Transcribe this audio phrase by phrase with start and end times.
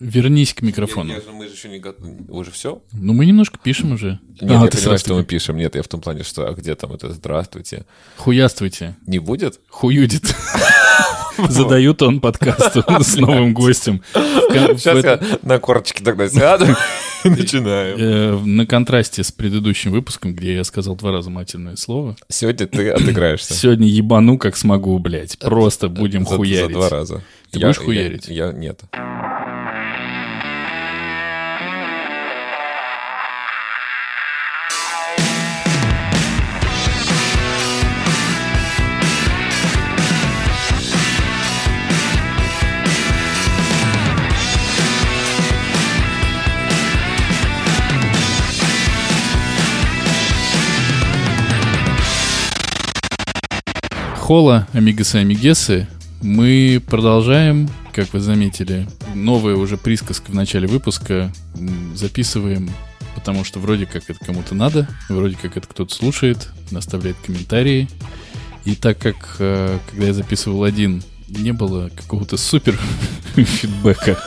[0.00, 1.12] Вернись к микрофону.
[1.12, 2.16] Я, я, мы же еще не готовы.
[2.28, 2.82] Уже все?
[2.92, 4.18] Ну, мы немножко пишем уже.
[4.40, 5.56] Нет, а, я ты понимаю, что мы пишем.
[5.56, 7.86] Нет, я в том плане, что а где там это «Здравствуйте».
[8.16, 8.96] Хуяствуйте.
[9.06, 9.60] Не будет?
[9.68, 10.34] Хуюдит.
[11.48, 14.02] Задают он подкасту с новым гостем.
[14.12, 16.66] Сейчас я на корточке тогда сяду
[17.24, 17.96] и начинаю.
[17.98, 22.16] Э, на контрасте с предыдущим выпуском, где я сказал два раза матерное слово.
[22.28, 23.54] Сегодня ты отыграешься.
[23.54, 25.38] Сегодня ебану как смогу, блядь.
[25.38, 26.66] Просто будем хуярить.
[26.66, 27.22] За два раза.
[27.50, 28.28] Ты будешь хуярить?
[28.28, 28.82] Я нет.
[54.24, 55.86] Хола, амигасы, амигесы,
[56.22, 61.30] мы продолжаем, как вы заметили, новая уже присказка в начале выпуска.
[61.94, 62.70] Записываем,
[63.14, 67.86] потому что вроде как это кому-то надо, вроде как это кто-то слушает, наставляет комментарии.
[68.64, 72.80] И так как, э, когда я записывал один, не было какого-то супер
[73.34, 74.18] фидбэка,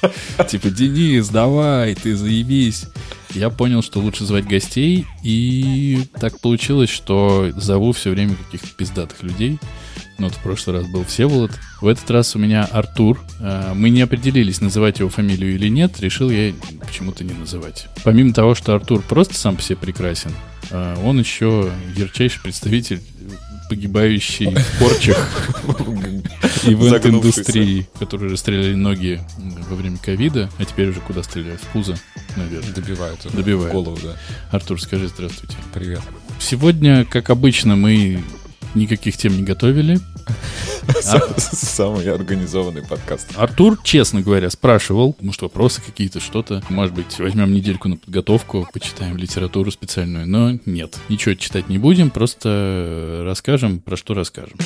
[0.48, 2.86] типа, Денис, давай, ты заебись
[3.34, 9.22] я понял, что лучше звать гостей, и так получилось, что зову все время каких-то пиздатых
[9.22, 9.58] людей.
[10.18, 11.50] Ну, вот в прошлый раз был Всеволод.
[11.80, 13.20] В этот раз у меня Артур.
[13.40, 16.00] А, мы не определились, называть его фамилию или нет.
[16.00, 17.88] Решил я почему-то не называть.
[18.04, 20.32] Помимо того, что Артур просто сам по себе прекрасен,
[20.70, 23.00] а, он еще ярчайший представитель
[23.72, 25.48] погибающий в порчах
[26.64, 29.18] ивент-индустрии, которые расстреляли ноги
[29.70, 31.62] во время ковида, а теперь уже куда стреляют?
[31.62, 31.96] В пузо,
[32.36, 32.74] наверное.
[32.74, 33.20] Добивают.
[33.32, 33.72] Добивают.
[33.72, 34.18] голову, да.
[34.50, 35.56] Артур, скажи здравствуйте.
[35.72, 36.02] Привет.
[36.38, 38.22] Сегодня, как обычно, мы
[38.74, 39.98] никаких тем не готовили.
[41.38, 43.28] Самый организованный подкаст.
[43.36, 46.62] Артур, честно говоря, спрашивал, может, вопросы какие-то, что-то.
[46.68, 50.26] Может быть, возьмем недельку на подготовку, почитаем литературу специальную.
[50.26, 54.56] Но нет, ничего читать не будем, просто расскажем, про что расскажем.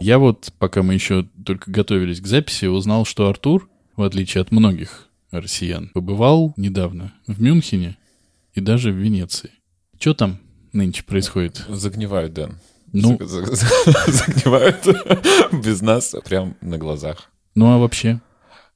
[0.00, 4.50] Я вот, пока мы еще только готовились к записи, узнал, что Артур, в отличие от
[4.50, 7.96] многих россиян, побывал недавно в Мюнхене
[8.54, 9.50] и даже в Венеции.
[9.98, 10.38] Что там
[10.72, 11.64] нынче происходит?
[11.68, 12.58] Загнивают, Дэн.
[12.92, 14.86] Ну, загнивают
[15.64, 17.30] без нас прям на глазах.
[17.54, 18.20] Ну а вообще?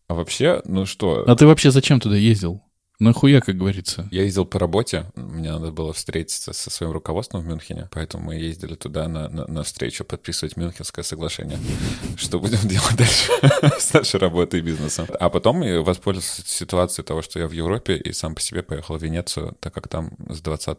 [0.09, 1.25] А вообще, ну что?
[1.27, 2.63] А ты вообще зачем туда ездил?
[2.99, 4.09] Нахуя, как говорится?
[4.11, 5.07] Я ездил по работе.
[5.15, 7.89] Мне надо было встретиться со своим руководством в Мюнхене.
[7.93, 11.59] Поэтому мы ездили туда на, на, на встречу подписывать Мюнхенское соглашение.
[12.17, 13.33] Что будем делать дальше
[13.79, 15.07] с нашей работой и бизнесом.
[15.21, 18.97] А потом я воспользовался ситуацией того, что я в Европе и сам по себе поехал
[18.97, 20.79] в Венецию, так как там с 20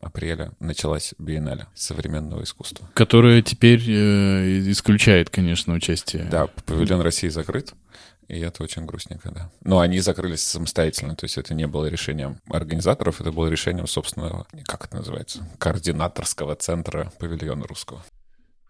[0.00, 2.88] апреля началась биеннале современного искусства.
[2.94, 6.24] Которая теперь э, исключает, конечно, участие.
[6.30, 7.74] Да, павильон России закрыт.
[8.28, 9.50] И это очень грустненько, да.
[9.62, 14.46] Но они закрылись самостоятельно, то есть это не было решением организаторов, это было решением собственного,
[14.64, 18.02] как это называется, координаторского центра павильона русского.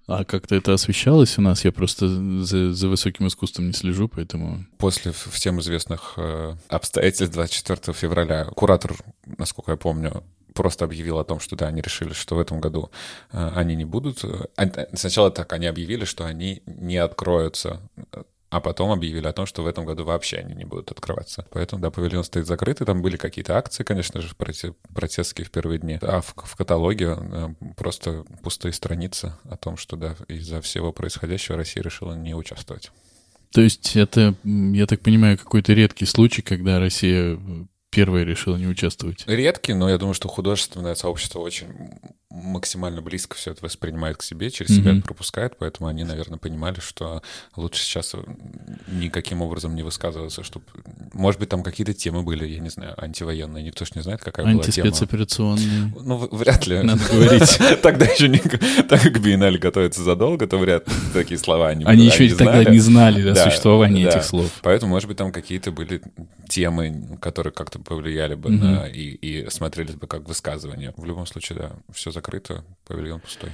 [0.06, 1.66] А как-то это освещалось у нас?
[1.66, 4.64] Я просто за, за высоким искусством не слежу, поэтому...
[4.78, 8.96] После всем известных э, обстоятельств 24 февраля куратор,
[9.36, 12.90] насколько я помню, просто объявил о том, что да, они решили, что в этом году
[13.32, 14.24] э, они не будут.
[14.24, 14.46] Э,
[14.94, 17.82] сначала так, они объявили, что они не откроются
[18.50, 21.46] а потом объявили о том, что в этом году вообще они не будут открываться.
[21.50, 22.86] Поэтому, да, павильон стоит закрытый.
[22.86, 25.98] Там были какие-то акции, конечно же, протестские в первые дни.
[26.00, 31.58] А в, в каталоге э, просто пустые страницы о том, что, да, из-за всего происходящего
[31.58, 32.90] Россия решила не участвовать.
[33.52, 37.38] То есть это, я так понимаю, какой-то редкий случай, когда Россия
[37.98, 39.24] первая решила не участвовать?
[39.26, 41.66] Редкий, но я думаю, что художественное сообщество очень
[42.30, 44.74] максимально близко все это воспринимает к себе, через mm-hmm.
[44.74, 47.22] себя это пропускает, поэтому они, наверное, понимали, что
[47.56, 48.14] лучше сейчас
[48.86, 50.64] никаким образом не высказываться, чтобы...
[51.12, 54.44] Может быть, там какие-то темы были, я не знаю, антивоенные, никто же не знает, какая
[54.44, 54.88] была тема.
[54.88, 55.92] Антиспецоперационные.
[56.00, 56.82] Ну, вряд ли.
[56.82, 57.58] Надо говорить.
[57.82, 58.38] Тогда еще не...
[58.38, 62.78] Так как Биеннале готовится задолго, то вряд ли такие слова они Они еще тогда не
[62.78, 64.50] знали о существовании этих слов.
[64.62, 66.02] Поэтому, может быть, там какие-то были
[66.48, 68.86] темы, которые как-то повлияли бы на...
[68.86, 70.92] и смотрелись бы как высказывания.
[70.96, 73.50] В любом случае, да, все закрыто, павильон пустой.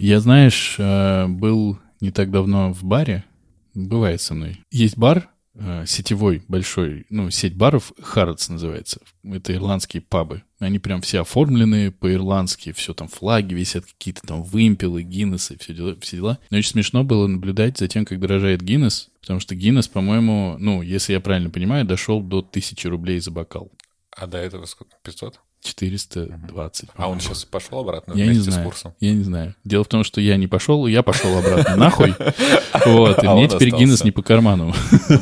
[0.00, 3.24] Я, знаешь, э, был не так давно в баре,
[3.74, 4.60] бывает со мной.
[4.72, 5.30] Есть бар
[5.86, 9.00] сетевой, большой, ну, сеть баров, Харатс называется.
[9.24, 10.42] Это ирландские пабы.
[10.58, 15.96] Они прям все оформлены по-ирландски, все там флаги висят, какие-то там вымпелы, Гиннесы, все дела,
[16.00, 16.38] все дела.
[16.50, 20.82] Но очень смешно было наблюдать за тем, как дорожает Гиннес, потому что Гиннес, по-моему, ну,
[20.82, 23.70] если я правильно понимаю, дошел до тысячи рублей за бокал.
[24.10, 24.96] А до этого сколько?
[25.02, 25.40] 500?
[25.66, 26.88] 420.
[26.96, 28.68] А он сейчас пошел обратно Я не вместе с знаю.
[28.68, 28.94] курсом?
[29.00, 29.54] Я не знаю.
[29.64, 32.14] Дело в том, что я не пошел, я пошел обратно нахуй.
[32.86, 33.70] Вот, и А мне теперь.
[33.70, 34.72] Гиннес не по карману.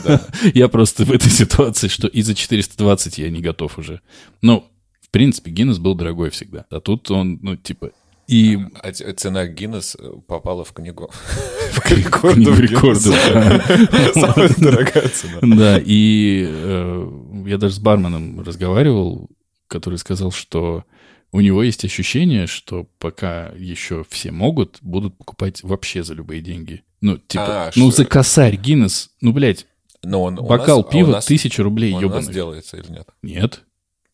[0.55, 4.00] Я просто в этой ситуации, что и за 420 я не готов уже.
[4.43, 4.64] Ну,
[5.00, 6.64] в принципе, Гиннес был дорогой всегда.
[6.70, 7.91] А тут он, ну, типа...
[8.26, 11.11] И А ц- цена Гиннес э, попала в книгу.
[11.73, 13.05] в книгу рекордов.
[14.14, 15.38] Самая дорогая цена.
[15.43, 17.11] Да, и э,
[17.46, 19.29] я даже с барменом разговаривал,
[19.75, 20.85] который сказал, что
[21.32, 26.85] у него есть ощущение, что пока еще все могут, будут покупать вообще за любые деньги.
[27.00, 29.67] Ну, типа, А, ну, что- за косарь Гиннес, ну, блядь,
[30.05, 33.09] Но он бокал нас- а пива нас- тысяча рублей, Он у нас делается или нет?
[33.23, 33.62] Нет,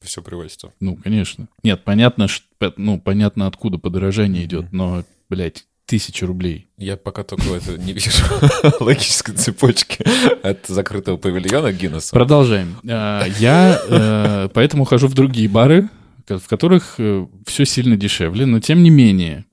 [0.00, 0.72] Все привозится.
[0.80, 1.48] ну, конечно.
[1.62, 2.26] Нет, понятно,
[2.58, 6.69] п- ну, понятно, откуда подорожание идет, но, блядь, тысяча рублей.
[6.78, 8.10] Я пока только это не вижу
[8.81, 10.04] логической цепочки
[10.46, 12.14] от закрытого павильона Гиннесса.
[12.14, 12.76] Продолжаем.
[12.88, 15.88] А, Я э, поэтому хожу в другие бары,
[16.28, 17.00] в которых
[17.44, 19.46] все сильно дешевле, но тем не менее.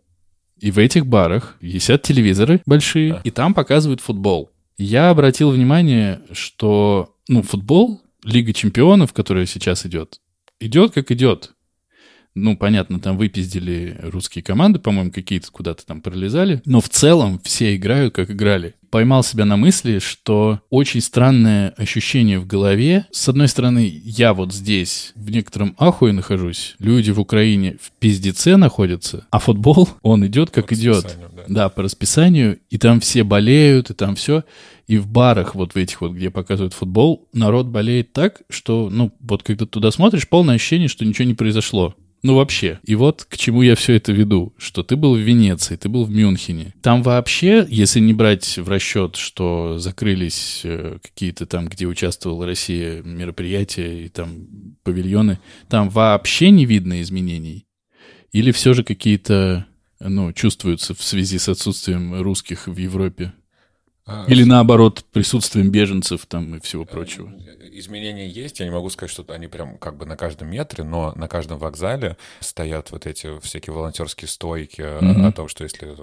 [0.59, 4.51] И в этих барах висят телевизоры большие, и там показывают футбол.
[4.77, 10.19] Я обратил внимание, что ну, футбол, Лига чемпионов, которая сейчас идет,
[10.59, 11.53] идет как идет.
[12.37, 16.61] Ну, понятно, там выпиздили русские команды, по-моему, какие-то куда-то там пролезали.
[16.65, 18.75] Но в целом все играют, как играли.
[18.91, 23.07] Поймал себя на мысли, что очень странное ощущение в голове.
[23.11, 26.75] С одной стороны, я вот здесь в некотором ахуе нахожусь.
[26.79, 29.25] Люди в Украине в пиздеце находятся.
[29.29, 31.17] А футбол, он идет как идет.
[31.35, 31.43] да.
[31.47, 34.43] Да, по расписанию, и там все болеют, и там все.
[34.87, 39.11] И в барах, вот в этих вот, где показывают футбол, народ болеет так, что, ну,
[39.19, 41.95] вот когда туда смотришь, полное ощущение, что ничего не произошло.
[42.27, 42.81] Ну, вообще.
[42.83, 46.03] И вот к чему я все это веду, что ты был в Венеции, ты был
[46.03, 46.73] в Мюнхене.
[46.81, 53.01] Там вообще, если не брать в расчет, что закрылись э, какие-то там, где участвовала Россия,
[53.01, 54.45] мероприятия и там
[54.83, 55.39] павильоны,
[55.69, 57.65] там вообще не видно изменений?
[58.33, 59.65] Или все же какие-то,
[60.01, 63.31] ну, чувствуются в связи с отсутствием русских в Европе?
[64.09, 67.29] А, Или наоборот, присутствием беженцев там и всего прочего?
[67.73, 71.11] Изменения есть, я не могу сказать, что они прям как бы на каждом метре, но
[71.15, 75.25] на каждом вокзале стоят вот эти всякие волонтерские стойки э, Мгм.
[75.25, 75.93] о том, что если,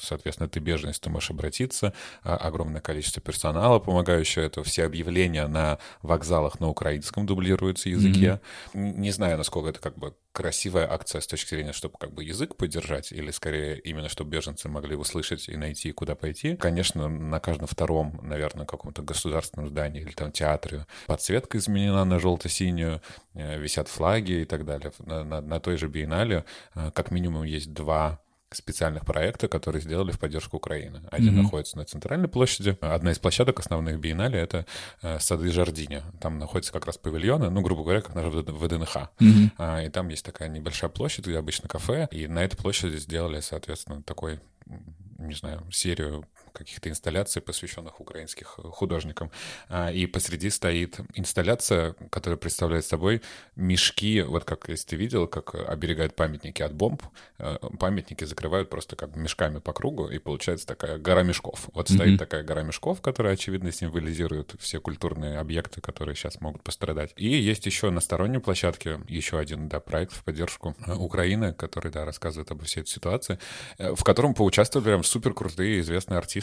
[0.00, 1.92] соответственно, ты беженец, ты можешь обратиться,
[2.24, 8.40] А огромное количество персонала, помогающего это, все объявления на вокзалах на украинском дублируются языке.
[8.72, 12.24] Н- Не знаю, насколько это как бы красивая акция с точки зрения, чтобы как бы
[12.24, 16.56] язык поддержать, или скорее именно, чтобы беженцы могли услышать и найти, куда пойти.
[16.56, 23.00] Конечно, на каждом втором, наверное, каком-то государственном здании или там театре подсветка изменена на желто-синюю,
[23.34, 24.92] э, висят флаги и так далее.
[25.00, 26.44] На, на- на той же биеннале
[26.74, 28.20] э, как минимум есть два
[28.56, 31.02] специальных проекта, которые сделали в поддержку Украины.
[31.10, 31.44] Один Мгм.
[31.44, 32.76] находится на центральной площади.
[32.80, 34.66] Одна из площадок основных биеннале— это
[35.02, 36.02] э, сады Жардиня.
[36.20, 39.10] Там находятся как раз павильоны, ну, грубо говоря, как на ВД- ВДНХ.
[39.58, 43.40] А, И там есть такая небольшая площадь, где обычно кафе, и на этой площади сделали,
[43.40, 44.40] соответственно, такой,
[45.18, 49.30] не знаю, серию каких-то инсталляций, посвященных украинских э, художникам.
[49.68, 53.22] А, И посреди стоит инсталляция, которая представляет собой
[53.56, 57.02] мешки, вот как, если ты видел, как оберегают памятники от бомб,
[57.38, 61.68] э, памятники закрывают просто как мешками по кругу, и получается такая гора мешков.
[61.72, 67.12] Вот стоит такая гора мешков, которая, очевидно, символизирует все культурные объекты, которые сейчас могут пострадать.
[67.16, 71.90] И есть еще на сторонней площадке еще один, да, проект в поддержку э, Украины, который,
[71.90, 73.38] да, рассказывает обо всей этой ситуации,
[73.78, 76.39] в котором поучаствовали прям супер крутые известные артисты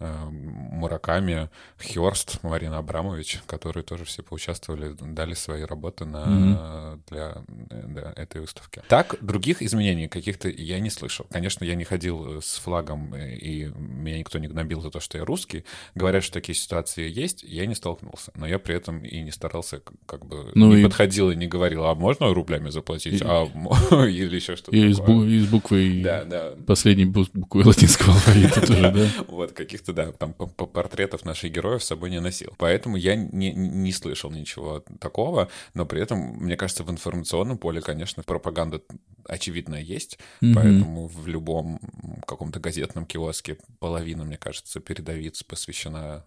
[0.00, 7.02] э, Мураками, Хёрст, Марина Абрамович, которые тоже все поучаствовали, дали свои работы на, Мгм.
[7.08, 8.82] для да, этой выставки.
[8.88, 11.26] Так, других изменений каких-то я не слышал.
[11.30, 15.00] Конечно, я не ходил э, с флагом, э, и меня никто не гнобил за то,
[15.00, 15.64] что я русский.
[15.94, 18.32] Говорят, что такие ситуации есть, я не столкнулся.
[18.34, 21.46] Но я при этом и не старался, как бы, Ну не и- подходил и не
[21.46, 23.44] говорил, а можно рублями заплатить, И- а
[24.08, 25.14] или еще что-то И с, такое.
[25.16, 26.52] бу- и с буквой, Да, да.
[26.66, 29.19] последней бу- буквой латинского алфавита тоже, да?
[29.28, 32.54] Вот, каких-то, да, там по- по- портретов наших героев с собой не носил.
[32.58, 37.80] Поэтому я не, не слышал ничего такого, но при этом, мне кажется, в информационном поле,
[37.80, 38.80] конечно, пропаганда
[39.26, 40.54] очевидно есть, Мгм.
[40.54, 41.80] поэтому в любом
[42.26, 46.24] каком-то газетном киоске половина, мне кажется, передовиц посвящена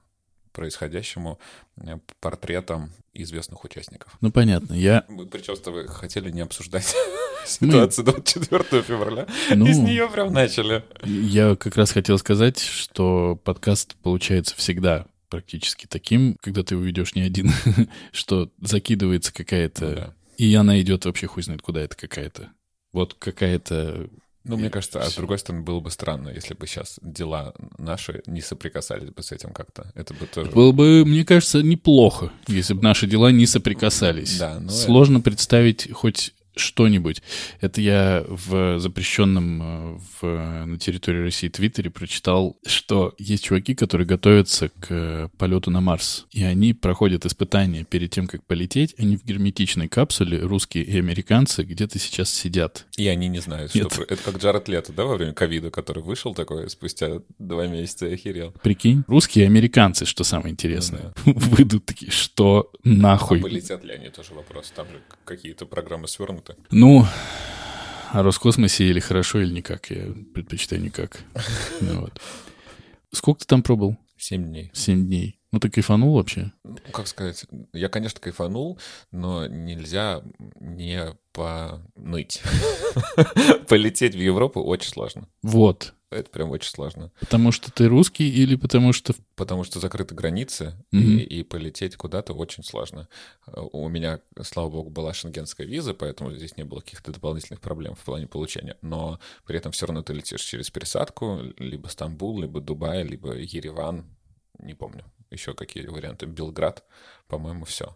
[0.53, 1.39] происходящему
[1.77, 4.15] э, портретам известных участников.
[4.22, 4.74] Ну, понятно.
[4.74, 6.95] Я, Мы, причем с тобой хотели не обсуждать
[7.45, 10.83] ситуацию 24 февраля, ну, и с нее прям начали.
[11.03, 17.24] я как раз хотел сказать, что подкаст получается всегда практически таким, когда ты уведешь не
[17.24, 17.50] один,
[18.12, 19.86] что закидывается какая-то...
[19.86, 20.13] Ну да.
[20.38, 22.51] И она идет вообще хуй знает куда это какая-то.
[22.91, 24.10] Вот какая-то...
[24.45, 28.21] Ну, мне кажется, а с другой стороны, было бы странно, если бы сейчас дела наши
[28.25, 29.91] не соприкасались бы с этим как-то.
[29.95, 30.51] Это бы тоже...
[30.51, 34.38] Было бы, мне кажется, неплохо, если бы наши дела не соприкасались.
[34.38, 37.22] Да, ну, Сложно представить хоть что-нибудь.
[37.62, 44.07] Это я в запрещенном э, в, на территории России Твиттере прочитал, что есть чуваки, которые
[44.07, 46.25] готовятся к э, полету на Марс.
[46.31, 48.95] И они проходят испытания перед тем, как полететь.
[48.98, 52.86] Они в герметичной капсуле, русские и американцы, где-то сейчас сидят.
[52.98, 53.91] И они не знают, Нет.
[53.91, 54.03] что...
[54.03, 58.13] Это как Джаред Лето, да, во время ковида, который вышел такой спустя два месяца и
[58.13, 58.53] охерел.
[58.62, 61.39] Прикинь, русские и американцы, что самое интересное, ну, да.
[61.48, 63.39] выйдут такие, что нахуй.
[63.39, 64.72] А полетят ли они, тоже вопрос.
[64.75, 66.42] Там же какие-то программы свернуты.
[66.71, 67.05] Ну,
[68.12, 69.89] о Роскосмосе или хорошо, или никак.
[69.89, 71.19] Я предпочитаю никак.
[71.81, 72.21] Ну, вот.
[73.12, 73.97] Сколько ты там пробыл?
[74.17, 74.71] Семь дней.
[74.73, 75.39] Семь дней.
[75.51, 76.51] Ну, ты кайфанул вообще?
[76.63, 78.79] Ну, как сказать, я, конечно, кайфанул,
[79.12, 80.23] но нельзя
[80.59, 82.41] не поныть.
[83.67, 85.27] Полететь в Европу очень сложно.
[85.43, 85.93] Вот.
[86.13, 87.12] Это прям очень сложно.
[87.20, 89.13] Потому что ты русский или потому что...
[89.36, 91.00] Потому что закрыты границы, mm-hmm.
[91.00, 93.08] и, и полететь куда-то очень сложно.
[93.48, 98.03] У меня, слава богу, была шенгенская виза, поэтому здесь не было каких-то дополнительных проблем в
[98.03, 98.77] плане получения.
[98.82, 104.05] Но при этом все равно ты летишь через пересадку, либо Стамбул, либо Дубай, либо Ереван,
[104.60, 105.03] не помню
[105.34, 106.84] еще какие варианты, Белград,
[107.27, 107.96] по-моему, все.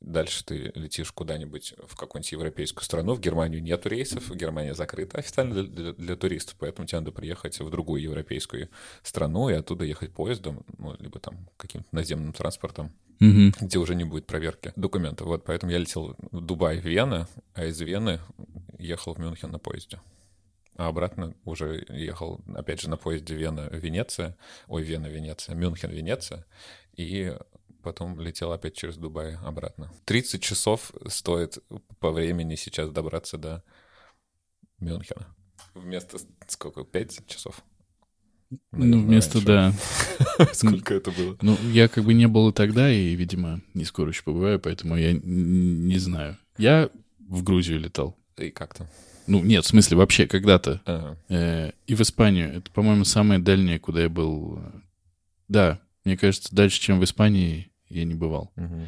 [0.00, 3.14] Дальше ты летишь куда-нибудь в какую-нибудь европейскую страну.
[3.14, 7.60] В Германию нету рейсов, Германия закрыта официально для, для, для туристов, поэтому тебе надо приехать
[7.60, 8.70] в другую европейскую
[9.02, 13.52] страну и оттуда ехать поездом, ну, либо там каким-то наземным транспортом, угу.
[13.60, 15.26] где уже не будет проверки документов.
[15.26, 18.20] Вот поэтому я летел в Дубай, Вена, а из Вены
[18.78, 20.00] ехал в Мюнхен на поезде.
[20.76, 26.44] А обратно уже ехал, опять же, на поезде Вена-Венеция, ой, Вена-Венеция, Мюнхен-Венеция,
[26.96, 27.36] и
[27.82, 29.90] потом летел опять через Дубай обратно.
[30.04, 31.58] 30 часов стоит
[31.98, 33.62] по времени сейчас добраться до
[34.78, 35.26] Мюнхена.
[35.74, 36.18] Вместо
[36.48, 36.84] сколько?
[36.84, 37.62] 5 часов?
[38.72, 39.78] Наверное, ну, вместо, раньше.
[40.38, 40.48] да.
[40.54, 41.36] Сколько это было?
[41.40, 44.96] Ну, я как бы не был и тогда, и, видимо, не скоро еще побываю, поэтому
[44.96, 46.36] я не знаю.
[46.58, 48.18] Я в Грузию летал.
[48.36, 48.88] И как там?
[49.28, 50.80] Ну, нет, в смысле, вообще когда-то.
[50.84, 51.16] Ага.
[51.28, 52.56] Э, и в Испанию.
[52.56, 54.58] Это, по-моему, самое дальнее, куда я был.
[55.46, 58.50] Да, мне кажется, дальше, чем в Испании, я не бывал.
[58.56, 58.86] Угу.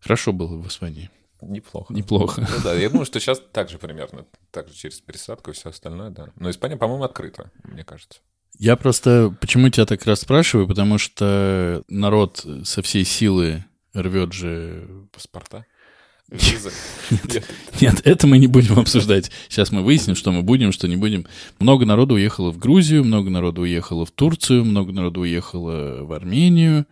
[0.00, 1.10] Хорошо было в Испании.
[1.40, 1.92] Неплохо.
[1.92, 2.46] Неплохо.
[2.48, 5.70] Ну да, я думаю, что сейчас так же примерно, так же через пересадку и все
[5.70, 6.28] остальное, да.
[6.36, 8.20] Но Испания, по-моему, открыта, мне кажется.
[8.58, 14.88] Я просто, почему тебя так раз спрашиваю, потому что народ со всей силы рвет же...
[15.12, 15.66] Паспорта?
[16.30, 17.44] Нет,
[17.80, 19.30] нет, это мы не будем обсуждать.
[19.48, 21.26] Сейчас мы выясним, что мы будем, что не будем.
[21.60, 26.86] Много народу уехало в Грузию, много народу уехало в Турцию, много народу уехало в Армению.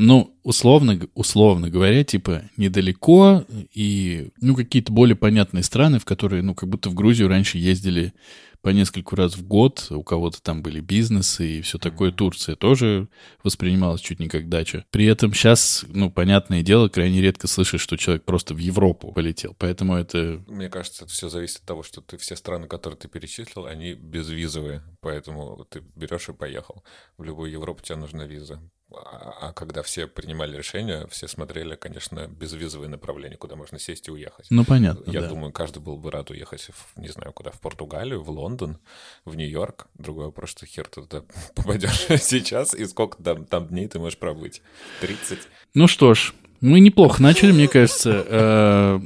[0.00, 6.54] Ну, условно, условно говоря, типа недалеко и, ну, какие-то более понятные страны, в которые, ну,
[6.54, 8.14] как будто в Грузию раньше ездили
[8.62, 12.12] по нескольку раз в год, у кого-то там были бизнесы и все такое.
[12.12, 13.08] Турция тоже
[13.42, 14.84] воспринималась чуть не как дача.
[14.92, 19.56] При этом сейчас, ну, понятное дело, крайне редко слышишь, что человек просто в Европу полетел.
[19.58, 20.44] Поэтому это...
[20.46, 23.94] Мне кажется, это все зависит от того, что ты все страны, которые ты перечислил, они
[23.94, 24.84] безвизовые.
[25.00, 26.84] Поэтому ты берешь и поехал.
[27.16, 28.60] В любую Европу тебе нужна виза.
[28.90, 34.10] А, а когда все принимали решение, все смотрели, конечно, безвизовые направления, куда можно сесть и
[34.10, 34.46] уехать.
[34.48, 35.28] Ну, понятно, Я да.
[35.28, 38.78] думаю, каждый был бы рад уехать, в, не знаю куда, в Португалию, в Лондон,
[39.26, 39.88] в Нью-Йорк.
[39.94, 41.22] Другой вопрос, что хер ты туда
[41.54, 44.62] попадешь сейчас, и сколько там, там дней ты можешь пробыть?
[45.00, 45.38] 30?
[45.74, 48.24] Ну что ж, мы неплохо начали, мне кажется.
[48.26, 49.00] Э,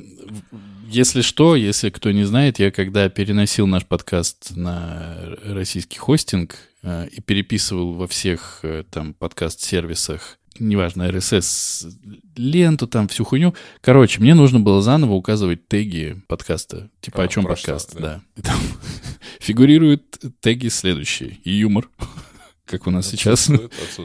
[0.87, 7.21] если что, если кто не знает, я когда переносил наш подкаст на российский хостинг, и
[7.21, 11.93] переписывал во всех э, там подкаст-сервисах, неважно, RSS,
[12.37, 13.55] ленту, там всю хуйню.
[13.81, 16.91] Короче, мне нужно было заново указывать теги подкаста.
[17.01, 18.01] Типа, а, о чем подкаст, да.
[18.01, 18.23] да.
[18.37, 18.59] И там
[19.41, 21.39] фигурируют теги следующие.
[21.45, 21.89] Юмор,
[22.67, 23.49] как у нас сейчас.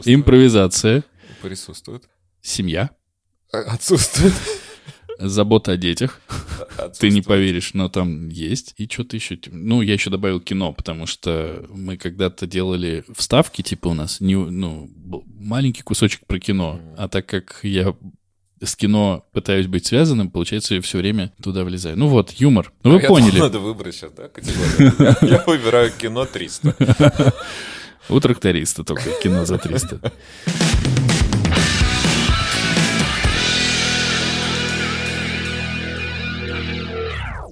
[0.04, 1.04] Импровизация.
[1.42, 2.08] Присутствует.
[2.42, 2.90] Семья.
[3.50, 4.34] Отсутствует.
[5.18, 6.20] Забота о детях.
[6.98, 8.74] Ты не поверишь, но там есть.
[8.76, 9.38] И что-то еще.
[9.50, 14.36] Ну, я еще добавил кино, потому что мы когда-то делали вставки, типа у нас, не,
[14.36, 14.90] ну,
[15.26, 16.80] маленький кусочек про кино.
[16.96, 17.94] А так как я
[18.62, 21.98] с кино пытаюсь быть связанным, получается, я все время туда влезаю.
[21.98, 22.72] Ну вот, юмор.
[22.82, 23.38] Ну вы а поняли.
[23.38, 25.16] Надо выбрать сейчас, да, категорию?
[25.22, 27.34] Я выбираю кино 300.
[28.08, 30.12] У тракториста только кино за 300.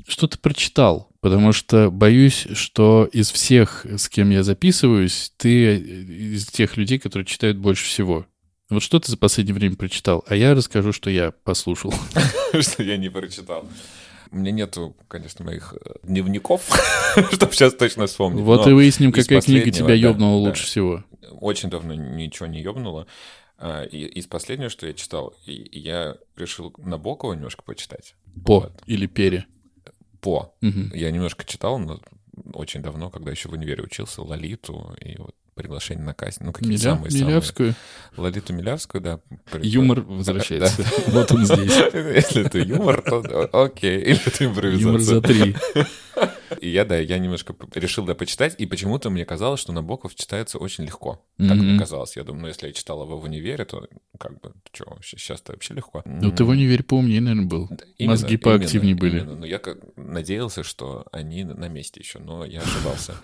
[0.07, 6.77] что-то прочитал, потому что боюсь, что из всех, с кем я записываюсь, ты из тех
[6.77, 8.27] людей, которые читают больше всего.
[8.69, 10.25] Вот что ты за последнее время прочитал?
[10.27, 11.95] А я расскажу, что я послушал.
[12.61, 13.69] Что я не прочитал.
[14.33, 16.69] У меня нету, конечно, моих э, дневников,
[17.33, 18.43] чтобы сейчас точно вспомнить.
[18.43, 21.05] Вот и выясним, какая книга тебя ёбнула лучше всего.
[21.31, 23.07] Очень давно ничего не ёбнуло.
[23.59, 28.15] А, из последнего, что я читал, я решил Набокова немножко почитать.
[28.45, 29.47] По или пере?
[30.27, 30.53] По.
[30.61, 30.91] Мгм.
[30.93, 32.01] Я немножко читал, но
[32.53, 36.43] очень давно, когда еще в универе учился, Лолиту и вот приглашение на казнь.
[36.45, 37.27] Ну, какие-то Миля- самые-самые.
[37.29, 37.75] Милявскую.
[38.17, 39.21] Лолиту Милявскую, да.
[39.53, 40.85] при- Юмор возвращается.
[41.07, 41.73] Вот он здесь.
[41.95, 44.01] Если это юмор, то окей.
[44.01, 45.21] Или это Юмор за импровизация.
[45.23, 45.57] три.
[46.61, 50.59] И я, да, я немножко решил, да, почитать, и почему-то мне казалось, что Набоков читается
[50.59, 51.25] очень легко.
[51.39, 51.79] Так мне Мгм.
[51.81, 52.17] казалось.
[52.17, 53.87] Я думаю, ну, если я читал его в универе, то
[54.19, 56.03] как бы, что, сейчас-то вообще легко.
[56.05, 57.69] Ну, ты в универе поумнее, наверное, был.
[57.99, 59.19] Именно, Мозги поактивнее именно, были.
[59.21, 59.37] именно.
[59.37, 63.15] Но я как надеялся, что они на месте еще, но я ошибался.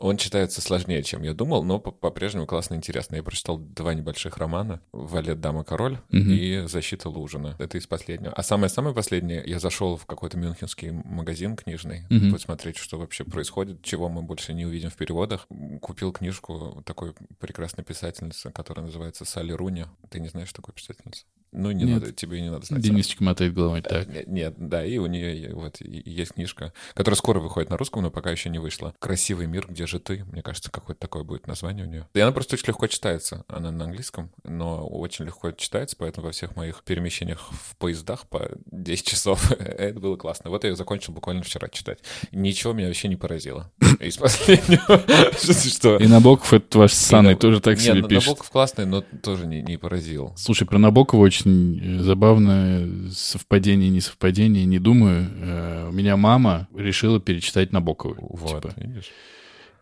[0.00, 3.16] Он читается сложнее, чем я думал, но по- по-прежнему классно интересно.
[3.16, 6.30] Я прочитал два небольших романа «Валет, дама, король» Мгм.
[6.32, 7.54] и «Защита Лужина».
[7.58, 8.32] Это из последнего.
[8.32, 12.32] А самое-самое последнее, я зашел в какой-то мюнхенский магазин книжный, Мгм.
[12.32, 15.46] посмотреть, что вообще происходит, чего мы больше не увидим в переводах.
[15.82, 19.84] Купил книжку такой прекрасной писательницы, которая называется Салли Руни.
[20.08, 21.24] Ты не знаешь такой писательницы?
[21.52, 22.00] Ну, не Нет.
[22.00, 22.80] надо, тебе не надо знать.
[22.82, 23.82] Денисочка мотает головой.
[23.82, 24.06] Так.
[24.08, 28.10] Нет, нет, да, и у нее вот есть книжка, которая скоро выходит на русском, но
[28.10, 28.94] пока еще не вышла.
[28.98, 32.08] «Красивый мир, где же ты?» Мне кажется, какое-то такое будет название у нее.
[32.14, 33.44] И она просто очень легко читается.
[33.48, 38.50] Она на английском, но очень легко читается, поэтому во всех моих перемещениях в поездах по
[38.70, 40.50] 10 часов это было классно.
[40.50, 41.98] Вот я ее закончил буквально вчера читать.
[42.32, 43.70] Ничего меня вообще не поразило.
[44.00, 45.02] Из последнего.
[45.70, 45.96] Что?
[45.96, 48.26] И Набоков, это ваш с Саной И на- тоже так себе на- пишет.
[48.28, 50.32] Набоков классный, но тоже не, не поразил.
[50.36, 55.28] Слушай, про Набокова очень э, забавное совпадение, несовпадение, не думаю.
[55.40, 58.16] Э, У меня мама решила перечитать Набокова.
[58.18, 58.74] Вот, типа.
[58.76, 59.10] видишь?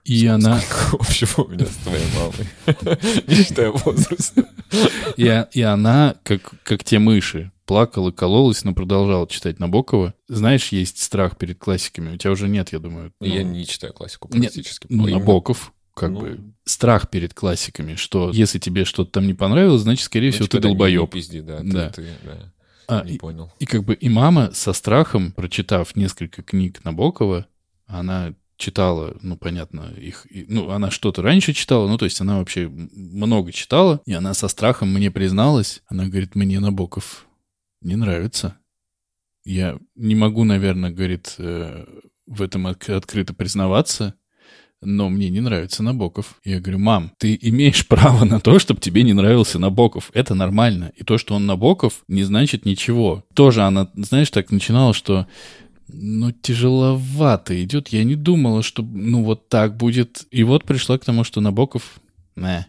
[0.05, 3.19] И она, Сколько общего у меня с твоей мамой?
[3.27, 4.49] Не считая возраста.
[5.19, 10.15] и, и она, как, как те мыши, плакала, кололась, но продолжала читать Набокова.
[10.27, 12.15] Знаешь, есть страх перед классиками.
[12.15, 13.13] У тебя уже нет, я думаю.
[13.21, 14.87] Ну, Я не читаю классику Нет, практически.
[14.89, 16.21] Ну, Набоков, как Ну.
[16.21, 20.47] бы, страх перед классиками, что если тебе что-то там не понравилось, значит, скорее Ну, всего,
[20.49, 21.11] ты да, не- не долбоеб.
[21.11, 21.61] пизди, да.
[21.63, 21.91] Да.
[21.91, 22.53] Ты, ты, да,
[22.89, 23.53] А, не и, понял.
[23.59, 27.47] и как бы и мама со страхом, прочитав несколько книг Набокова,
[27.87, 32.39] она читала, ну, понятно, их, и- ну, она что-то раньше читала, ну, то есть она
[32.39, 37.27] вообще много читала, и она со страхом мне призналась, она говорит, мне Набоков
[37.83, 38.57] не нравится.
[39.45, 41.87] Я не могу, наверное, говорит, э,
[42.27, 44.15] в этом от- открыто признаваться,
[44.81, 46.37] но мне не нравится Набоков.
[46.45, 50.11] Я говорю, мам, ты имеешь право на то, чтобы тебе не нравился Набоков.
[50.15, 50.93] Это нормально.
[50.97, 53.25] И то, что он Набоков, не значит ничего.
[53.35, 55.27] Тоже она, знаешь, так начинала, что
[55.89, 57.89] ну, тяжеловато идет.
[57.89, 60.27] Я не думала, что, ну, вот так будет.
[60.31, 62.01] И вот пришла к тому, что Набоков...
[62.37, 62.67] Не.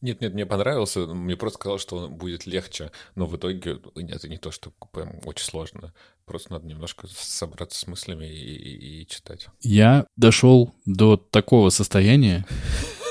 [0.00, 1.06] Нет, нет, мне понравился.
[1.06, 2.92] Мне просто казалось, что он будет легче.
[3.16, 5.92] Но в итоге это не то, что прям очень сложно.
[6.28, 9.48] Просто надо немножко собраться с мыслями и, и- и читать.
[9.62, 12.46] Я дошел до такого состояния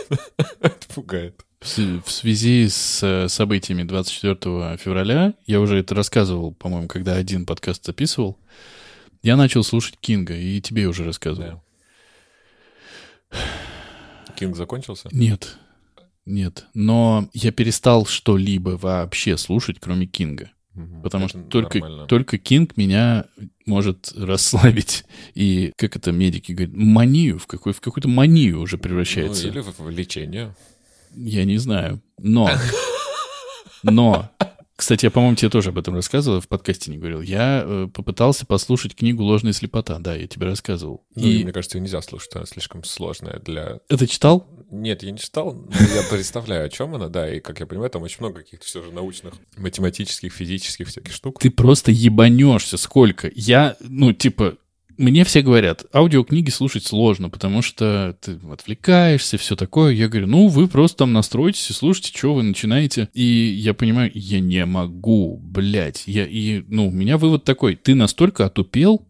[0.62, 1.44] Это пугает.
[1.60, 5.34] в связи с э, событиями 24 февраля.
[5.46, 8.38] Я уже это рассказывал, по-моему, когда один подкаст записывал.
[9.24, 11.62] Я начал слушать Кинга, и тебе уже рассказывал.
[13.32, 13.40] Да.
[14.36, 15.10] Кинг закончился?
[15.12, 15.58] Нет,
[16.26, 16.66] нет.
[16.74, 20.52] Но я перестал что-либо вообще слушать, кроме Кинга.
[21.04, 22.08] Потому Это что только, нормально.
[22.08, 23.26] только Кинг меня
[23.66, 25.06] может расслабить.
[25.34, 29.48] И, как это медики говорят, манию, в, какой, в какую-то манию уже превращается.
[29.48, 30.56] Ну, или в, в лечение.
[31.16, 32.02] Я не знаю.
[32.20, 32.50] Но,
[33.84, 34.30] но,
[34.78, 37.22] кстати, я, по-моему, тебе тоже об этом рассказывал, в подкасте не говорил.
[37.22, 39.98] Я э, попытался послушать книгу «Ложная слепота».
[39.98, 41.04] Да, я тебе рассказывал.
[41.16, 43.80] Ну, И мне кажется, ее нельзя слушать, она слишком сложная для...
[43.90, 44.48] это читал?
[44.70, 47.90] Нет, я не читал, но я представляю, о чем она, да, и, как я понимаю,
[47.90, 51.40] там очень много каких-то все же научных, математических, физических всяких штук.
[51.40, 53.32] Ты просто ебанешься сколько.
[53.34, 54.58] Я, ну, типа,
[54.98, 59.94] мне все говорят, аудиокниги слушать сложно, потому что ты отвлекаешься, все такое.
[59.94, 63.10] Я говорю, ну, вы просто там настройтесь и слушайте, что вы начинаете.
[63.14, 66.04] И я понимаю, я не могу, блядь.
[66.06, 69.07] Я, и, ну, у меня вывод такой, ты настолько отупел,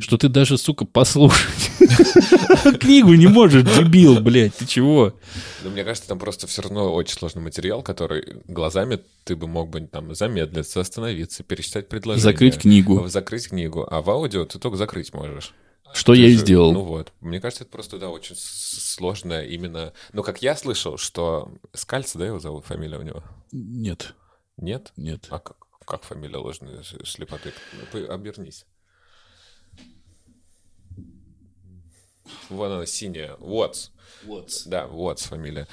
[0.00, 1.70] что ты даже, сука, послушать
[2.80, 5.14] книгу не можешь, дебил, блядь, ты чего?
[5.62, 9.70] Но мне кажется, там просто все равно очень сложный материал, который глазами ты бы мог
[9.70, 12.22] бы там замедлиться, остановиться, перечитать предложение.
[12.22, 13.06] Закрыть книгу.
[13.08, 13.86] Закрыть книгу.
[13.90, 15.52] А в аудио ты только закрыть можешь.
[15.92, 16.72] Что Ты я и же- сделал.
[16.72, 17.12] Ну вот.
[17.20, 19.92] Мне кажется, это просто, да, очень сложно именно...
[20.12, 23.22] Ну, как я слышал, что Скальца, да, его зовут, фамилия у него?
[23.52, 24.14] Нет,
[24.56, 24.92] Нет?
[24.96, 25.26] нет.
[25.30, 27.52] А как, как фамилия ложной с- слепоты?
[27.92, 28.66] Ты Обернись.
[32.48, 33.34] Вон она, синяя.
[33.34, 33.90] Уотс.
[34.66, 35.66] Да, Уотс фамилия.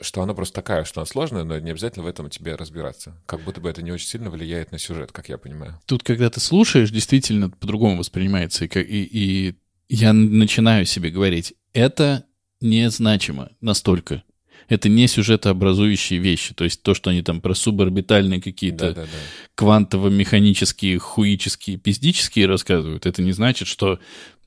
[0.00, 3.20] Что она просто такая, что она сложная, но не обязательно в этом тебе разбираться.
[3.26, 5.80] Как будто бы это не очень сильно влияет на сюжет, как я понимаю.
[5.86, 8.66] Тут, когда ты слушаешь, действительно по-другому воспринимается.
[8.66, 9.54] И, и- и
[9.88, 12.24] я начинаю себе говорить, это
[12.60, 14.22] незначимо настолько.
[14.68, 16.52] Это не сюжетообразующие вещи.
[16.52, 19.08] То есть то, что они там про суборбитальные какие-то Да-да-да.
[19.54, 23.98] квантово-механические, хуические, пиздические рассказывают, это не значит, что,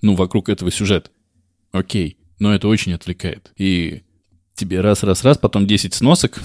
[0.01, 1.11] ну, вокруг этого сюжет.
[1.71, 3.51] Окей, но это очень отвлекает.
[3.57, 4.03] И
[4.55, 6.41] тебе раз-раз-раз, потом 10 сносок,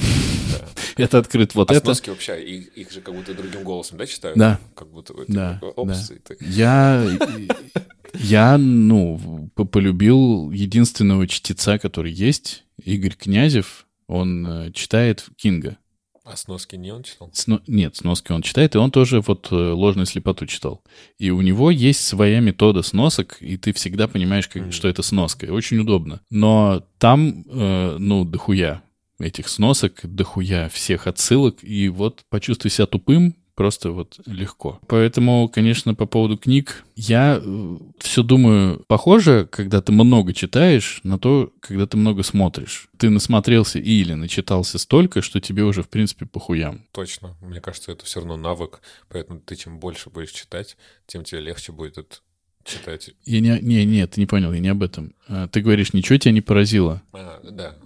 [0.97, 1.85] это открыт вот А это.
[1.87, 4.39] сноски вообще, их, их же как будто другим голосом, да, читают?
[4.39, 4.61] Да.
[4.75, 7.05] Как будто Да, опс, ты- Я,
[8.15, 13.87] я, ну, по- полюбил единственного чтеца, который есть, Игорь Князев.
[14.07, 15.79] Он э, читает Кинга.
[16.25, 17.29] А сноски не он читал?
[17.35, 20.83] Сно- Нет, сноски он читает, и он тоже вот э, «Ложную слепоту» читал.
[21.19, 24.73] И у него есть своя метода сносок, и ты всегда понимаешь, как- Мгм.
[24.73, 25.45] что это сноска.
[25.47, 26.21] И Очень удобно.
[26.31, 28.83] Но там, э, ну, дохуя
[29.21, 34.81] этих сносок, дохуя всех отсылок, и вот почувствуй себя тупым, просто вот легко.
[34.89, 37.41] Поэтому, конечно, по поводу книг, я
[37.99, 42.89] все думаю, похоже, когда ты много читаешь, на то, когда ты много смотришь.
[42.99, 46.85] Ты насмотрелся или начитался столько, что тебе уже, в принципе, похуям.
[46.93, 47.37] Точно.
[47.41, 51.73] Мне кажется, это все равно навык, поэтому ты чем больше будешь читать, тем тебе легче
[51.73, 52.17] будет это
[52.65, 53.11] читать.
[53.25, 55.15] Я не, не, нет, ты не понял, я не об этом.
[55.29, 57.03] А, Ты говоришь, ничего тебя не поразило.
[57.13, 57.77] А, да.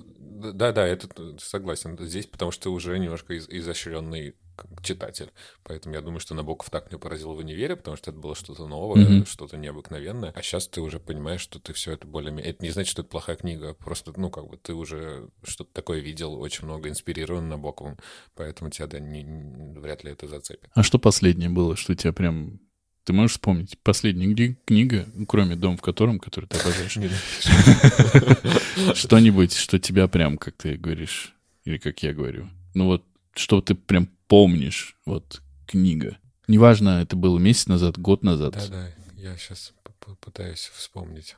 [0.55, 1.99] Да, да, это т- согласен.
[2.01, 4.35] Здесь, потому что ты уже немножко из- изощренный
[4.83, 5.31] читатель.
[5.63, 8.67] Поэтому я думаю, что Набоков так мне поразил в универе, потому что это было что-то
[8.67, 9.27] новое, Мгм.
[9.27, 10.33] что-то необыкновенное.
[10.35, 12.51] А сейчас ты уже понимаешь, что ты все это более-менее...
[12.53, 13.75] Это не значит, что это плохая книга.
[13.75, 17.99] Просто, ну, как бы ты уже что-то такое видел, очень много инспирирован Набоковым.
[18.35, 20.71] Поэтому тебя, да, не- не- вряд ли это зацепит.
[20.75, 22.61] А что последнее было, что тебя прям...
[23.05, 23.79] Ты можешь вспомнить?
[23.83, 26.99] Последняя кни- книга, кроме «Дом в котором», который ты обожаешь.
[28.95, 33.05] Что-нибудь, что тебя прям, как ты говоришь, или как я говорю, ну вот,
[33.39, 36.19] что ты прям помнишь, вот, книга.
[36.47, 38.55] Неважно, это было месяц назад, год назад.
[38.55, 39.73] Да-да, я сейчас
[40.21, 41.37] пытаюсь вспомнить.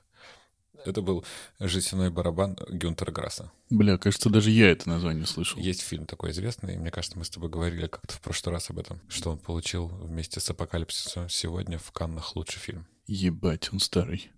[0.87, 1.25] Это был
[1.59, 3.53] «Жестяной барабан» Гюнтера Грасса.
[3.69, 5.61] Бля, кажется, даже я это название слышал.
[5.61, 8.71] Есть фильм такой известный, и мне кажется, мы с тобой говорили как-то в прошлый раз
[8.71, 12.87] об этом, что он получил вместе с «Апокалипсисом» сегодня в Каннах лучший фильм.
[13.07, 14.31] Ебать, он старый.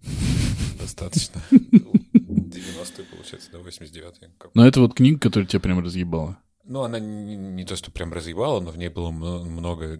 [0.81, 1.41] Достаточно.
[1.53, 4.29] 90-й, получается, да, 89-й.
[4.39, 6.39] Как- Но это вот книга, которая тебя прям разъебала.
[6.65, 9.99] Ну, она не, не то, что прям разъебала, но в ней было мно- много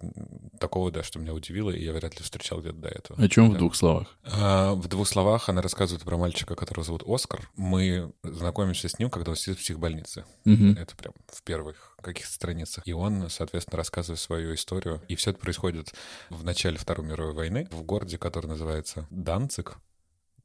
[0.61, 3.21] такого, да, что меня удивило, и я вряд ли встречал где-то до этого.
[3.23, 3.59] О чем в Да.
[3.59, 4.17] двух словах?
[4.25, 7.51] А, В двух словах она рассказывает про мальчика, которого зовут Оскар.
[7.57, 10.25] Мы знакомимся с ним, когда он сидит в психбольнице.
[10.45, 10.77] Мгм.
[10.79, 12.87] Это прям в первых каких-то страницах.
[12.87, 15.03] И он, соответственно, рассказывает свою историю.
[15.09, 15.93] И все это происходит
[16.31, 19.79] в начале Второй мировой войны в городе, который называется Данцик,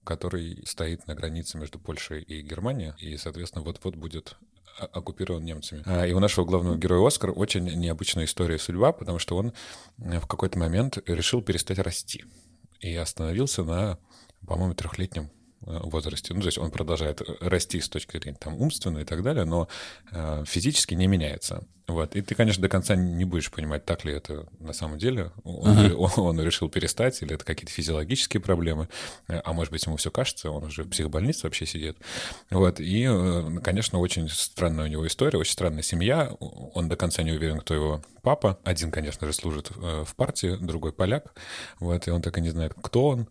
[0.04, 2.94] который стоит на границе между Польшей и Германией.
[2.98, 4.36] И, соответственно, вот-вот будет
[4.80, 5.84] оккупирован немцами.
[5.86, 9.54] А, И у нашего главного героя Оскар очень необычная история судьба, потому что он
[10.00, 12.26] э, в какой-то момент решил перестать расти.
[12.80, 13.98] И остановился на,
[14.46, 15.30] по-моему, трехлетнем
[15.62, 16.34] возрасте.
[16.34, 19.68] Ну, то есть он продолжает расти с точки зрения там, умственной и так далее, но
[20.12, 21.64] э, физически не меняется.
[21.88, 22.18] Вот.
[22.18, 25.32] И ты, конечно, до конца не будешь понимать, так ли это на самом деле.
[25.46, 25.96] Он, Ага.
[25.96, 28.90] он- он решил перестать, или это какие-то физиологические проблемы.
[29.30, 31.98] Э, А может быть, ему все кажется, он уже в психбольнице вообще сидит.
[32.50, 32.82] Вот.
[32.82, 36.36] И, э, конечно, очень странная у него история, очень странная семья.
[36.40, 38.60] Он до конца не уверен, кто его папа.
[38.66, 41.34] Один, конечно же, служит э, в партии, другой поляк.
[41.80, 42.06] Вот.
[42.08, 43.28] И он так и не знает, кто он.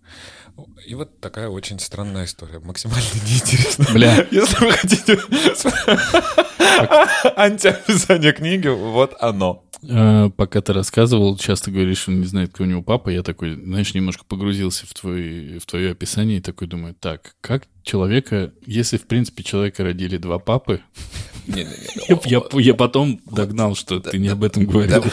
[0.87, 2.61] И вот такая очень странная история.
[2.61, 3.93] Максимально неинтересная.
[3.93, 4.27] Бля.
[4.31, 5.19] Если вы хотите
[7.37, 9.63] антиописание книги, вот оно.
[9.89, 13.11] А, Пока ты рассказывал, часто говоришь, что он не знает, кто у него папа.
[13.11, 17.65] Я такой, знаешь, немножко погрузился в, твой, в твое описание и такой думаю, так, как
[17.83, 20.81] человека, если, в принципе, человека родили два папы,
[21.47, 21.67] я,
[22.25, 25.05] я- я потом догнал, что ты не об этом говорил.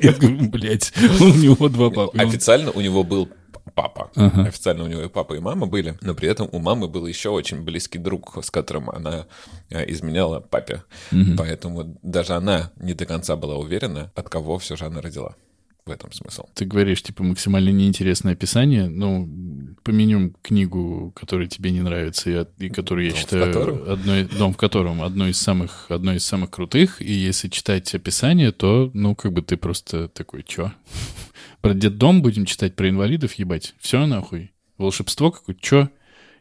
[0.00, 2.16] Я говорю, блядь, у него два папы.
[2.18, 3.28] Официально у него был
[3.74, 4.10] папа.
[4.16, 4.42] Ага.
[4.44, 7.28] Официально у него и папа, и мама были, но при этом у мамы был еще
[7.30, 9.26] очень близкий друг, с которым она
[9.70, 10.82] э, изменяла папе.
[11.10, 11.36] Мгм.
[11.36, 15.34] Поэтому даже она не до конца была уверена, от кого все же она родила.
[15.86, 16.44] В этом смысл.
[16.54, 18.88] Ты говоришь, типа, максимально неинтересное описание.
[18.88, 19.28] Ну,
[19.82, 23.92] поменем книгу, которая тебе не нравится, и, от- и которую я Дом в считаю котором?
[23.92, 27.02] одной, дом в котором одной из самых, одной из самых крутых.
[27.02, 30.72] И если читать описание, то, ну, как бы ты просто такой, чё?
[31.64, 33.74] Про детдом будем читать, про инвалидов ебать.
[33.78, 34.52] Все нахуй.
[34.76, 35.88] Волшебство какое-то, чё?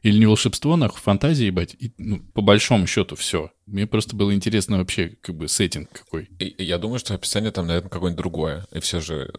[0.01, 1.77] Или не волшебство, нахуй, фантазия, ебать.
[1.79, 3.49] И, ну, по большому счету, все.
[3.65, 6.29] Мне просто было интересно вообще, как бы, сеттинг какой.
[6.39, 8.67] И, я думаю, что описание там, наверное, какое-нибудь другое.
[8.73, 9.33] И все же,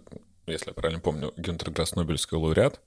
[0.46, 2.80] если я правильно помню, Гюнтер Грасс Нобелевский лауреат,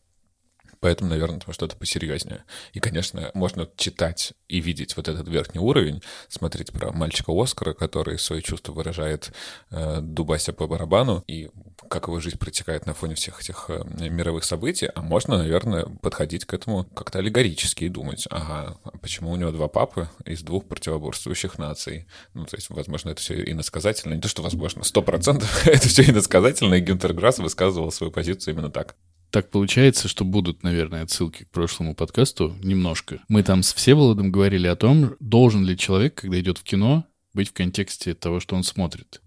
[0.79, 2.43] Поэтому, наверное, там что-то посерьезнее.
[2.73, 8.19] И, конечно, можно читать и видеть вот этот верхний уровень, смотреть про мальчика Оскара, который
[8.19, 9.31] свои чувства выражает,
[9.71, 11.49] э, дубася по барабану, и
[11.89, 16.45] как его жизнь протекает на фоне всех этих э, мировых событий, а можно, наверное, подходить
[16.45, 20.65] к этому как-то аллегорически и думать, ага, а почему у него два папы из двух
[20.65, 22.07] противоборствующих наций?
[22.33, 24.13] Ну, то есть, возможно, это все иносказательно.
[24.13, 28.53] Не то, что возможно, сто процентов это все иносказательно, и Гюнтер Грасс высказывал свою позицию
[28.53, 28.95] именно так.
[29.29, 33.19] Так получается, что будут, наверное, отсылки к прошлому подкасту немножко.
[33.27, 37.49] Мы там с Всеволодом говорили о том, должен ли человек, когда идет в кино, быть
[37.49, 39.21] в контексте того, что он смотрит.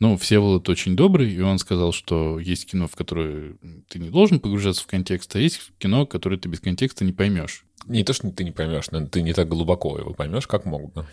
[0.00, 3.56] Ну, Всеволод очень добрый, и он сказал, что есть кино, в которое
[3.88, 7.64] ты не должен погружаться в контекст, а есть кино, которое ты без контекста не поймешь.
[7.86, 10.92] Не то, что ты не поймешь, но ты не так глубоко его поймешь, как мог
[10.92, 11.06] бы.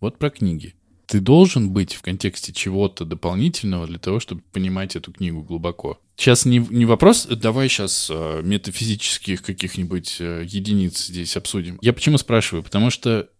[0.00, 0.74] Вот про книги.
[1.06, 5.98] Ты должен быть в контексте чего-то дополнительного для того, чтобы понимать эту книгу глубоко.
[6.16, 11.78] Сейчас не, не вопрос, давай сейчас э, метафизических каких-нибудь э, единиц здесь обсудим.
[11.80, 12.62] Я почему спрашиваю?
[12.62, 13.30] Потому что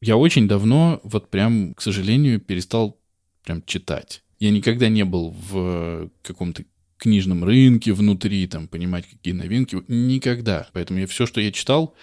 [0.00, 2.98] я очень давно, вот прям, к сожалению, перестал
[3.44, 4.22] прям читать.
[4.38, 6.64] Я никогда не был в каком-то
[6.96, 9.82] книжном рынке внутри, там, понимать, какие новинки.
[9.88, 10.68] Никогда.
[10.72, 11.94] Поэтому я все, что я читал,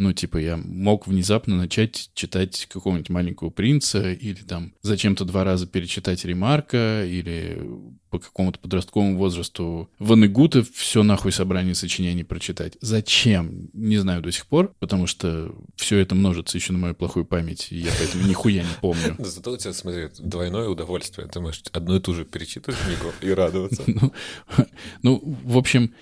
[0.00, 5.66] ну, типа, я мог внезапно начать читать какого-нибудь маленького принца, или там зачем-то два раза
[5.66, 7.60] перечитать Ремарка, или
[8.08, 12.78] по какому-то подростковому возрасту Ванегута все нахуй собрание сочинений прочитать.
[12.80, 13.68] Зачем?
[13.74, 17.68] Не знаю до сих пор, потому что все это множится еще на мою плохую память,
[17.70, 19.16] и я поэтому нихуя не помню.
[19.18, 21.28] Зато у тебя, смотри, двойное удовольствие.
[21.28, 23.82] Ты можешь одну и ту же перечитывать книгу и радоваться.
[23.90, 24.12] Ну,
[25.02, 25.92] ну в общем,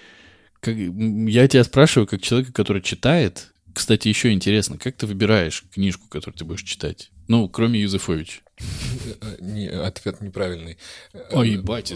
[0.61, 6.09] как, я тебя спрашиваю, как человека, который читает, кстати, еще интересно, как ты выбираешь книжку,
[6.09, 7.11] которую ты будешь читать?
[7.29, 8.43] Ну, кроме Юзефович.
[9.41, 10.79] Не, ответ неправильный.
[11.31, 11.95] Ой, ебать,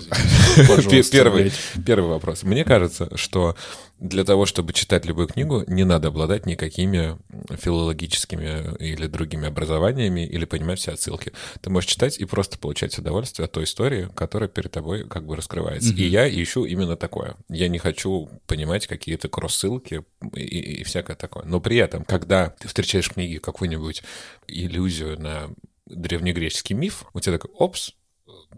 [1.10, 1.52] первый,
[1.84, 2.42] первый вопрос.
[2.42, 3.56] Мне кажется, что
[4.02, 7.16] для того, чтобы читать любую книгу, не надо обладать никакими
[7.56, 11.32] филологическими или другими образованиями или понимать все отсылки.
[11.60, 15.36] Ты можешь читать и просто получать удовольствие от той истории, которая перед тобой как бы
[15.36, 15.92] раскрывается.
[15.92, 15.98] Mm-hmm.
[15.98, 17.36] И я ищу именно такое.
[17.48, 20.02] Я не хочу понимать какие-то кросс-ссылки
[20.34, 21.44] и, и, и всякое такое.
[21.44, 24.02] Но при этом, когда ты встречаешь в книге какую-нибудь
[24.48, 25.50] иллюзию на
[25.92, 27.92] древнегреческий миф, у тебя такой, опс,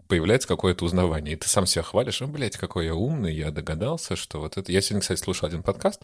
[0.07, 4.15] появляется какое-то узнавание, и ты сам себя хвалишь, ну, блядь, какой я умный, я догадался,
[4.15, 4.71] что вот это...
[4.71, 6.01] Я сегодня, кстати, слушал один подкаст.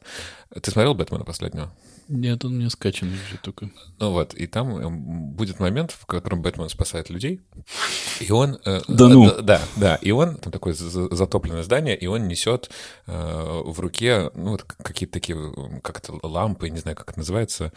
[0.49, 1.73] Ты смотрел «Бэтмена» последнего?
[2.13, 3.71] Нет, он мне скачан уже только.
[3.97, 7.39] Ну вот, и там э, будет момент, в котором Бэтмен спасает людей,
[8.19, 8.59] и он...
[8.65, 9.41] Э, да ну?
[9.41, 12.69] Да, да, и он, там такое затопленное здание, и он несет
[13.07, 15.37] э, в руке, ну, вот какие-то такие,
[15.81, 17.71] как-то лампы, не знаю, как это называется,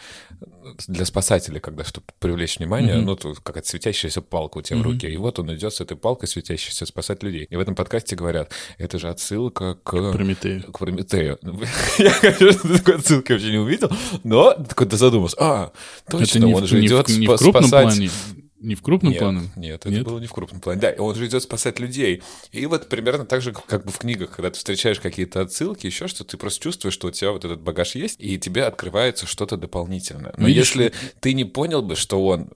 [0.88, 3.02] для спасателей, когда, чтобы привлечь внимание, mm-hmm.
[3.02, 4.82] ну, тут какая-то светящаяся палка у тебя mm-hmm.
[4.82, 7.46] в руке, и вот он идет с этой палкой светящейся спасать людей.
[7.48, 9.92] И в этом подкасте говорят, это же отсылка к...
[9.92, 10.72] К Прометею.
[10.72, 11.38] К Прометею.
[11.98, 13.92] Я, конечно, такой отсылки вообще не увидел,
[14.24, 15.72] но такой задумался, а,
[16.10, 18.10] точно, он же идет спасать...
[18.64, 19.50] Не в крупном нет, плане?
[19.56, 20.04] Нет, это нет?
[20.04, 20.80] было не в крупном плане.
[20.80, 22.22] Да, он же идет спасать людей.
[22.50, 26.08] И вот примерно так же, как бы в книгах, когда ты встречаешь какие-то отсылки, еще
[26.08, 29.58] что ты просто чувствуешь, что у тебя вот этот багаж есть, и тебе открывается что-то
[29.58, 30.32] дополнительное.
[30.38, 30.72] Но Видишь?
[30.72, 32.52] если ты не понял бы, что он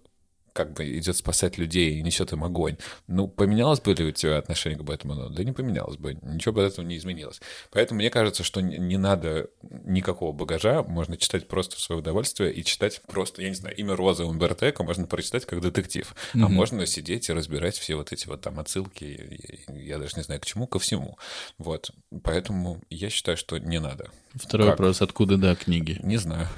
[0.58, 2.78] как бы идет спасать людей и несет им огонь.
[3.06, 5.30] Ну, поменялось бы ли у тебя отношение к Бэтмену?
[5.30, 6.18] Да не поменялось бы.
[6.20, 7.40] Ничего бы от этого не изменилось.
[7.70, 10.82] Поэтому мне кажется, что не надо никакого багажа.
[10.82, 14.74] Можно читать просто в свое удовольствие и читать просто, я не знаю, имя Розы Умберто
[14.82, 16.12] можно прочитать как детектив.
[16.34, 16.42] Mm-hmm.
[16.42, 19.64] А можно сидеть и разбирать все вот эти вот там отсылки.
[19.68, 21.18] Я даже не знаю к чему, ко всему.
[21.58, 21.92] Вот.
[22.24, 24.10] Поэтому я считаю, что не надо.
[24.34, 24.78] Второй как?
[24.78, 25.02] вопрос.
[25.02, 25.98] Откуда, да, книги?
[26.02, 26.48] Не знаю.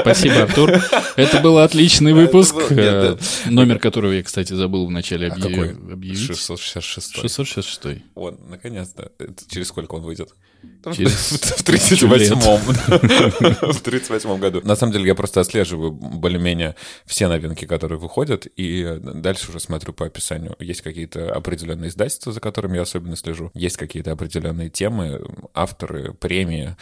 [0.00, 0.72] Спасибо, Артур.
[1.16, 2.54] Это был отличный выпуск.
[3.46, 6.18] Номер которого я, кстати, забыл в начале а объявить.
[6.18, 7.16] 666.
[7.20, 8.02] 666.
[8.14, 9.12] Вот, наконец-то.
[9.48, 10.34] Через сколько он выйдет?
[10.92, 13.72] Через в 38-м.
[13.72, 14.60] В 38 году.
[14.64, 16.74] На самом деле я просто отслеживаю более-менее
[17.06, 20.56] все новинки, которые выходят, и дальше уже смотрю по описанию.
[20.58, 23.50] Есть какие-то определенные издательства, за которыми я особенно слежу.
[23.54, 25.20] Есть какие-то определенные темы,
[25.54, 26.76] авторы, премии.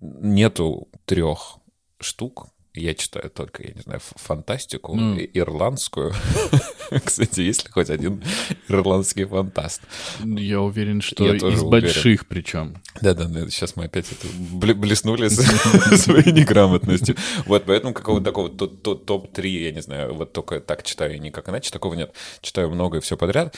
[0.00, 1.58] Нету трех
[2.00, 5.18] штук, я читаю только, я не знаю, фантастику ну.
[5.18, 6.14] ирландскую.
[7.04, 8.22] Кстати, есть ли хоть один
[8.68, 9.82] ирландский фантаст?
[10.24, 12.76] Я уверен, что я из больших причем.
[13.00, 15.28] Да-да-да, сейчас мы опять это блеснули
[15.96, 17.16] своей неграмотностью.
[17.46, 21.94] Вот, поэтому какого-то такого топ-3, я не знаю, вот только так читаю, никак иначе такого
[21.94, 22.14] нет.
[22.40, 23.54] Читаю много и все подряд,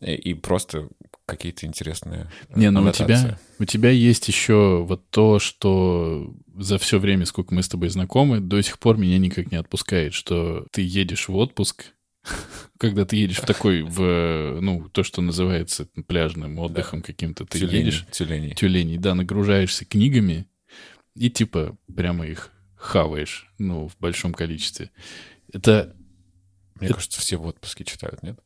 [0.00, 0.88] и просто
[1.26, 6.98] какие-то интересные Не, ну у тебя, у тебя есть еще вот то, что за все
[6.98, 10.82] время, сколько мы с тобой знакомы, до сих пор меня никак не отпускает, что ты
[10.82, 11.92] едешь в отпуск,
[12.78, 17.06] когда ты едешь в такой, в, ну, то, что называется пляжным отдыхом да.
[17.06, 18.06] каким-то, ты тюлени, едешь...
[18.10, 18.54] Тюленей.
[18.54, 20.46] Тюленей, да, нагружаешься книгами
[21.14, 24.90] и типа прямо их хаваешь, ну, в большом количестве.
[25.52, 25.94] Это...
[26.76, 26.94] Мне это...
[26.94, 28.38] кажется, все в отпуске читают, нет?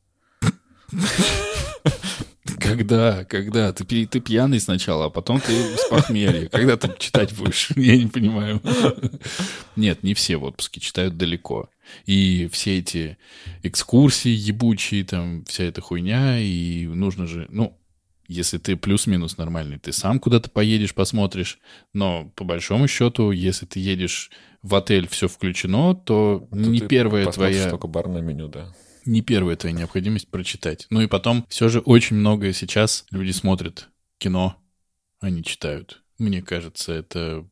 [2.58, 3.24] Когда?
[3.24, 3.72] Когда?
[3.72, 6.48] Ты, пи- ты пьяный сначала, а потом ты с похмелья.
[6.48, 7.70] Когда ты читать будешь?
[7.76, 8.62] Я не понимаю.
[9.76, 11.68] Нет, не все в отпуске читают далеко.
[12.06, 13.18] И все эти
[13.62, 17.76] экскурсии ебучие, там, вся эта хуйня, и нужно же, ну,
[18.28, 21.58] если ты плюс-минус нормальный, ты сам куда-то поедешь, посмотришь.
[21.92, 24.30] Но по большому счету, если ты едешь
[24.62, 28.72] в отель, все включено, то То не первая посмотришь твоя только барное меню, да.
[29.04, 30.86] Не первая твоя необходимость прочитать.
[30.90, 34.56] Ну и потом, все же очень многое сейчас люди смотрят кино,
[35.20, 36.02] они читают.
[36.18, 37.46] Мне кажется, это...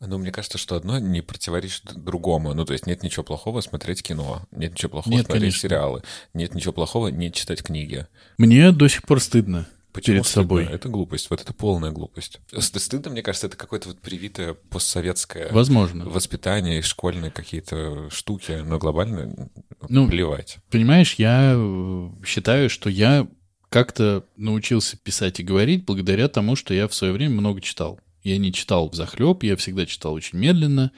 [0.00, 2.54] Ну, мне кажется, что одно не противоречит другому.
[2.54, 5.60] Ну, то есть нет ничего плохого смотреть кино, нет ничего плохого Нет, смотреть конечно.
[5.60, 6.02] сериалы,
[6.34, 8.06] нет ничего плохого не читать книги.
[8.36, 10.42] Мне до сих пор стыдно Почему перед стыдно?
[10.42, 10.64] собой.
[10.64, 12.40] Это глупость, вот это полная глупость.
[12.56, 16.04] Ст- Стыдно, мне кажется, это какое-то вот привитое постсоветское Возможно.
[16.08, 19.48] воспитание и школьные какие-то штуки, но глобально
[19.88, 20.58] Ну, плевать.
[20.70, 23.26] Понимаешь, я э, считаю, что я
[23.68, 28.00] как-то научился писать и говорить благодаря тому, что я в свое время много читал.
[28.22, 30.90] Я не читал в захлеб, я всегда читал очень медленно,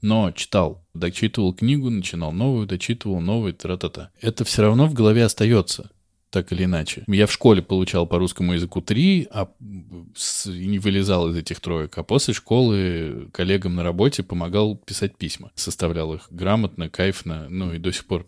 [0.00, 0.84] но читал.
[0.94, 4.10] Дочитывал книгу, начинал новую, дочитывал новую, тра-та-та.
[4.20, 5.90] Это все равно в голове остается,
[6.30, 7.04] так или иначе.
[7.06, 9.48] Я в школе получал по русскому языку три, а
[10.14, 11.96] с- не вылезал из этих троек.
[11.98, 15.50] А после школы коллегам на работе помогал писать письма.
[15.54, 18.26] Составлял их грамотно, кайфно, ну и до сих пор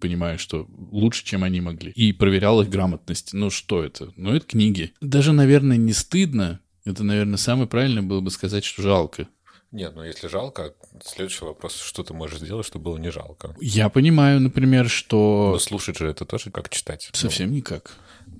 [0.00, 1.90] понимаю, что лучше, чем они могли.
[1.92, 3.32] И проверял их грамотность.
[3.32, 4.12] Ну, что это?
[4.16, 4.92] Ну, это книги.
[5.00, 6.60] Даже, наверное, не стыдно.
[6.84, 9.26] Это, наверное, самое правильное было бы сказать, что жалко.
[9.74, 10.72] Нет, ну если жалко,
[11.04, 13.56] следующий вопрос, что ты можешь сделать, чтобы было не жалко?
[13.60, 15.50] Я понимаю, например, что...
[15.54, 17.10] Но слушать же это тоже как читать.
[17.12, 17.96] Совсем никак.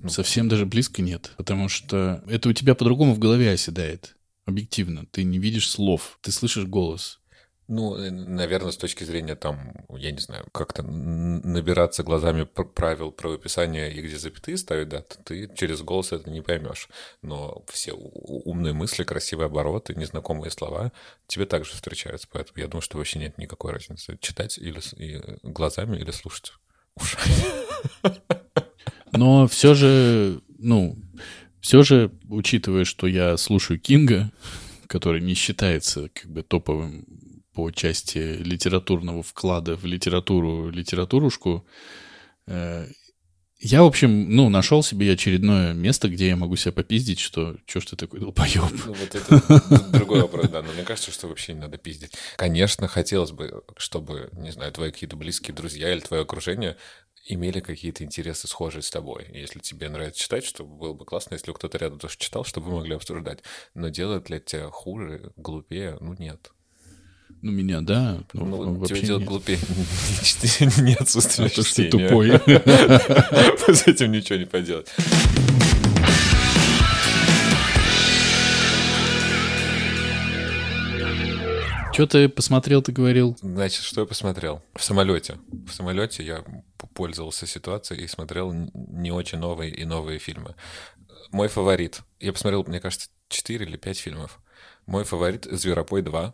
[0.07, 1.33] Совсем даже близко нет.
[1.35, 4.15] Потому что это у тебя по-другому в голове оседает.
[4.45, 5.07] Объективно.
[5.11, 6.19] Ты не видишь слов.
[6.21, 7.19] Ты слышишь голос.
[7.67, 13.11] Ну, э, наверное, с точки зрения там, я не знаю, как-то набираться глазами пр- правил
[13.11, 16.89] правописания и где запятые ставить, да, ты через голос это не поймешь.
[17.23, 20.91] Но все умные мысли, красивые обороты, незнакомые слова
[21.25, 22.27] тебе также встречаются.
[22.31, 24.17] Поэтому я думаю, что вообще нет никакой разницы.
[24.21, 24.79] Читать или
[25.41, 26.53] глазами или слушать
[26.95, 27.33] ушами.
[29.11, 30.97] Но все же, ну,
[31.61, 34.31] все же, учитывая, что я слушаю Кинга,
[34.87, 37.05] который не считается как бы топовым
[37.55, 41.65] по части литературного вклада в литературу, литературушку,
[42.47, 42.87] э,
[43.59, 47.79] я, в общем, ну, нашел себе очередное место, где я могу себя попиздить, что, что
[47.79, 48.61] ж ты такой долбоеб.
[48.85, 50.61] Ну, вот это другой вопрос, да.
[50.61, 52.11] Но мне кажется, что вообще не надо пиздить.
[52.35, 56.75] Конечно, хотелось бы, чтобы, не знаю, твои какие-то близкие друзья или твое окружение
[57.27, 59.25] имели какие-то интересы схожие с тобой.
[59.33, 62.75] Если тебе нравится читать, чтобы было бы классно, если кто-то рядом тоже читал, чтобы вы
[62.75, 63.39] могли обсуждать.
[63.73, 65.97] Но делает ли это тебя хуже, глупее?
[66.01, 66.51] Ну, нет.
[67.45, 68.17] Ну, меня, да.
[68.33, 69.29] Ну, Ну, тебя делает нет.
[69.29, 69.59] глупее
[70.81, 72.29] не отсутствие то, что ты тупой.
[72.39, 74.87] С этим ничего не поделать.
[81.93, 83.37] Что ты посмотрел, ты говорил?
[83.43, 84.63] Значит, что я посмотрел?
[84.73, 85.37] В самолете.
[85.51, 86.43] В самолете я
[86.95, 90.55] пользовался ситуацией и смотрел не очень новые и новые фильмы.
[91.31, 92.01] Мой фаворит.
[92.19, 94.39] Я посмотрел, мне кажется, 4 или 5 фильмов.
[94.87, 96.33] Мой фаворит— «Зверопой 2».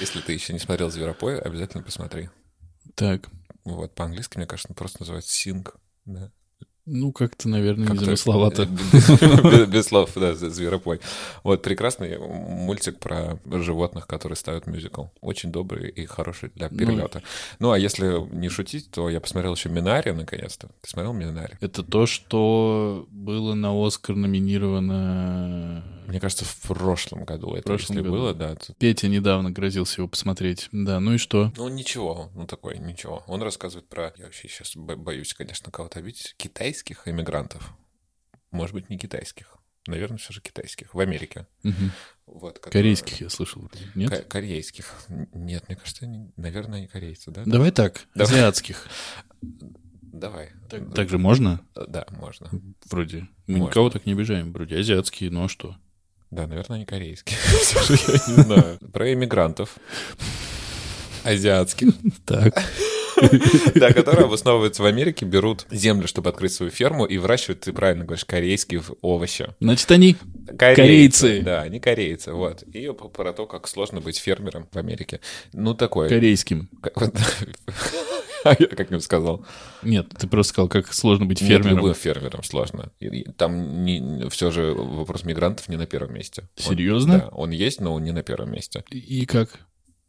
[0.00, 2.28] Если ты еще не смотрел «Зверопой», обязательно посмотри.
[2.94, 3.28] Так,
[3.64, 5.76] Вот, по-английски, мне кажется, просто называется «Синг».
[6.04, 6.32] Да.
[6.84, 8.66] Ну, как-то, наверное, Как-то незамысловато.
[8.92, 11.00] Без, без слов, да, зверопой.
[11.44, 15.04] Вот прекрасный мультик про животных, которые ставят мюзикл.
[15.20, 17.22] Очень добрый и хороший для перелета.
[17.58, 20.68] Ну, а если не шутить, то я посмотрел еще Минари, наконец-то.
[20.80, 21.56] Ты смотрел Минари?
[21.60, 25.84] Это то, что было на Оскар номинировано...
[26.06, 28.10] Мне кажется, в прошлом году это, прошлом если году.
[28.22, 28.56] было, да.
[28.56, 30.68] то- Петя недавно грозился его посмотреть.
[30.72, 31.52] Да, ну и что?
[31.56, 33.22] Ну, ничего, ну такой, ничего.
[33.28, 36.34] Он рассказывает про, я вообще сейчас боюсь, конечно, кого-то обидеть,
[36.72, 37.74] китайских иммигрантов.
[38.50, 39.56] Может быть, не китайских.
[39.86, 40.94] Наверное, все же китайских.
[40.94, 41.46] В Америке.
[41.64, 41.92] Мгм.
[42.26, 43.70] Вот, которые- Корейских я слышал.
[43.94, 44.10] Нет?
[44.10, 44.94] Ко- корейских.
[45.34, 47.42] Нет, мне кажется, они, наверное, они корейцы, да?
[47.44, 48.32] Давай так, Давай.
[48.36, 48.86] азиатских.
[49.42, 50.50] Давай.
[50.70, 51.60] Так, так же можно?
[51.74, 52.48] Да, можно.
[52.86, 53.28] Вроде.
[53.46, 53.70] Мы Можно.
[53.70, 54.52] никого так не обижаем.
[54.52, 55.76] Вроде азиатские, ну а что?
[56.30, 57.36] Да, наверное, они корейские.
[58.28, 58.78] Я не знаю.
[58.92, 59.76] Про иммигрантов.
[61.24, 61.88] Азиатских.
[62.24, 62.54] Так.
[63.74, 68.04] Да, которые обосновываются в Америке, берут землю, чтобы открыть свою ферму, и выращивают, ты правильно
[68.04, 69.54] говоришь, корейские овощи.
[69.60, 70.16] Значит, они
[70.58, 70.76] Корейцы.
[70.76, 71.42] Корейцы.
[71.42, 72.62] Да, они корейцы, вот.
[72.62, 75.20] И про то, как сложно быть фермером в Америке.
[75.52, 76.08] Ну, такое.
[76.08, 76.68] корейским.
[78.44, 79.46] А я как им сказал?
[79.82, 81.76] Нет, ты просто сказал, как сложно быть Нет, фермером.
[81.76, 82.90] любым фермером сложно.
[83.36, 86.48] Там не, все же вопрос мигрантов не на первом месте.
[86.66, 87.18] Он- Серьезно?
[87.18, 88.84] да, он есть, но он не на первом месте.
[88.90, 89.60] И как?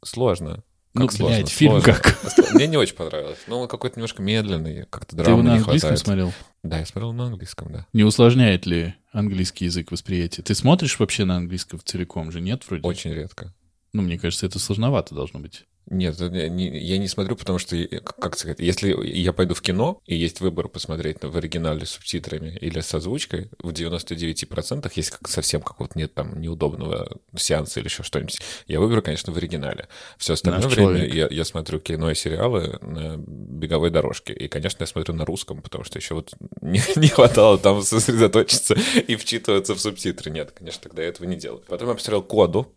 [0.03, 0.63] Сложно.
[0.93, 1.93] Ну, Как сложно, блядь, фильм сложно.
[1.93, 2.53] как?
[2.53, 3.39] Мне не очень понравилось.
[3.47, 5.99] Ну, он какой-то немножко медленный, как-то Ты его драмы на английском хватает.
[5.99, 6.33] смотрел?
[6.61, 7.87] Да, я смотрел на английском, да.
[7.93, 10.43] Не усложняет ли английский язык восприятия?
[10.43, 12.41] Ты смотришь вообще на английском целиком же?
[12.41, 12.83] Нет, вроде?
[12.87, 13.51] Очень редко.
[13.91, 15.65] Ну, мне кажется, это сложновато должно быть.
[15.87, 20.15] Нет, я не смотрю, потому что, э, как сказать, если я пойду в кино, и
[20.15, 25.61] есть выбор посмотреть в оригинале с субтитрами или с озвучкой, в 99% есть как совсем
[25.61, 29.87] какого-то нет там неудобного сеанса или еще что-нибудь, я выберу, конечно, в оригинале.
[30.17, 31.13] Все остальное Наш время человек.
[31.13, 34.33] я, я смотрю кино и сериалы на беговой дорожке.
[34.33, 38.75] И, конечно, я смотрю на русском, потому что еще вот не, не хватало там сосредоточиться
[39.07, 40.31] и вчитываться в субтитры.
[40.31, 41.63] Нет, конечно, тогда я этого не делаю.
[41.67, 42.73] Потом я посмотрел «Коду»,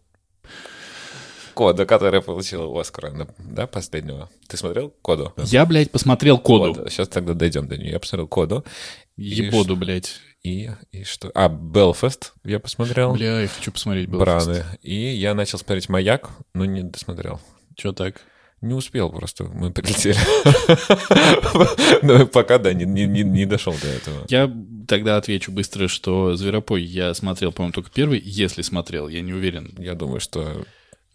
[1.56, 4.28] Кода, которая получила Оскара, да, последнего.
[4.46, 5.32] Ты смотрел Коду?
[5.38, 6.86] Я, блядь, посмотрел коду.
[6.90, 7.92] Сейчас тогда дойдем до нее.
[7.92, 8.64] Я посмотрел Коду.
[9.16, 10.20] Ебоду, блядь.
[10.42, 11.30] И, и что?
[11.34, 13.14] А, Белфаст я посмотрел.
[13.14, 14.18] Бля, я хочу посмотреть был.
[14.18, 14.66] Браны.
[14.82, 17.40] И я начал смотреть Маяк, но не досмотрел.
[17.74, 18.20] Че так?
[18.60, 20.18] Не успел просто, мы прилетели.
[22.02, 24.26] Но пока, да, не дошел до этого.
[24.28, 24.54] Я
[24.86, 28.20] тогда отвечу быстро, что «Зверопой» я смотрел, по-моему, только первый.
[28.22, 29.74] Если смотрел, я не уверен.
[29.78, 30.66] Я думаю, что...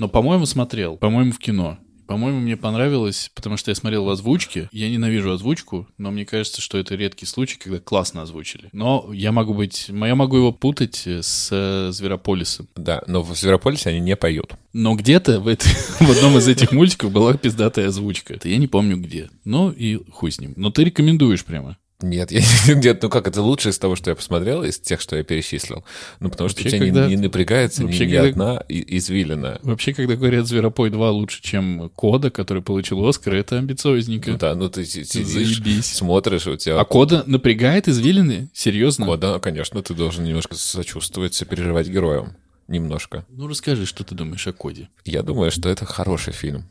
[0.02, 0.98] Но, по-моему, смотрел.
[0.98, 1.78] По-моему, в кино.
[2.08, 4.68] По-моему, мне понравилось, потому что я смотрел в озвучке.
[4.72, 8.70] Я ненавижу озвучку, но мне кажется, что это редкий случай, когда классно озвучили.
[8.74, 9.90] Но я могу быть...
[9.90, 12.68] Я могу его путать с э, Зверополисом.
[12.76, 14.56] Да, но в Зверополисе они не поют.
[14.74, 18.34] Но где-то в, этой- в одном из этих мультиков была пиздатая озвучка.
[18.34, 19.30] Это я не помню где.
[19.46, 20.54] Ну и хуй с ним.
[20.56, 21.78] Но ты рекомендуешь прямо.
[22.02, 25.16] Нет, я где-то, ну как, это лучшее из того, что я посмотрел, из тех, что
[25.16, 25.84] я перечислил.
[26.20, 29.60] Ну, потому что у тебя не- когда- не, напрягается ни, вообще, ни когда- одна извилина.
[29.64, 34.32] Вообще, когда говорят «Зверопой 2» лучше, чем «Кода», который получил «Оскар», это амбициозненько.
[34.32, 35.86] Ну да, ну ты си- сидишь, Заебись.
[35.94, 36.80] смотришь, у тебя...
[36.80, 38.50] А «Кода» напрягает извилины?
[38.54, 39.06] Серьезно?
[39.06, 42.36] Кода, конечно, ты должен немножко сочувствовать, сопереживать героям.
[42.68, 43.26] Немножко.
[43.30, 44.90] Ну расскажи, что ты думаешь о «Коде».
[45.06, 46.66] Я думаю, что это хороший фильм.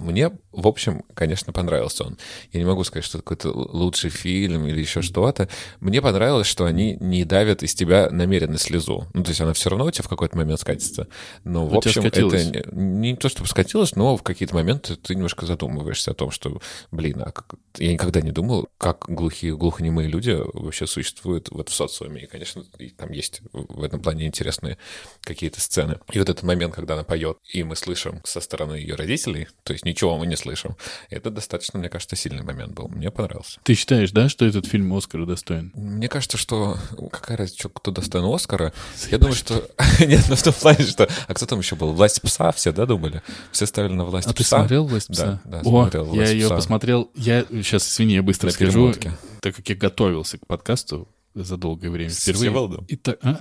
[0.00, 2.18] Мне, в общем, конечно, понравился он.
[2.52, 5.48] Я не могу сказать, что это какой-то лучший фильм или еще что-то.
[5.80, 9.06] Мне понравилось, что они не давят из тебя намеренно слезу.
[9.12, 11.06] Ну, то есть она все равно у тебя в какой-то момент скатится.
[11.44, 15.14] Но, в У общем, это не, не то, чтобы скатилось, но в какие-то моменты ты
[15.14, 17.54] немножко задумываешься о том, что, блин, а как...
[17.76, 22.22] я никогда не думал, как глухие, глухонемые люди вообще существуют вот в социуме.
[22.22, 24.78] И, конечно, и там есть в этом плане интересные
[25.22, 25.98] какие-то сцены.
[26.12, 29.72] И вот этот момент, когда она поет, и мы слышим со стороны ее родителей, то
[29.72, 30.76] есть ничего мы не слышим,
[31.10, 32.88] это достаточно, мне кажется, сильный момент был.
[32.88, 33.60] Мне понравился.
[33.62, 35.72] Ты считаешь, да, что этот фильм «Оскара» достоин?
[35.74, 36.76] Мне кажется, что
[37.12, 38.72] какая разница, кто достоин Оскара.
[39.10, 39.68] Я думаю, что...
[40.00, 41.08] Нет, ну в том плане, что...
[41.26, 41.92] А кто там еще был?
[41.92, 43.22] «Власть пса» все, да, думали?
[43.52, 44.58] Все ставили на «Власть А ты пса».
[44.58, 45.40] смотрел «Власть Да, пса»?
[45.44, 46.56] да, О, смотрел я «Власть ее пса».
[46.56, 47.10] посмотрел.
[47.14, 48.92] Я сейчас, извини, я быстро скажу,
[49.40, 52.50] так как я готовился к подкасту за долгое время С впервые.
[52.50, 52.84] Всеволодом?
[52.88, 53.40] Итак, а,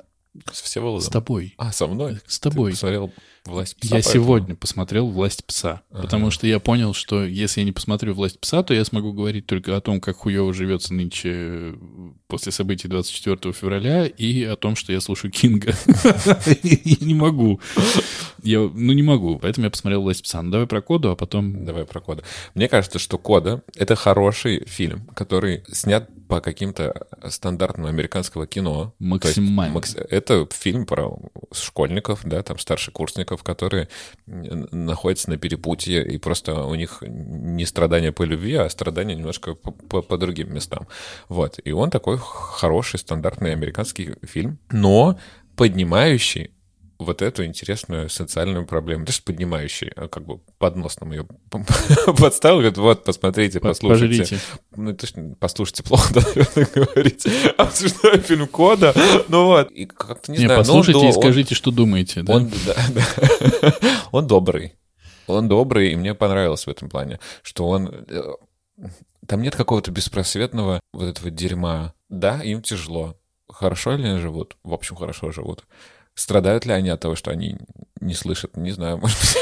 [0.51, 1.07] С Всеволодом.
[1.07, 1.53] с тобой.
[1.57, 2.19] А, со мной?
[2.27, 2.71] С тобой.
[2.71, 3.13] Ты посмотрел
[3.45, 7.65] «Власть пса», Я поэтому- сегодня посмотрел «Власть пса», потому что я понял, что если я
[7.65, 11.29] не посмотрю «Власть пса», то я смогу говорить только о том, как хуево живется нынче
[11.33, 11.75] э,
[12.27, 15.73] после событий 24 февраля и о том, что я слушаю Кинга.
[16.63, 17.59] Я не могу.
[18.43, 19.37] Я, ну, не могу.
[19.39, 20.41] Поэтому я посмотрел «Власть пса».
[20.41, 21.65] Ну, давай про коду, а потом...
[21.65, 22.23] Давай про Кода.
[22.55, 28.93] Мне кажется, что Кода— это хороший фильм, который снят по каким-то стандартам американского кино.
[28.99, 29.73] Есть Максимально.
[29.73, 31.17] макс- Это фильм про
[31.51, 33.87] школьников, да, там старшекурсников, которые
[34.27, 39.55] н- находятся на перепутье, и просто у них не страдания по любви, а страдания немножко
[39.55, 40.87] по, по- по другим местам.
[41.29, 41.59] Вот.
[41.63, 45.17] И он такой хороший, стандартный американский фильм, но
[45.55, 46.51] поднимающий
[46.99, 49.05] вот эту интересную социальную проблему.
[49.05, 51.25] Даже поднимающий, а как бы под нос нам ее
[52.19, 54.19] подставил, говорит, вот, посмотрите, По- послушайте.
[54.23, 54.39] пожрите.
[54.75, 57.25] Ну, ж послушайте, плохо, да, наверное, говорить.
[57.57, 58.93] Обсуждаю фильм Кода,
[59.29, 59.71] ну вот.
[59.71, 62.21] И как-то, не, Не, знаю, он послушайте до- и он- скажите, что думаете.
[62.21, 62.33] да?
[62.35, 63.73] он, да, да.
[64.11, 64.75] он добрый.
[65.27, 67.87] Он добрый, и мне понравилось в этом плане, что он...
[68.09, 68.21] э,
[69.27, 71.93] Там нет какого-то беспросветного вот этого дерьма.
[72.09, 73.15] Да, им тяжело.
[73.47, 74.57] Хорошо ли они живут?
[74.63, 75.65] В общем, хорошо живут.
[76.19, 77.57] Страдают ли они от того, что они
[78.01, 78.57] не слышат?
[78.57, 79.37] Не знаю, может быть,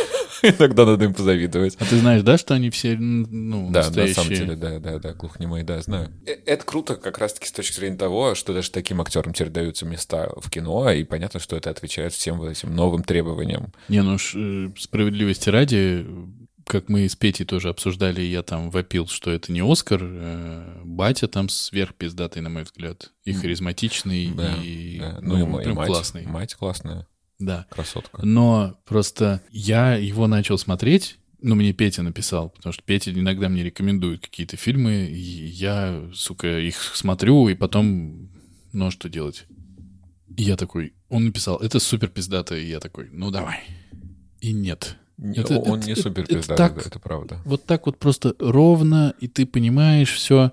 [0.59, 1.75] иногда надо им позавидовать.
[1.80, 4.13] А ты знаешь, да, что они все, ну, Да, на настоящие?
[4.15, 6.11] самом деле, да, да, да, глухонемые, да, знаю.
[6.28, 9.88] Э, Это круто как раз-таки с точки зрения того, что даже таким актерам теперь даются
[9.88, 13.73] места в кино, и понятно, что это отвечает всем вот этим новым требованиям.
[13.89, 16.05] Не, ну ж, э, справедливости ради,
[16.68, 21.28] как мы с Петей тоже обсуждали, я там вопил, что это не Оскар, э, батя
[21.28, 25.20] там сверхпиздатый, на мой взгляд, и харизматичный, Да, и, да.
[25.22, 26.26] ну, и ма- и прям мать, классный.
[26.26, 27.07] Мать классная,
[27.39, 27.65] Да.
[27.70, 28.26] красотка.
[28.26, 33.63] Но просто я его начал смотреть, ну, мне Петя написал, потому что Петя иногда мне
[33.63, 38.30] рекомендует какие-то фильмы, и я, сука, их смотрю, и потом,
[38.74, 39.45] ну, а что делать?
[40.36, 43.59] И я такой, он написал, это супер пиздато, и я такой, ну, давай.
[44.41, 44.97] И нет.
[45.22, 46.86] Это- он это- не это- супер это пизда, так.
[46.86, 47.39] это правда.
[47.45, 50.51] Вот так вот просто ровно, и ты понимаешь все,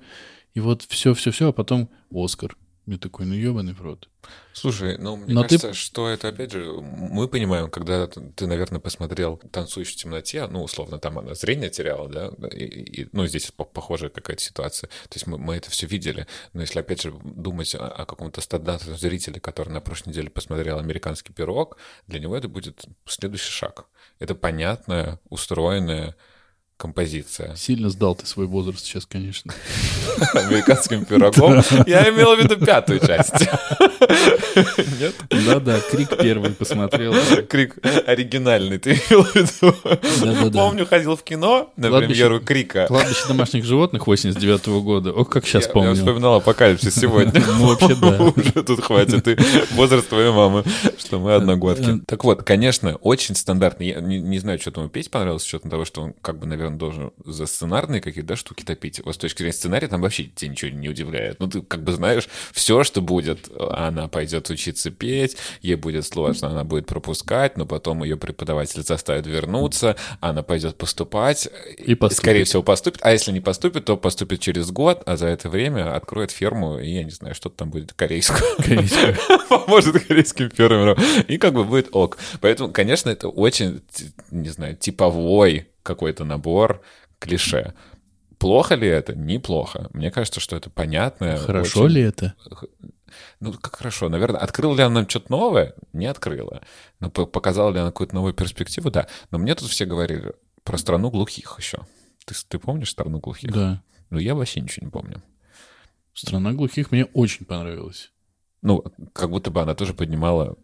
[0.54, 2.56] и вот все-все-все, а потом Оскар.
[2.86, 4.10] Я такой, ну ебаный в рот.
[4.52, 8.46] Слушай, ну, мне Но ты- кажется, что это, опять же, мы понимаем, когда ты, ты,
[8.46, 13.26] наверное, посмотрел «Танцующий в темноте», ну, условно, там она зрение теряла, да, и, и- ну,
[13.26, 14.88] здесь по- похожая какая-то ситуация.
[15.08, 18.40] То есть мы, мы это все видели, но если, опять же, думать о, о каком-то
[18.42, 23.86] стандартном зрителе, который на прошлой неделе посмотрел «Американский пирог», для него это будет следующий шаг.
[24.18, 26.14] Это понятная, устроенная
[26.76, 27.54] композиция.
[27.56, 29.52] Сильно сдал ты свой возраст сейчас, конечно.
[30.34, 31.62] Американским пирогом.
[31.86, 33.34] Я имел в виду пятую часть.
[35.00, 35.14] Нет?
[35.30, 37.14] Да-да, Крик первый посмотрел.
[37.48, 40.50] Крик оригинальный, ты имел в виду?
[40.52, 42.86] Помню, ходил в кино на премьеру Крика.
[42.86, 45.12] Кладбище домашних животных 89 года.
[45.12, 45.94] Ох, как сейчас Я- Я помню.
[45.94, 47.42] вспоминал апокалипсис сегодня.
[47.46, 48.22] Ну, вообще, да.
[48.22, 49.26] Уже тут хватит.
[49.28, 49.36] И
[49.74, 50.64] возраст твоей мамы,
[50.98, 52.00] что мы Э, одногодки.
[52.06, 53.88] Так вот, конечно, очень стандартный.
[53.88, 56.63] Я не, знаю, что тому петь понравилось, с учетом того, что он, как бы, наверное,
[56.70, 59.00] должен за сценарные какие-то да, штуки топить.
[59.04, 61.40] Вот с точки зрения сценария там вообще тебя ничего не удивляет.
[61.40, 66.48] Ну, ты как бы знаешь, все, что будет, она пойдет учиться петь, ей будет сложно,
[66.50, 71.48] она будет пропускать, но потом ее преподаватель заставит вернуться, она пойдет поступать,
[71.78, 72.18] И поступит.
[72.18, 73.00] скорее всего, поступит.
[73.02, 76.90] А если не поступит, то поступит через год, а за это время откроет ферму, и
[76.90, 78.42] я не знаю, что там будет корейскую.
[78.58, 79.16] Корейскую.
[79.48, 80.96] Поможет корейским фермерам.
[81.28, 82.18] И как бы будет ок.
[82.40, 83.82] Поэтому, конечно, это очень,
[84.30, 86.82] не знаю, типовой какой-то набор
[87.20, 87.74] клише.
[88.38, 89.14] Плохо ли это?
[89.14, 89.88] Неплохо.
[89.92, 91.36] Мне кажется, что это понятно.
[91.36, 92.34] Хорошо очень- ли это?
[93.38, 94.08] Ну, как хорошо.
[94.08, 95.74] Наверное, открыла ли она нам что-то новое?
[95.92, 96.62] Не открыла.
[96.98, 98.90] Но по- показала ли она какую-то новую перспективу?
[98.90, 99.06] Да.
[99.30, 101.78] Но мне тут все говорили про страну глухих еще.
[102.26, 103.52] Ты, ты помнишь страну глухих?
[103.52, 103.82] Да.
[104.10, 105.22] Ну, я вообще ничего не помню.
[106.12, 108.10] Страна глухих мне очень понравилась.
[108.62, 108.82] Ну,
[109.12, 110.56] как будто бы она тоже поднимала...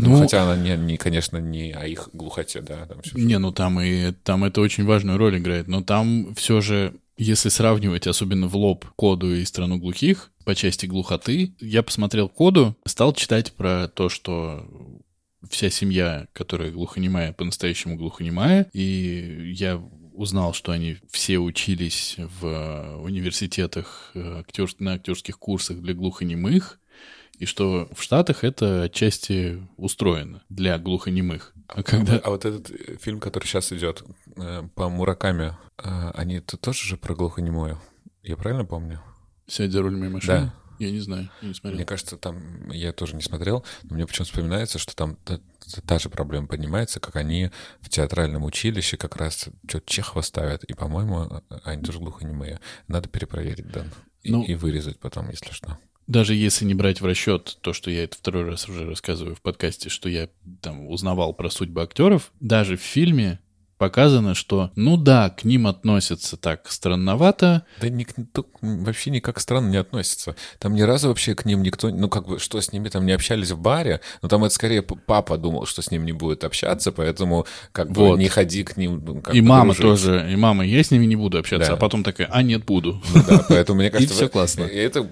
[0.00, 2.86] Ну, Ну, хотя она, не, не, конечно, не о их глухоте, да.
[2.86, 6.60] Там всё- не, ну там и там это очень важную роль играет, но там все
[6.60, 12.28] же, если сравнивать, особенно в лоб коду и страну глухих по части глухоты, я посмотрел
[12.28, 14.66] коду, стал читать про то, что
[15.50, 19.80] вся семья, которая глухонемая, по-настоящему глухонемая, и я
[20.14, 26.80] узнал, что они все учились в университетах э, актер- на актерских курсах для глухонемых,
[27.38, 31.54] и что в Штатах это отчасти устроено для глухонемых.
[31.68, 32.18] А когда...
[32.18, 34.02] А вот этот э, фильм, который сейчас идет
[34.36, 37.80] э, по Мураками, э, они тут тоже же про глухонемую.
[38.22, 39.00] Я правильно помню?
[39.46, 40.38] Сядь за руль моей машины?
[40.40, 40.54] Да.
[40.78, 41.74] Я не знаю, я не смотрел.
[41.76, 45.80] Мне кажется, там я тоже не смотрел, но мне почему-то вспоминается, что там та, та-
[45.80, 50.74] та же проблема поднимается, как они в театральном училище как раз что-то Чехова ставят, и,
[50.74, 52.60] по-моему, они тоже глухонемые.
[52.86, 53.86] Надо перепроверить, да.
[54.22, 55.78] И, Ну, и вырезать потом, если что.
[56.08, 59.42] Даже если не брать в расчет то, что я это второй раз уже рассказываю в
[59.42, 60.30] подкасте, что я
[60.62, 63.40] там узнавал про судьбы актеров, даже в фильме
[63.78, 67.88] показано, что, ну да, к ним относятся так странновато, Да
[68.32, 70.34] тут вообще никак странно не относится.
[70.58, 73.12] Там ни разу вообще к ним никто, ну как бы, что с ними там не
[73.12, 76.92] общались в баре, но там это скорее папа думал, что с ним не будет общаться,
[76.92, 78.18] поэтому как бы Вот.
[78.18, 79.02] не ходи к ним.
[79.04, 79.82] ну, как и бы мама дружить.
[79.82, 81.74] тоже, и мама, я с ними не буду общаться, Да.
[81.74, 83.00] а потом такая, а нет, буду.
[83.14, 84.14] Ну да, поэтому мне кажется...
[84.14, 84.64] всё в- классно.
[84.64, 85.08] И это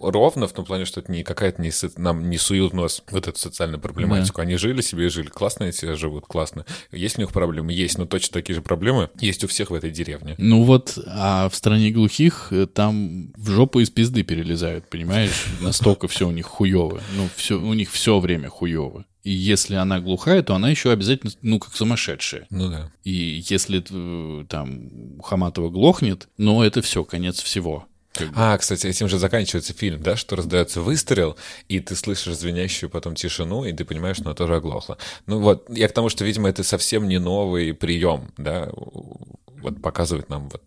[0.00, 3.38] ровно в том плане, что это не какая-то не нам не суют нос вот эту
[3.38, 4.40] социальную проблематику.
[4.40, 5.28] Они жили себе и жили.
[5.28, 6.64] Классно эти живут, классно.
[6.92, 7.72] Есть у них проблемы?
[7.72, 10.34] Есть, но точно такие же проблемы есть у всех в этой деревне.
[10.38, 15.46] Ну вот, а в стране глухих э, там в жопу из пизды перелезают, понимаешь?
[15.60, 17.00] Настолько все у них хуево.
[17.16, 19.04] Ну, все, у них все время хуево.
[19.22, 22.46] И если она глухая, то она еще обязательно, ну, как сумасшедшая.
[22.50, 22.92] Ну да.
[23.02, 27.86] И если э, там Хаматова глохнет, ну, это все, конец всего.
[28.16, 28.34] Как бы.
[28.36, 31.36] А, кстати, этим же заканчивается фильм, да, что раздается выстрел,
[31.68, 34.98] и ты слышишь звенящую потом тишину, и ты понимаешь, что она тоже оглохла.
[35.26, 40.28] Ну вот, я к тому, что, видимо, это совсем не новый прием, да, вот показывает
[40.28, 40.62] нам вот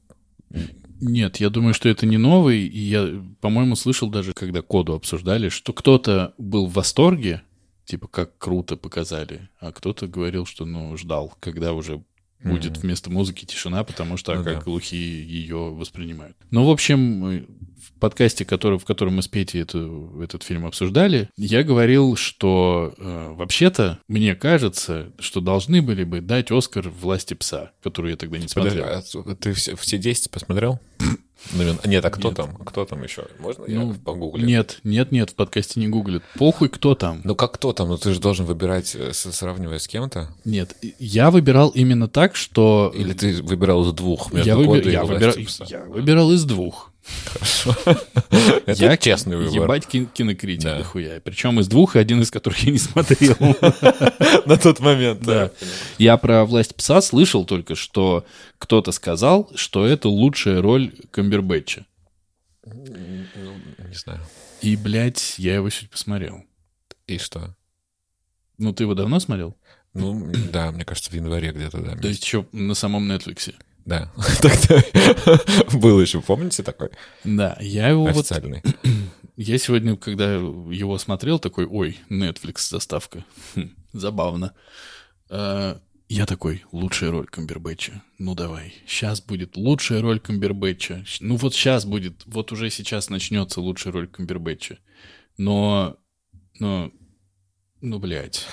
[1.02, 2.68] Нет, я думаю, что это не новый.
[2.68, 7.42] И я, по-моему, слышал даже, когда коду обсуждали, что кто-то был в восторге,
[7.86, 12.04] типа, как круто показали, а кто-то говорил, что, ну, ждал, когда уже
[12.44, 14.62] будет вместо музыки тишина, потому что Ну как да.
[14.62, 16.38] глухие ее воспринимают.
[16.52, 17.46] Ну, в общем, э,
[17.82, 22.94] в подкасте, который, в котором мы с Петей эту, этот фильм обсуждали, я говорил, что
[22.98, 28.38] э, вообще-то, мне кажется, что должны были бы дать Оскар «Власти пса», которую я тогда
[28.38, 28.86] не смотрел.
[28.86, 30.80] Подожди, а ты все, все 10 посмотрел?
[31.54, 32.38] Ну, мен- Нет, а кто Нет.
[32.38, 32.56] там?
[32.58, 33.26] Кто там еще?
[33.40, 34.46] Можно Ну, я погуглю?
[34.46, 36.22] Нет, нет, нет, в подкасте не гуглят.
[36.38, 37.22] Похуй, кто там.
[37.24, 37.88] Ну как кто там?
[37.90, 40.30] Ну ты же должен выбирать, э, сравнивая с кем-то.
[40.46, 42.92] Нет, я выбирал именно так, что...
[42.96, 45.66] Или ты выбирал из двух между я, выбир- Кодой и я «Властью выбирал, пса»?
[45.70, 46.89] я выбирал из двух.
[47.26, 47.76] Хорошо.
[48.66, 49.54] Это Я честный выбор.
[49.54, 50.78] Ебать кин- кинокритик Да.
[50.80, 51.20] дохуя.
[51.22, 53.36] Причем из двух, один из которых я не смотрел.
[54.46, 55.52] На тот момент, Да.
[55.98, 58.26] Я про «Власть пса» слышал только, что
[58.58, 61.86] кто-то сказал, что это лучшая роль Камбербэтча.
[62.66, 64.20] Не знаю.
[64.62, 66.44] И, блядь, я его сегодня посмотрел.
[67.08, 67.56] И что?
[68.58, 69.56] Ну, ты его давно смотрел?
[69.94, 71.96] Ну, да, мне кажется, в январе где-то, да.
[71.96, 73.54] То есть еще на самом Netflix.
[73.90, 74.12] Да.
[74.42, 74.84] Тогда
[75.80, 76.92] был еще, помните такой?
[77.24, 78.32] Да, я его вот...
[78.32, 78.62] Официальный.
[79.36, 83.24] Я сегодня, когда его смотрел, такой, ой, Netflix заставка.
[83.56, 84.54] Хм, забавно.
[85.30, 88.04] А, Я такой, лучшая роль Камбербэтча.
[88.20, 91.06] Ну давай, сейчас будет лучшая роль Камбербэтча.
[91.22, 94.78] Ну вот сейчас будет, вот уже сейчас начнется лучшая роль Камбербэтча.
[95.38, 95.98] Но,
[96.60, 96.92] но,
[97.82, 98.46] ну, блядь.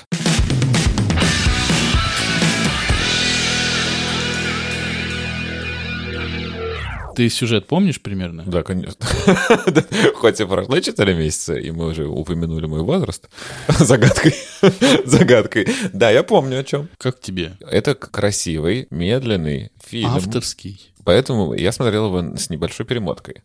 [7.17, 8.45] Ты сюжет помнишь примерно?
[8.47, 9.07] Да, конечно.
[10.17, 13.31] Хоть и прошло 4 месяца, и мы уже упомянули мой возраст.
[13.69, 14.35] Загадкой.
[15.07, 15.67] Загадкой.
[15.95, 16.91] Да, я помню о чем.
[16.99, 17.57] Как тебе?
[17.61, 20.11] Это красивый, медленный фильм.
[20.11, 20.93] Авторский.
[21.05, 23.43] Поэтому я смотрел его с небольшой перемоткой.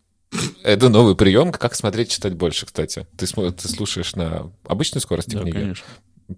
[0.62, 3.06] Это новый прием, как смотреть, читать больше, кстати.
[3.16, 5.54] Ты, ты слушаешь на обычной скорости Да, книги?
[5.54, 5.86] конечно.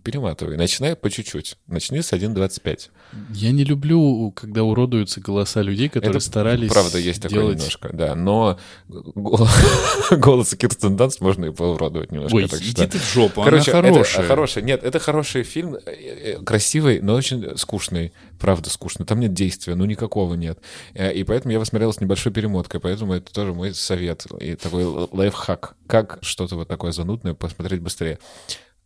[0.03, 0.57] Перематывай.
[0.57, 1.57] Начинай по чуть-уть.
[1.67, 2.91] Начни с 1.25.
[3.33, 7.59] Я не люблю, когда уродуются голоса людей, которые Это старались Правда, есть такое делать...
[7.59, 8.15] немножко, да.
[8.15, 8.59] Но
[8.89, 9.47] гол-
[10.11, 12.35] голос Кирстен Данст можно и поуродовать немножко.
[12.37, 14.65] Ой, так иди что- ты в жопу, Короче, она это хорошая.
[14.65, 18.13] Нет, это хороший фильм, э, э, красивый, но очень скучный.
[18.41, 19.07] Правда, скучный.
[19.07, 20.59] Там нет действия, ну никакого нет.
[20.95, 24.57] Э, И поэтому я его смотрел с небольшой перемоткой, поэтому это тоже мой совет и
[24.57, 25.77] такой лайфхак.
[25.87, 28.19] Как что-то вот такое занудное посмотреть быстрее.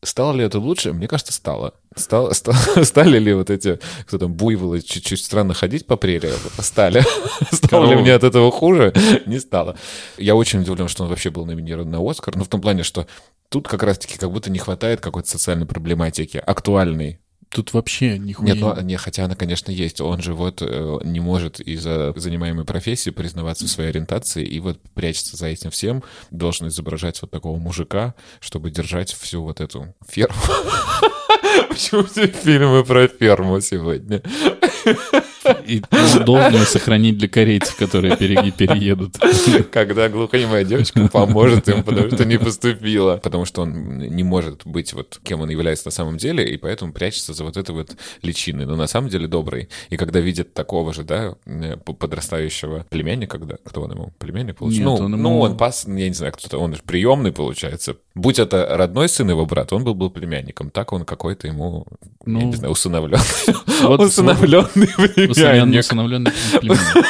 [0.02, 0.92] Стало ли это лучше?
[0.92, 1.74] Мне кажется, стало.
[1.96, 6.32] Стало, ста- стали ли вот эти, кто там, буйволы чуть-чуть странно ходить по прерии?
[6.60, 7.02] Стали.
[7.52, 8.92] Стало ли мне от этого хуже?
[9.26, 9.76] Не стало.
[10.16, 12.36] Я очень удивлен, что он вообще был номинирован на Оскар.
[12.36, 13.06] Ну, в том плане, что
[13.48, 17.18] тут как раз-таки как будто не хватает какой-то социальной проблематики, актуальной.
[17.50, 18.54] Тут вообще нихуя...
[18.54, 20.00] Нет, ну, не, хотя она, конечно, есть.
[20.00, 24.78] Он же вот э, не может из-за занимаемой профессии признаваться в своей ориентации и вот
[24.94, 26.02] прячется за этим всем.
[26.30, 30.36] Должен изображать вот такого мужика, чтобы держать всю вот эту ферму.
[31.68, 34.22] Почему все фильмы про ферму сегодня?
[35.66, 39.16] И ее сохранить для корейцев, которые пере- переедут.
[39.70, 43.16] Когда глухонемая девочка поможет им, потому что не поступила.
[43.16, 46.92] Потому что он не может быть вот кем он является на самом деле, и поэтому
[46.92, 48.66] прячется за вот этой вот личиной.
[48.66, 49.68] Но на самом деле добрый.
[49.90, 54.12] И когда видит такого же, да, э, подрастающего племянника, когда, кто он ему?
[54.18, 54.60] Племянник?
[54.60, 57.96] Нет, ну, он ему- ну, он пас, я не знаю, кто-то, он же приемный получается.
[58.14, 60.70] Будь это родной сын его брата, он был бы племянником.
[60.70, 63.22] Так он какой-то ему, я Ну, не знаю, усыновленный.
[63.82, 65.80] вот Усыновленный усыновленный, племянник.
[65.80, 67.06] усыновленный племянник.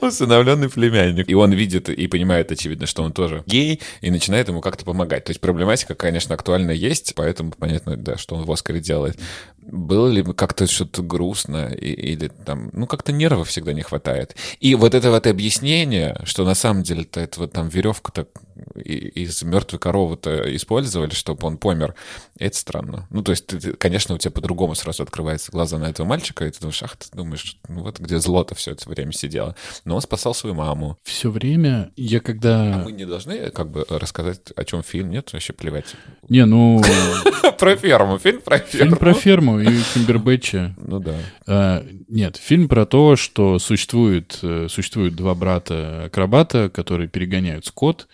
[0.00, 1.28] Усыновленный племянник.
[1.28, 5.24] И он видит и понимает, очевидно, что он тоже гей, и начинает ему как-то помогать.
[5.24, 9.18] То есть проблематика, конечно, актуально есть, поэтому понятно, да, что он в Оскаре делает.
[9.58, 14.34] Было ли как-то что-то грустно и- или там, ну, как-то нервов всегда не хватает.
[14.60, 19.42] И вот это вот объяснение, что на самом деле-то это вот там веревка-то и- из
[19.42, 21.94] мертвой коровы-то использовали, чтобы он помер,
[22.38, 23.06] это странно.
[23.10, 26.50] Ну, то есть, ты- конечно, у тебя по-другому сразу открываются глаза на этого мальчика, и
[26.50, 29.54] ты думаешь, ах, ты думаешь, ну вот где зло-то все это время сидело.
[29.84, 30.98] Но он спасал свою маму.
[31.02, 32.82] Все время я когда...
[32.84, 35.32] Мы не должны как бы рассказать, о чем фильм, нет?
[35.32, 35.94] Вообще плевать.
[36.28, 36.82] Не, ну,
[37.58, 38.84] Про ферму, фильм про ферму.
[38.86, 40.74] фильм про ферму и Кимбербэтча.
[40.78, 41.14] Ну да.
[41.46, 48.08] А, Нет, фильм про то, что существует, э, существуют два брата-акробата, которые перегоняют скот.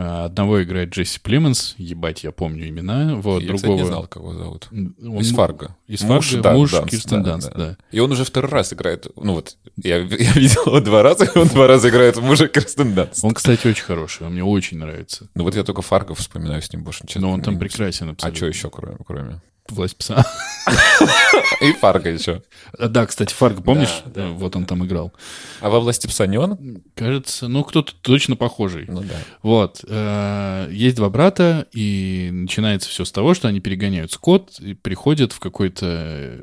[0.00, 3.16] А, Одного играет Джесси Племенс, ебать, я помню имена.
[3.16, 3.80] Вот, Я, кстати, другого...
[3.82, 4.68] не знал, кого зовут.
[4.70, 5.76] Он- Из Фарго.
[5.88, 7.58] Из Муж, Фарго, да, муж Данст, Кирстен да, Данст, да.
[7.58, 7.76] да.
[7.90, 9.08] И он уже второй раз играет.
[9.16, 12.94] Ну вот, я, я видел его два раза, и он два раза играет мужа Кирстен
[12.94, 13.24] Данст.
[13.24, 15.28] Он, кстати, очень хороший, он мне очень нравится.
[15.34, 17.04] Ну вот я только Фарго вспоминаю с ним больше.
[17.06, 17.22] честно.
[17.22, 18.36] Но он там прекрасен А абсолютно.
[18.36, 18.98] что еще, кроме?
[19.04, 19.40] кроме?
[19.68, 20.24] Власть пса.
[21.60, 22.42] И Фарго еще.
[22.78, 24.02] Да, кстати, Фарго, помнишь?
[24.06, 25.12] Да, да, Ну, Вот он там играл.
[25.60, 26.82] А во власти пса не он?
[26.94, 28.84] Кажется, ну, кто-то точно похожий.
[28.88, 29.14] Ну да.
[29.42, 29.84] Вот.
[29.86, 35.32] э, Есть два брата, и начинается все с того, что они перегоняют скот и приходят
[35.32, 36.40] в какой-то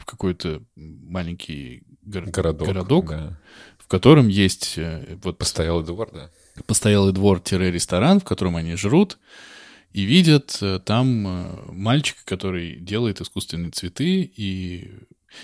[0.00, 2.66] в какой-то маленький гор- Городок.
[2.68, 3.38] городок, да.
[3.78, 6.30] в котором есть э, вот Постоялый двор, да.
[6.66, 9.18] постоялый двор-ресторан, в котором они жрут,
[9.92, 14.92] и видят э, там э, мальчика, который делает искусственные цветы, и...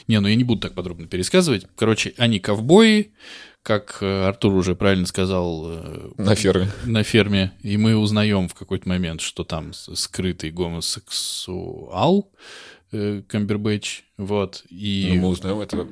[0.08, 1.66] Не, ну я не буду так подробно пересказывать.
[1.76, 3.12] Короче, они ковбои,
[3.62, 6.70] как э, Артур уже правильно сказал, На ферме.
[6.84, 12.30] на ферме, и мы узнаем в какой-то момент, что там скрытый гомосексуал,
[12.90, 15.10] Камбербэтч, вот, и...
[15.14, 15.88] Ну, мы узнаем это.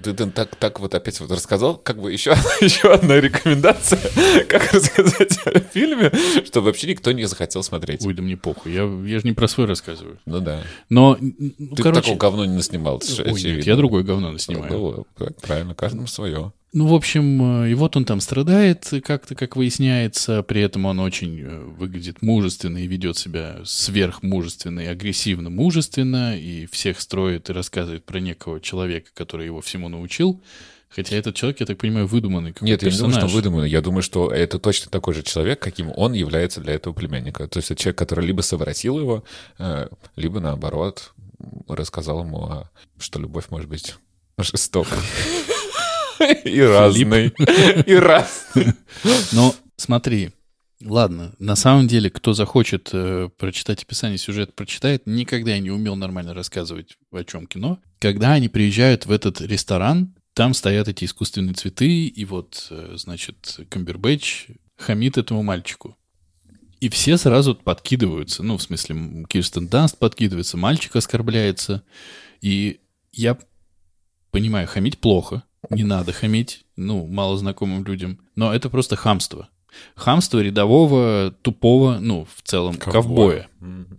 [0.00, 3.98] Ты, ты так, так вот опять вот рассказал, как бы еще, еще одна рекомендация,
[4.48, 6.12] как рассказать о фильме,
[6.44, 8.06] чтобы вообще никто не захотел смотреть.
[8.06, 10.20] Ой, да мне похуй, я, я же не про свой рассказываю.
[10.24, 10.62] Ну да.
[10.88, 12.02] Но, ну, Ты короче...
[12.02, 14.72] такого говно не наснимал, Ой, нет, я другое говно наснимаю.
[14.72, 15.06] Ну,
[15.42, 16.52] правильно, каждому свое.
[16.74, 20.98] Ну, в общем, э, и вот он там страдает как-то, как выясняется, при этом он
[20.98, 27.52] очень э, выглядит мужественно и ведет себя сверхмужественно и агрессивно мужественно, и всех строит и
[27.52, 30.42] рассказывает про некого человека, который его всему научил.
[30.88, 33.30] Хотя этот человек, я так понимаю, выдуманный какой-то Нет, я не думаю, персонаж.
[33.30, 33.70] что выдуманный.
[33.70, 37.46] Я думаю, что это точно такой же человек, каким он является для этого племянника.
[37.46, 39.22] То есть это человек, который либо совратил его,
[39.58, 41.12] э, либо наоборот
[41.68, 43.94] рассказал ему, а, что любовь может быть
[44.38, 44.98] жестокой.
[46.44, 47.34] И разной.
[47.86, 48.74] И разной.
[49.32, 50.30] Но смотри,
[50.82, 55.02] ладно, на самом деле, кто захочет э, прочитать описание сюжета, прочитает.
[55.06, 57.78] Никогда я не умел нормально рассказывать, о чем кино.
[58.00, 63.60] Когда они приезжают в этот ресторан, там стоят эти искусственные цветы, и вот, э, значит,
[63.70, 65.96] Камбербэтч хамит этому мальчику.
[66.80, 68.42] И все сразу подкидываются.
[68.42, 71.82] Ну, в смысле, Кирстен Данст подкидывается, мальчик оскорбляется.
[72.42, 72.80] И
[73.12, 73.38] я
[74.30, 75.44] понимаю, хамить плохо.
[75.70, 78.18] Не надо хамить, ну, малознакомым людям.
[78.36, 79.48] Но это просто хамство.
[79.96, 83.98] Хамство рядового, тупого, ну, в целом, ковбоя, Мгм.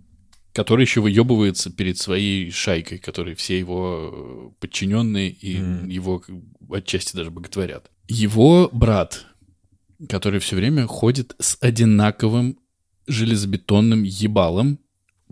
[0.52, 5.88] который еще выебывается перед своей шайкой, которые все его э, подчиненные и Мгм.
[5.88, 6.22] его
[6.72, 7.90] отчасти даже боготворят.
[8.08, 9.26] Его брат,
[10.08, 12.58] который все время ходит с одинаковым
[13.06, 14.78] железобетонным ебалом.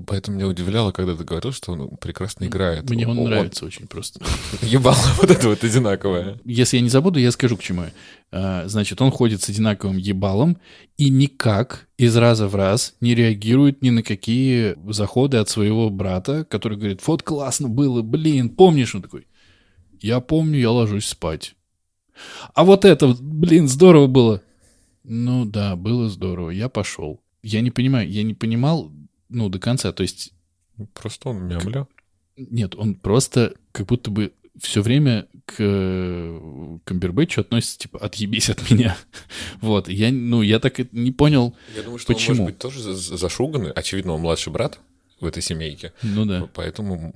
[0.07, 2.90] Поэтому меня удивляло, когда ты говорил, что он прекрасно играет.
[2.90, 4.24] Мне он нравится очень просто.
[4.62, 6.40] Ебало вот это вот одинаковое.
[6.45, 7.92] Если я не забуду, я скажу, к чему я.
[8.32, 10.59] А, Значит, он ходит с одинаковым ебалом
[10.97, 16.45] и никак из раза в раз не реагирует ни на какие заходы от своего брата,
[16.45, 18.97] который говорит, вот классно было, блин, помнишь?
[18.97, 19.28] Он такой,
[20.01, 21.55] я помню, я ложусь спать.
[22.53, 24.42] А вот это, блин, здорово было.
[25.05, 27.20] Ну да, было здорово, я пошел.
[27.45, 28.90] Я не понимаю, я не понимал,
[29.35, 29.93] ну, до конца.
[29.93, 30.32] То есть
[30.95, 31.87] Просто он мямля.
[32.37, 35.57] нет, он просто как будто бы все время к
[36.85, 38.97] Камбербэтчу относится, типа, отъебись от меня.
[39.61, 42.32] Вот, я, ну, я так и не понял, Я думаю, что Почему?
[42.32, 43.70] он может быть тоже за- за- зашуганный.
[43.72, 44.78] Очевидно, он младший брат
[45.20, 45.93] в этой семейке.
[46.03, 46.49] ну да.
[46.55, 47.12] Поэтому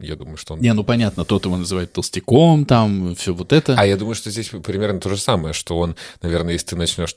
[0.00, 0.60] я думаю, что он...
[0.60, 3.74] Не, ну понятно, тот его называет толстяком, там, все вот это.
[3.78, 7.16] А я думаю, что здесь примерно то же самое, что он, наверное, если ты начнешь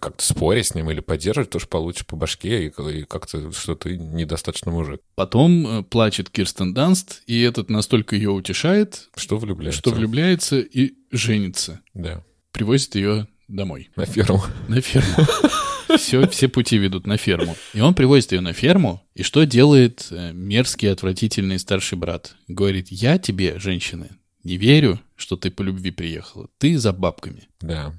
[0.00, 3.74] как-то спорить с ним или поддерживать, то уж получишь по башке и, и как-то, что
[3.74, 5.00] ты недостаточно мужик.
[5.14, 9.78] Потом э, плачет Кирстен Данст, и этот настолько ее утешает, Что влюбляется.
[9.80, 11.80] что влюбляется и женится.
[11.94, 14.42] Да, Привозит ее домой, на ферму.
[14.68, 15.26] на ферму.
[15.96, 17.56] Все, все пути ведут на ферму.
[17.72, 22.34] И он привозит ее на ферму, и что делает э, мерзкий, отвратительный старший брат?
[22.46, 24.10] Говорит, я тебе, женщины,
[24.44, 26.48] не верю, что ты по любви приехала.
[26.58, 27.48] Ты за бабками.
[27.60, 27.94] Да.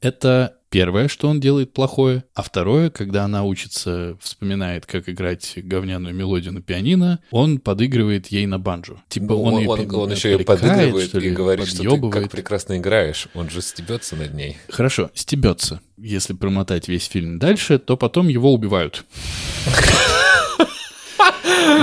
[0.00, 2.24] Это первое, что он делает плохое.
[2.34, 8.44] А второе, когда она учится, вспоминает, как играть говняную мелодию на пианино, он подыгрывает ей
[8.46, 8.96] на банджо.
[9.08, 12.10] Типа он, он, ее он, он еще и подыгрывает что ли, и говорит, что ты
[12.10, 13.28] как прекрасно играешь.
[13.34, 14.56] Он же стебется над ней.
[14.68, 15.80] Хорошо, стебется.
[15.96, 19.04] Если промотать весь фильм дальше, то потом его убивают.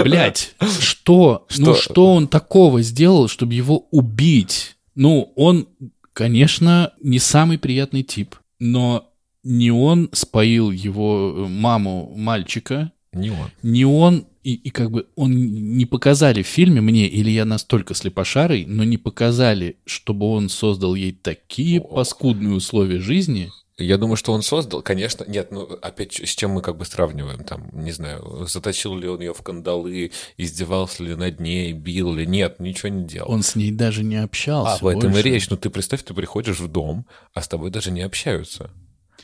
[0.03, 1.47] Блять, что?
[1.57, 1.81] Ну Что?
[1.81, 4.75] что он такого сделал, чтобы его убить?
[4.95, 5.69] Ну, он,
[6.11, 9.11] конечно, не самый приятный тип, но
[9.43, 13.49] не он споил его э, маму мальчика, Не он.
[13.63, 15.31] не он, и, и как бы он
[15.77, 20.93] не показали в фильме мне, или я настолько слепошарый, но не показали, чтобы он создал
[20.93, 21.95] ей такие Ох.
[21.95, 23.49] паскудные условия жизни.
[23.81, 27.43] Я думаю, что он создал, конечно, нет, ну, опять, с чем мы как бы сравниваем,
[27.43, 32.25] там, не знаю, заточил ли он ее в кандалы, издевался ли над ней, бил ли,
[32.25, 33.31] нет, ничего не делал.
[33.31, 34.75] Он с ней даже не общался.
[34.75, 35.49] А, в этом и речь.
[35.49, 38.71] Ну, ты представь, ты приходишь в дом, а с тобой даже не общаются.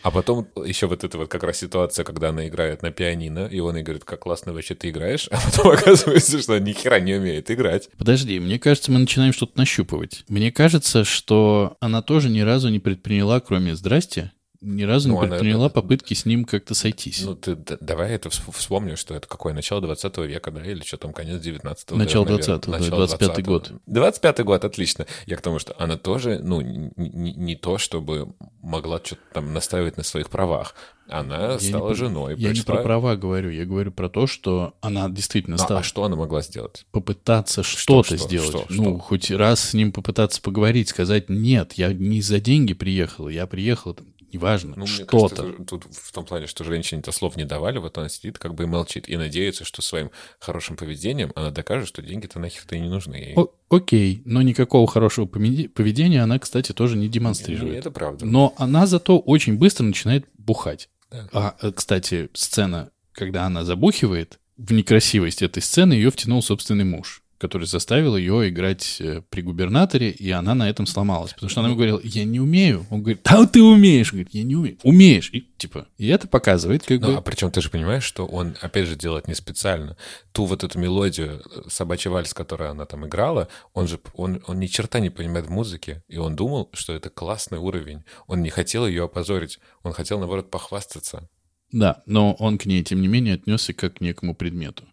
[0.03, 3.59] А потом еще вот эта вот как раз ситуация, когда она играет на пианино, и
[3.59, 6.99] он ей говорит, как классно вообще ты играешь, а потом оказывается, что она ни хера
[6.99, 7.89] не умеет играть.
[7.97, 10.23] Подожди, мне кажется, мы начинаем что-то нащупывать.
[10.27, 14.31] Мне кажется, что она тоже ни разу не предприняла, кроме «здрасте»,
[14.61, 17.21] ни разу Ну, не она- предприняла попытки с ним как-то сойтись.
[17.23, 20.97] Ну, ты давай это вс- вспомним, что это какое начало 20 века, да, или что
[20.97, 22.25] там, конец 19 Начало.
[22.25, 23.71] 20-го, да, Начало 25-й год.
[23.87, 25.05] 25-й год, отлично.
[25.25, 29.53] Я к тому, что она тоже, ну, н- н- не то, чтобы могла что-то там
[29.53, 30.75] настаивать на своих правах.
[31.09, 32.35] Она Я стала не, женой.
[32.37, 35.79] Я не пришла- про права говорю, я говорю про то, что она действительно Ну, стала
[35.79, 36.85] а что она могла сделать?
[36.91, 38.49] попытаться что-то что, сделать.
[38.49, 38.97] что, ну, что?
[38.99, 43.93] хоть раз с ним попытаться поговорить, сказать, нет, я не за деньги приехала, я приехала
[43.95, 45.53] там, неважно, Ну, что-то.
[45.65, 48.67] тут в том плане, что женщине-то слов не давали, вот она сидит как бы и
[48.67, 53.15] молчит, и надеется, что своим хорошим поведением она докажет, что деньги-то нахер-то и не нужны
[53.15, 53.33] ей.
[53.35, 57.77] О- окей, но никакого хорошего поведения она, кстати, тоже не Ну, демонстрирует.
[57.77, 58.25] это правда.
[58.25, 60.89] Но она зато очень быстро начинает бухать.
[61.11, 61.29] Да.
[61.31, 67.21] А, э, кстати, сцена, когда она забухивает, в некрасивость этой сцены ее втянул собственный муж,
[67.37, 71.33] который заставил ее играть э, при губернаторе, и она на этом сломалась.
[71.33, 72.85] Потому что она ему говорила, я не умею.
[72.89, 74.11] Он говорит, да ты умеешь.
[74.11, 74.77] Он говорит, я не умею.
[74.83, 75.29] Умеешь.
[75.31, 77.15] И, типа, и это показывает, как Ну, бы...
[77.15, 79.97] а причем ты же понимаешь, что он, опять же, делает не специально.
[80.31, 84.59] Ту вот эту мелодию, э, собачий вальс, которую она там играла, он же, он, он
[84.59, 88.03] ни черта не понимает в музыке, и он думал, что это классный уровень.
[88.27, 91.29] Он не хотел ее опозорить, он хотел, наоборот, похвастаться.
[91.71, 94.85] Да, но он к ней, тем не менее, отнесся как к некому предмету,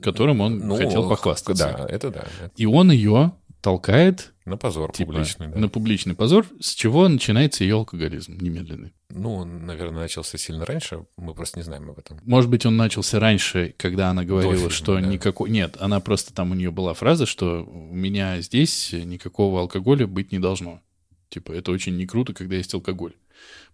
[0.00, 1.76] которым он Ну, хотел похвастаться.
[1.78, 2.24] Да, это да.
[2.56, 5.58] И он ее толкает на позор типа, публичный, да.
[5.58, 8.92] на публичный позор, с чего начинается ее алкоголизм немедленный.
[9.10, 12.20] Ну, он, наверное, начался сильно раньше, мы просто не знаем об этом.
[12.24, 15.00] Может быть, он начался раньше, когда она говорила, фильма, что да.
[15.02, 15.50] никакой...
[15.50, 20.32] Нет, она просто там у нее была фраза, что у меня здесь никакого алкоголя быть
[20.32, 20.80] не должно.
[21.28, 23.14] Типа, это очень не круто, когда есть алкоголь.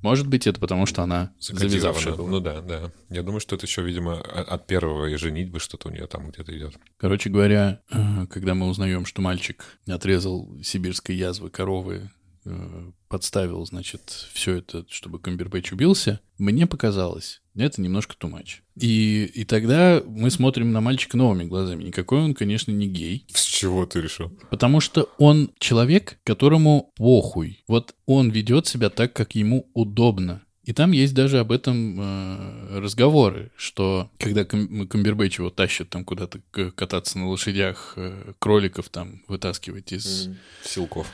[0.01, 2.29] Может быть, это потому, что она завязавшая была.
[2.29, 2.93] Ну да, да.
[3.09, 6.57] Я думаю, что это еще, видимо, от первого и женитьбы что-то у нее там где-то
[6.57, 6.75] идет.
[6.99, 12.11] Короче говоря, э, когда мы узнаем, что мальчик отрезал сибирской язвы коровы,
[12.45, 18.63] э, подставил, значит, все это, чтобы Камбербэтч убился, мне показалось, это немножко тумач.
[18.79, 21.85] И, и тогда мы смотрим на мальчика новыми глазами.
[21.85, 24.31] Никакой он, конечно, не гей, С чего ты решил?
[24.51, 27.65] потому что он человек, которому похуй.
[27.69, 30.43] Вот он ведет себя так, как ему удобно.
[30.65, 36.05] И там есть даже об этом э, разговоры, что когда Кам- Камбербэтч его тащат там
[36.05, 36.41] куда-то
[36.75, 40.29] кататься на лошадях, э, кроликов там вытаскивать из...
[40.65, 41.07] Силков.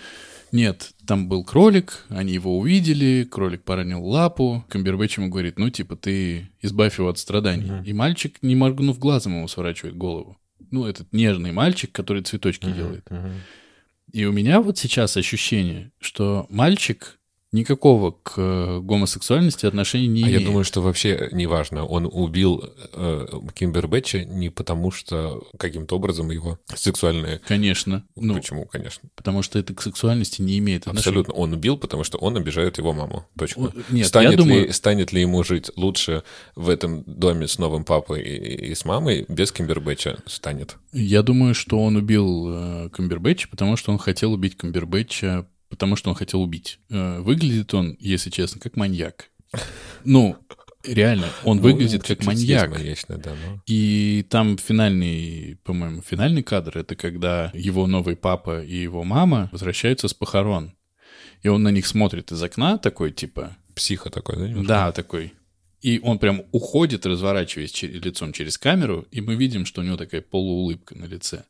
[0.52, 5.96] Нет, там был кролик, они его увидели, кролик поранил лапу, Камбербэтч ему говорит, ну, типа,
[5.96, 7.70] ты избавь его от страданий.
[7.70, 7.84] Мгм.
[7.84, 10.36] И мальчик, не моргнув глазом, ему сворачивает голову.
[10.70, 13.10] Ну, этот нежный мальчик, который цветочки делает.
[13.10, 13.32] Мгм.
[14.12, 17.18] И у меня вот сейчас ощущение, что мальчик
[17.52, 20.40] никакого к э, гомосексуальности отношения не А имеет.
[20.40, 21.84] я думаю, что вообще неважно.
[21.84, 27.40] Он убил э, Кимбербэтча не потому, что каким-то образом его сексуальные...
[27.46, 28.04] Конечно.
[28.16, 29.08] Ну, Почему, конечно?
[29.14, 31.20] потому что это к сексуальности не имеет отношения.
[31.20, 31.34] Абсолютно.
[31.34, 33.26] Он убил, потому что он обижает его маму.
[33.38, 33.60] Точка.
[33.60, 36.22] О, Нет, станет, я думаю, ли, станет ли ему жить лучше
[36.56, 40.18] в этом доме с новым папой и, и с мамой без Кимбербэтча?
[40.26, 40.76] Станет.
[40.92, 46.10] я думаю, что он убил э, Камбербэтча, потому что он хотел убить Камбербэтча, потому что
[46.10, 46.78] он хотел убить.
[46.90, 49.30] Э, выглядит он, если честно, как маньяк.
[50.04, 50.36] Ну,
[50.84, 52.68] реально, он Ну, выглядит как маньяк.
[52.68, 58.62] есть маньячное, да, но- И там финальный, по-моему, финальный кадр, это когда его новый папа
[58.62, 60.74] и его мама возвращаются с похорон.
[61.42, 64.48] И он на них смотрит из окна, такой типа, Психа такой, да?
[64.48, 64.68] немножко?
[64.68, 65.32] да, такой.
[65.80, 70.20] И он прям уходит, разворачиваясь лицом через камеру, и мы видим, что у него такая
[70.20, 71.44] полуулыбка на лице.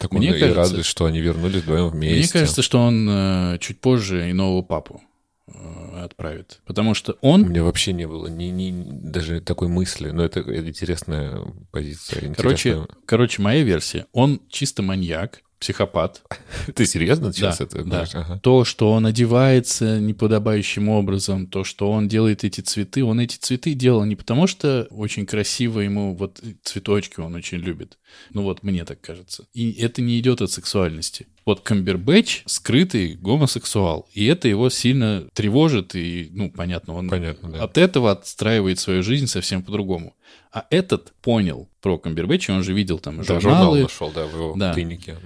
[0.00, 2.16] Так Мне он и кажется- рад, что они вернулись вдвоем вместе.
[2.18, 5.02] Мне кажется, что он э, чуть позже и нового папу
[5.46, 6.60] э, отправит.
[6.64, 10.40] Потому что У он, меня вообще не было ни, ни даже такой мысли, но это
[10.66, 12.32] интересная позиция.
[12.34, 12.88] короче, интересная.
[13.04, 16.22] короче, моя версия, он чисто маньяк, психопат,
[16.74, 18.06] Ты серьезно сейчас Да, это да.
[18.14, 18.40] Ага.
[18.42, 23.74] то, что он одевается неподобающим образом, то, что он делает эти цветы, он эти цветы
[23.74, 27.98] делал не потому, что очень красиво ему, вот цветочки он очень любит.
[28.32, 29.44] Ну вот мне так кажется.
[29.52, 31.26] И это не идет от сексуальности.
[31.44, 37.64] Вот Камбербэтч скрытый гомосексуал, и это его сильно тревожит, и, ну, понятно, он Понятно, да.
[37.64, 40.14] от этого отстраивает свою жизнь совсем по-другому.
[40.52, 44.34] А этот понял про Камбербэтча, он же видел там Да, журнал журналы, нашел, да, в
[44.34, 44.74] его Да.
[44.74, 45.16] клинике.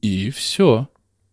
[0.00, 0.88] И все.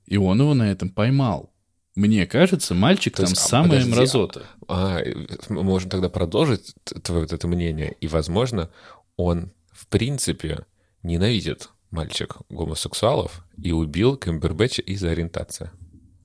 [0.05, 1.51] И он его на этом поймал.
[1.95, 4.43] Мне кажется, мальчик То там есть, а, самая подожди, мразота.
[4.68, 4.99] А,
[5.47, 7.95] мы можем тогда продолжить твое вот это мнение.
[8.01, 8.70] И, возможно,
[9.16, 10.66] он, в принципе,
[11.03, 15.70] ненавидит мальчик гомосексуалов и убил Камбербэтча из-за ориентации.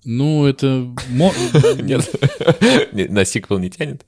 [0.05, 0.93] Ну, это...
[1.83, 2.11] Нет?
[2.93, 4.05] Не- На сиквел не тянет?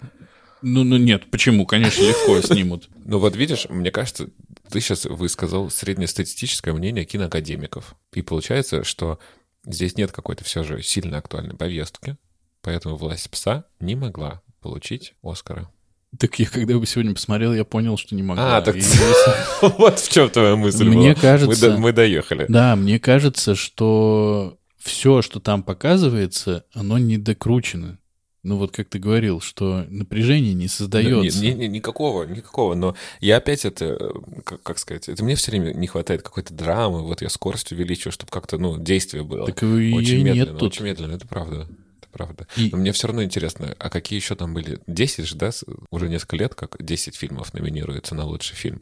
[0.63, 1.67] Ну, ну нет, почему?
[1.67, 2.89] Конечно, легко снимут.
[3.05, 4.29] Ну вот видишь, мне кажется,
[4.71, 7.95] ты сейчас высказал среднестатистическое мнение киноакадемиков.
[8.15, 9.19] И получается, что
[9.67, 12.17] здесь нет какой-то все же сильно актуальной повестки,
[12.63, 15.71] поэтому «Власть пса» не могла получить Оскара.
[16.19, 18.59] Так я когда бы сегодня посмотрел, я понял, что не могла.
[18.59, 18.83] А, так И-
[19.79, 21.21] вот в чем твоя мысль Мне была.
[21.21, 22.47] кажется- Мы, до- мы доехали.
[22.49, 27.99] Да, мне кажется, что все, что там показывается, оно не докручено.
[28.43, 31.41] Ну вот как ты говорил, что напряжение не создается.
[31.41, 32.75] Не- не- не- никакого, никакого.
[32.75, 34.11] Но я опять это, э,
[34.45, 37.03] как, как сказать, это мне все время не хватает какой-то драмы.
[37.03, 39.47] Вот я скорость увеличиваю, чтобы как-то, ну, действие было.
[39.47, 40.73] Так ее очень и медленно, нет тут.
[40.73, 41.69] очень медленно, это правда.
[42.01, 42.49] Это правда.
[42.57, 44.81] И- Но мне все равно интересно, а какие еще там были?
[44.89, 45.51] 10 же, да?
[45.91, 48.81] Уже несколько лет, как 10 фильмов номинируется на лучший фильм.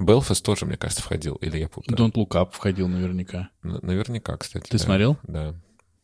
[0.00, 1.96] Белфаст тоже, мне кажется, входил, или я путаю?
[1.96, 3.48] Don't Look Up входил наверняка.
[3.62, 4.68] Наверняка, кстати.
[4.68, 4.84] Ты да.
[4.84, 5.16] смотрел?
[5.24, 5.54] Да,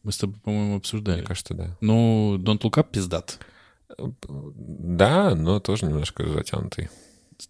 [0.05, 1.17] Мы с тобой, по-моему, обсуждали.
[1.17, 1.77] мне кажется, да.
[1.81, 3.39] Ну, Don't Look Up пиздат.
[3.99, 6.91] Да, но тоже немножко затянутый.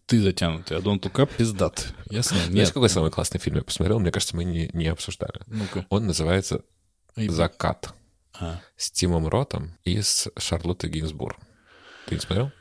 [0.07, 1.93] Ты затянутый, а Don't Look Up пиздат.
[2.11, 2.39] Ясно?
[2.39, 2.71] Знаешь, Нет.
[2.71, 3.99] какой самый классный фильм я посмотрел?
[3.99, 5.41] Мне кажется, мы не, не обсуждали.
[5.49, 5.85] Ну-ка.
[5.91, 6.63] Он называется
[7.17, 7.93] «Закат»
[8.39, 11.37] а, с Тимом Ротом и с Шарлоттой Гинзбур.
[12.07, 12.53] Ты не смотрел?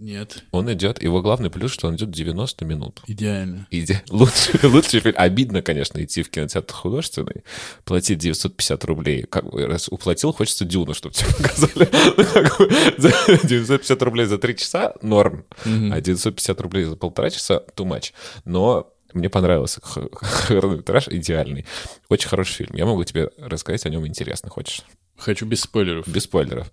[0.00, 3.02] Нет, Он идет, его главный плюс, что он идет 90 минут.
[3.06, 3.66] идеально.
[3.70, 3.96] Иди.
[4.10, 5.14] Лучший, лучший фильм.
[5.18, 7.42] Обидно, конечно, идти в кинотеатр художественный,
[7.84, 9.22] платить 950 рублей.
[9.24, 11.88] Как бы, раз уплатил, хочется дюну, чтобы тебе показали.
[12.16, 13.10] Ну, как бы, за
[13.48, 15.44] 950 рублей за 3 часа— норм.
[15.64, 15.92] Мгм.
[15.92, 18.12] А 950 рублей за полтора часа— too much.
[18.44, 21.66] Но мне понравился хронометраж идеальный.
[22.08, 22.74] Очень хороший фильм.
[22.74, 24.48] Я могу тебе рассказать о нем интересно.
[24.50, 24.82] Хочешь?
[25.16, 26.06] Хочу без спойлеров.
[26.06, 26.70] Без спойлеров.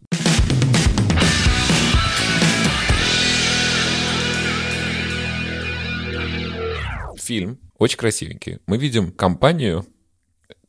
[7.25, 8.59] Фильм очень красивенький.
[8.67, 9.85] Мы видим компанию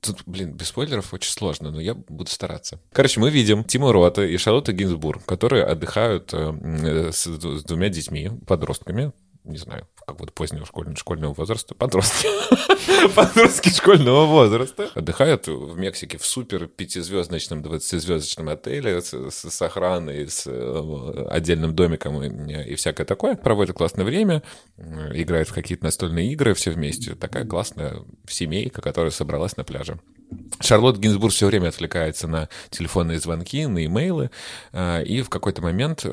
[0.00, 2.80] Тут, блин, без спойлеров очень сложно, но я буду стараться.
[2.92, 7.88] Короче, мы видим Тима Рота и Шарлотту Гинзбург, которые отдыхают э, м, с, с двумя
[7.88, 12.28] детьми, подростками, не знаю, какого-то позднего школьного, школьного возраста, подростки,
[13.14, 20.28] подростки школьного возраста, отдыхают в Мексике в супер пятизвездочном, 20-звездочном отеле с, с- с охраной,
[20.28, 23.34] с э, отдельным домиком и, и всякое такое.
[23.34, 24.44] Проводят классное время,
[24.76, 27.16] э, играют в какие-то настольные игры все вместе.
[27.16, 27.96] Такая классная
[28.28, 29.98] семейка, которая собралась на пляже.
[30.60, 34.30] Шарлотта Гинзбург все время отвлекается на телефонные звонки, на имейлы,
[34.72, 36.04] э, и в какой-то момент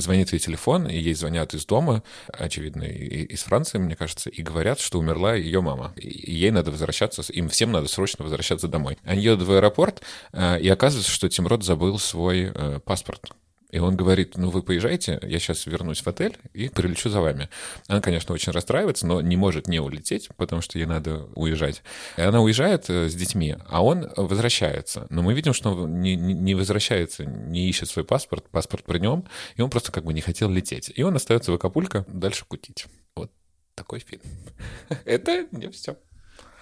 [0.00, 2.02] звонит ей телефон, и ей звонят из дома,
[2.32, 5.92] очевидно, из Франции, мне кажется, и говорят, что умерла ее мама.
[5.96, 8.98] И ей надо возвращаться, им всем надо срочно возвращаться домой.
[9.04, 10.02] Они едут в аэропорт,
[10.32, 13.30] э, и оказывается, что Тимрот забыл свой э, паспорт.
[13.70, 17.50] И он говорит, ну вы поезжайте, я сейчас вернусь в отель и прилечу за вами.
[17.86, 21.82] Она, конечно, очень расстраивается, но не может не улететь, потому что ей надо уезжать.
[22.16, 25.06] И она уезжает э, с детьми, а он возвращается.
[25.10, 29.26] Но мы видим, что он не, не- возвращается, не ищет свой паспорт, паспорт при нем,
[29.56, 30.90] и он просто как бы не хотел лететь.
[30.94, 32.86] И он остается в Акапулько дальше кутить.
[33.14, 33.30] Вот
[33.74, 34.22] такой фильм.
[35.04, 35.96] Это не все.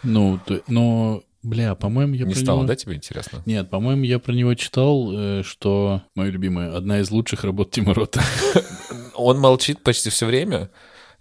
[0.03, 2.69] Ну, но, бля, по-моему, я Не про стало, него...
[2.69, 3.43] да, тебе интересно?
[3.47, 7.95] Нет, по-моему, я про него читал, э, что моя любимая, одна из лучших работ Тима
[7.95, 8.21] Рота.
[9.15, 10.71] Он молчит почти все время,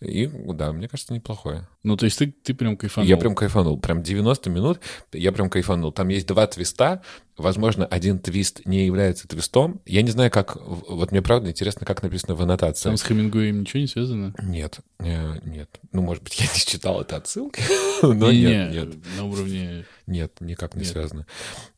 [0.01, 1.67] и, да, мне кажется, неплохое.
[1.83, 3.07] Ну, то есть ты, ты прям кайфанул.
[3.07, 3.79] Я прям кайфанул.
[3.79, 4.79] Прям 90 минут
[5.13, 5.91] я прям кайфанул.
[5.91, 7.01] Там есть два твиста.
[7.37, 9.81] Возможно, один твист не является твистом.
[9.85, 10.57] Я не знаю, как...
[10.65, 12.83] Вот мне правда интересно, как написано в аннотации.
[12.85, 14.33] Там с Хемингуэем ничего не связано?
[14.41, 15.69] Нет, э, нет.
[15.91, 17.61] Ну, может быть, я не читал это отсылки,
[18.01, 18.95] но Не-не, нет, нет.
[19.17, 19.85] На уровне...
[20.07, 20.91] Нет, никак не Нет.
[20.91, 21.25] связано.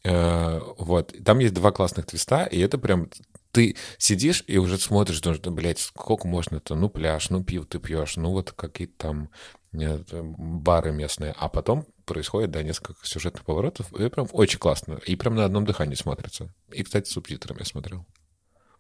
[0.04, 1.14] Э, Вот.
[1.24, 3.10] Там есть два классных твиста, и это прям...
[3.52, 6.76] Ты сидишь и уже смотришь, думаешь, да, блядь, сколько можно-то?
[6.76, 9.30] Ну, пляж, ну, пиво ты пьешь, ну, вот какие-то там
[9.72, 11.34] нет, бары местные.
[11.38, 15.00] А потом происходит, да, несколько сюжетных поворотов, и прям очень классно.
[15.06, 16.54] И прям на одном дыхании смотрится.
[16.72, 18.06] И, кстати, с субтитрами я смотрел.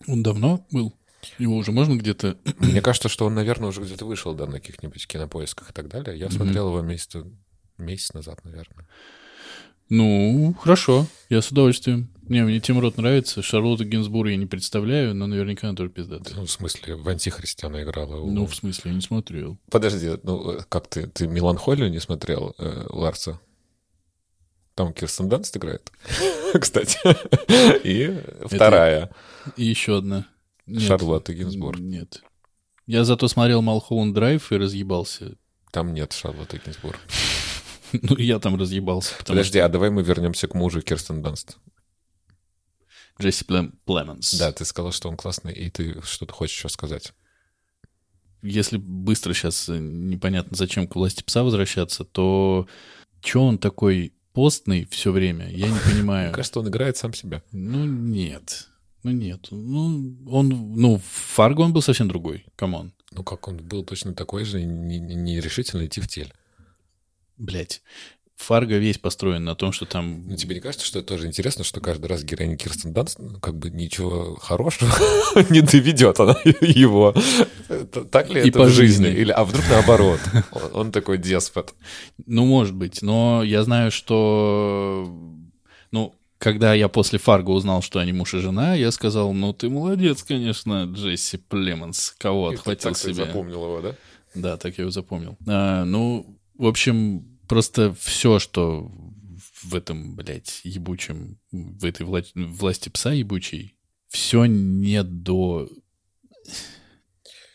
[0.07, 0.95] Он давно был?
[1.39, 2.37] Его уже можно где-то...
[2.59, 6.17] Мне кажется, что он, наверное, уже где-то вышел, да, на каких-нибудь кинопоисках и так далее.
[6.17, 6.35] Я Мгм.
[6.35, 7.17] смотрел его месяц,
[7.77, 8.87] месяц назад, наверное.
[9.89, 12.09] Ну, хорошо, я с удовольствием.
[12.27, 13.41] Не, мне Тим Рот нравится.
[13.41, 16.35] Шарлотту Гинзбург я не представляю, но наверняка она тоже пиздатая.
[16.35, 18.17] Ну, в смысле, в «Антихристе» она играла.
[18.17, 19.57] у- Ну, в смысле, я не смотрел.
[19.71, 21.07] Подожди, ну, как ты?
[21.07, 23.39] Ты «Меланхолию» не смотрел, э, Ларса?
[24.75, 25.89] Там Кирстен Данст играет,
[26.59, 26.99] кстати.
[27.87, 28.13] И
[28.45, 29.09] вторая,
[29.55, 30.27] И еще одна.
[30.77, 31.79] Шарлотта Гинзбург.
[31.79, 32.21] Нет.
[32.87, 35.35] Я зато смотрел Малхолланд Драйв и разъебался.
[35.71, 36.99] Там нет Шарлотты Гинзбург.
[38.01, 41.57] Ну, я там разъебался, Подожди, а давай мы вернемся к мужу Кирстен Данст.
[43.19, 44.33] Джесси Плем- Племенс.
[44.35, 47.13] Да, ты сказал, что он классный, и ты что-то хочешь еще сказать.
[48.43, 52.67] Если быстро сейчас непонятно, зачем к власти пса возвращаться, то
[53.23, 56.27] что он такой постный все время, я не понимаю.
[56.27, 57.41] Мне кажется, он играет сам себя.
[57.51, 58.67] Ну, нет.
[59.03, 59.47] Ну, нет.
[59.49, 62.45] Ну, он, ну, в Фарго он был совсем другой.
[62.55, 62.93] Come on.
[63.11, 65.87] Ну, как он был точно такой же, не- не- нерешительно
[67.37, 67.81] Блять.
[68.37, 70.27] Фарго весь построен на том, что там...
[70.27, 73.39] Ну, тебе не кажется, что это тоже интересно, что каждый раз героиня Кирстен Данст ну,
[73.39, 74.91] как бы ничего хорошего
[75.49, 77.15] не доведет она его?
[78.11, 79.09] Так ли И это по жизни?
[79.09, 80.19] Или, а вдруг наоборот?
[80.71, 81.73] Он- такой деспот.
[82.27, 83.01] Ну, может быть.
[83.01, 85.11] Но я знаю, что...
[85.91, 89.69] Ну, когда я после Фарго узнал, что они муж и жена, я сказал, ну, ты
[89.69, 92.13] молодец, конечно, Джесси Племенс.
[92.19, 93.13] Кого отхватил себе.
[93.15, 93.95] запомнил его, да?
[94.35, 95.37] Да, так я его запомнил.
[95.47, 98.91] А, ну, в общем, просто все, что
[99.63, 103.75] в этом, блядь, ебучем, в этой вла- власти пса ебучей,
[104.09, 105.69] все не до...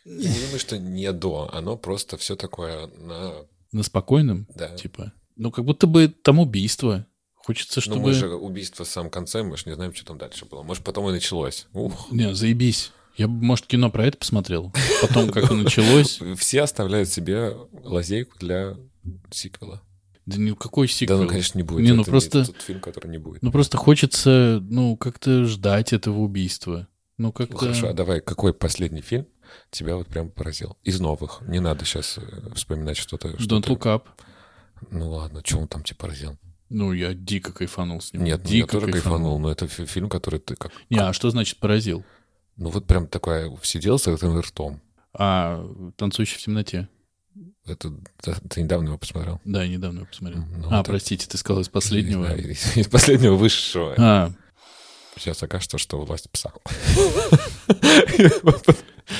[0.04, 3.34] Я не думаю, что не до, оно просто все такое на...
[3.70, 4.74] На спокойном, Да.
[4.76, 5.12] типа.
[5.36, 7.06] Ну, как будто бы там убийство.
[7.34, 8.00] Хочется, Ну, чтобы...
[8.00, 10.62] мы же убийство в самом конце, мы же не знаем, что там дальше было.
[10.62, 11.66] Может, потом и началось.
[11.72, 12.08] Ух.
[12.10, 12.92] Не, заебись.
[13.16, 14.72] Я бы, может, кино про это посмотрел.
[15.00, 16.18] Потом, как и началось.
[16.36, 18.76] Все оставляют себе лазейку для
[19.30, 19.82] сиквела.
[20.26, 21.22] Да ни какой Да, сиквел.
[21.22, 21.84] ну, конечно, не будет.
[21.84, 23.42] Не, ну Это просто- тот фильм, который не будет.
[23.42, 26.86] Ну, просто хочется, ну, как-то ждать этого убийства.
[27.18, 27.56] Ну, Ну, как-то...
[27.58, 29.26] хорошо, а давай, какой последний фильм
[29.70, 30.76] тебя вот прям поразил?
[30.82, 31.40] Из новых.
[31.46, 32.18] Не надо сейчас
[32.54, 33.38] вспоминать что-то.
[33.40, 34.04] что Don't Look Up.
[34.90, 36.38] Ну ладно, что он там тебя поразил?
[36.68, 38.24] Ну, я дико кайфанул с ним.
[38.24, 40.72] Нет, ну, я дико тоже кайфанул, но это фи- фильм, который ты как...
[40.88, 42.02] Не, а что значит поразил?
[42.56, 44.80] Ну вот прям такая сидел с этим ртом.
[45.12, 45.64] А,
[45.96, 46.88] «Танцующий в темноте».
[47.66, 47.92] Это
[48.50, 49.40] ты, недавно его посмотрел?
[49.44, 50.44] Да, недавно его посмотрел.
[50.46, 52.26] Ну, а, это- простите, ты сказал из последнего.
[52.26, 53.94] Да, из, из последнего высшего.
[53.98, 54.32] А,
[55.16, 56.52] Сейчас окажется, что власть пса.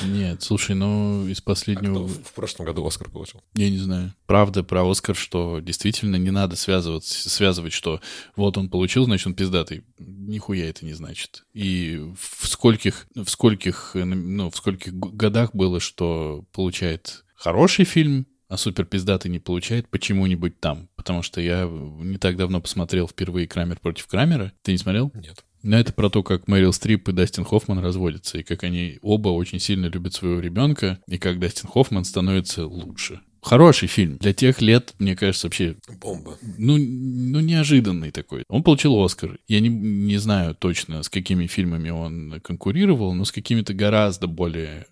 [0.05, 1.99] нет, слушай, ну, из А последнего...
[2.07, 3.43] в в прошлом году Оскар получил?
[3.55, 4.14] Я не знаю.
[4.26, 8.01] Правда про Оскар, что действительно не надо связывать, связывать, что
[8.36, 9.84] вот он получил, значит, он пиздатый.
[9.99, 11.45] Нихуя это не значит.
[11.53, 18.59] И в скольких, в скольких, ну, в скольких годах было, что получает хороший фильм, а
[18.59, 20.90] супер пиздатый не получает почему-нибудь там.
[20.94, 24.53] Потому что я не так давно посмотрел впервые «Крамер против Крамера».
[24.61, 25.11] Ты не смотрел?
[25.14, 25.42] Нет.
[25.62, 29.30] Но это про то, как Мэрил Стрип и Дастин Хоффман разводятся, и как они оба
[29.30, 33.20] очень сильно любят своего ребенка, и как Дастин Хоффман становится лучше.
[33.40, 34.18] Хороший фильм.
[34.18, 36.36] Для тех лет, мне кажется, вообще, Бомба.
[36.59, 38.44] ну, ну неожиданный такой.
[38.48, 39.38] Он получил Оскар.
[39.48, 44.84] Я не, не знаю точно, с какими фильмами он конкурировал, но с какими-то гораздо более,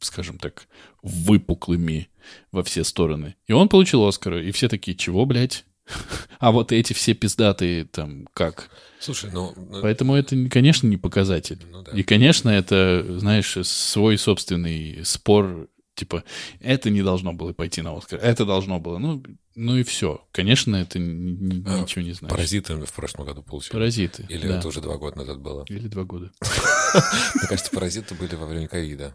[0.00, 0.68] скажем так,
[1.02, 2.09] выпуклыми
[2.52, 3.36] во все стороны.
[3.46, 5.64] И он получил Оскар, и все такие, чего, блядь?
[6.38, 8.70] А вот эти все пиздатые там как?
[8.98, 9.52] Слушай, ну...
[9.56, 11.58] ну, Поэтому это, конечно, не показатель.
[11.70, 11.92] Ну да.
[11.92, 16.24] И, конечно, это, знаешь, свой собственный спор, типа,
[16.60, 18.98] это не должно было пойти на Оскар, это должно было.
[18.98, 19.22] Ну,
[19.54, 20.26] ну и все.
[20.32, 22.34] Конечно, это ни- А, ничего не значит.
[22.34, 23.72] Паразиты в прошлом году получили.
[23.72, 24.24] Паразиты.
[24.28, 24.58] Или да.
[24.58, 25.64] это уже два года назад было?
[25.68, 26.32] Или два года.
[27.34, 29.14] Мне кажется, паразиты были во время ковида.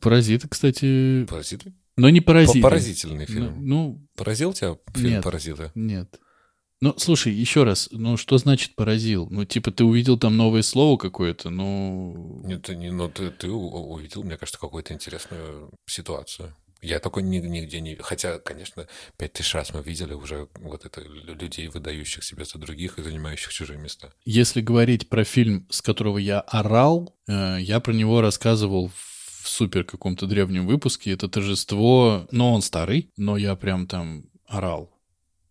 [0.00, 1.72] Паразиты, кстати, Паразиты?
[1.96, 2.60] Но не паразиты.
[2.60, 3.66] Поразительный Ну, фильм.
[3.66, 5.24] ну, Поразил тебя фильм Нет.
[5.24, 5.70] «Паразиты»?
[5.74, 6.18] нет.
[6.80, 9.28] Ну, слушай, еще раз, ну что значит поразил?
[9.30, 12.42] Ну, типа, ты увидел там новое слово какое-то, ну...
[12.44, 16.56] Нет, ты, не- ну, ты, ты увидел, мне кажется, какую-то интересную ситуацию.
[16.80, 17.94] Я такой ни- нигде не...
[17.94, 22.58] Хотя, конечно, пять тысяч раз мы видели уже вот это лю- людей, выдающих себя за
[22.58, 24.12] других и занимающих чужие места.
[24.24, 29.11] Если говорить про фильм, с которого я орал, э, я про него рассказывал в
[29.48, 31.12] супер каком-то древнем выпуске.
[31.12, 34.90] Это торжество, но он старый, но я прям там орал.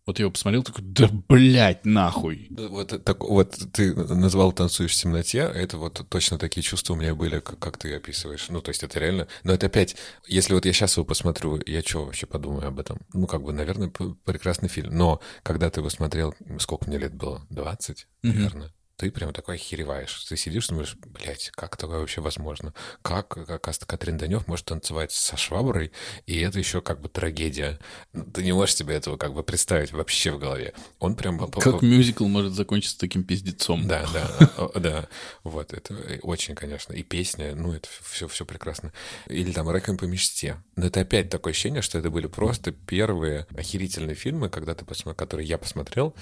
[0.04, 2.48] Вот я его посмотрел, такой, да блядь, нахуй.
[2.50, 7.14] Вот, так, вот ты назвал «Танцуешь в темноте», это вот точно такие чувства у меня
[7.14, 8.48] были, как, как ты описываешь.
[8.48, 9.28] Ну, то есть это реально...
[9.44, 9.94] Но это опять,
[10.26, 12.98] если вот я сейчас его посмотрю, я что вообще подумаю об этом?
[13.12, 13.90] Ну, как бы, наверное,
[14.24, 14.92] прекрасный фильм.
[14.96, 17.46] Но когда ты его смотрел, сколько мне лет было?
[17.50, 18.34] 20, Мгм.
[18.34, 18.72] наверное.
[18.96, 20.24] Ты прям такой охереваешь.
[20.24, 22.72] Ты сидишь, думаешь, блядь, как такое вообще возможно?
[23.02, 25.92] Как, как Аста Катрин Данев может танцевать со шваброй,
[26.26, 27.78] и это еще как бы трагедия.
[28.12, 30.72] Ну, Ты не можешь себе этого как бы представить вообще в голове.
[30.98, 31.50] Он прям...
[31.50, 33.86] Как мюзикл может закончиться таким пиздецом?
[33.88, 35.08] да, да, да.
[35.42, 36.92] Вот, это очень, конечно.
[36.92, 38.92] И песня, ну, это все, все прекрасно.
[39.26, 40.56] Или там «Реквием по мечте».
[40.76, 45.14] Но это опять такое ощущение, что это были просто первые охерительные фильмы, когда ты посмо-
[45.14, 46.14] которые я посмотрел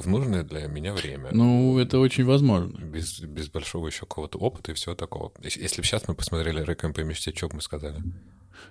[0.00, 1.30] в нужное для меня время.
[1.32, 2.78] Ну, это очень возможно.
[2.78, 5.32] Без, без большого еще какого-то опыта и всего такого.
[5.42, 8.02] Если бы сейчас мы посмотрели «Реквием по мечте», что бы мы сказали?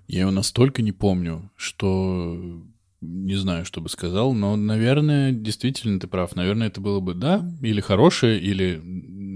[0.07, 2.63] Я его настолько не помню, что
[3.01, 6.36] не знаю, что бы сказал, но, наверное, действительно ты прав.
[6.36, 8.82] Наверное, это было бы да, или хорошее, или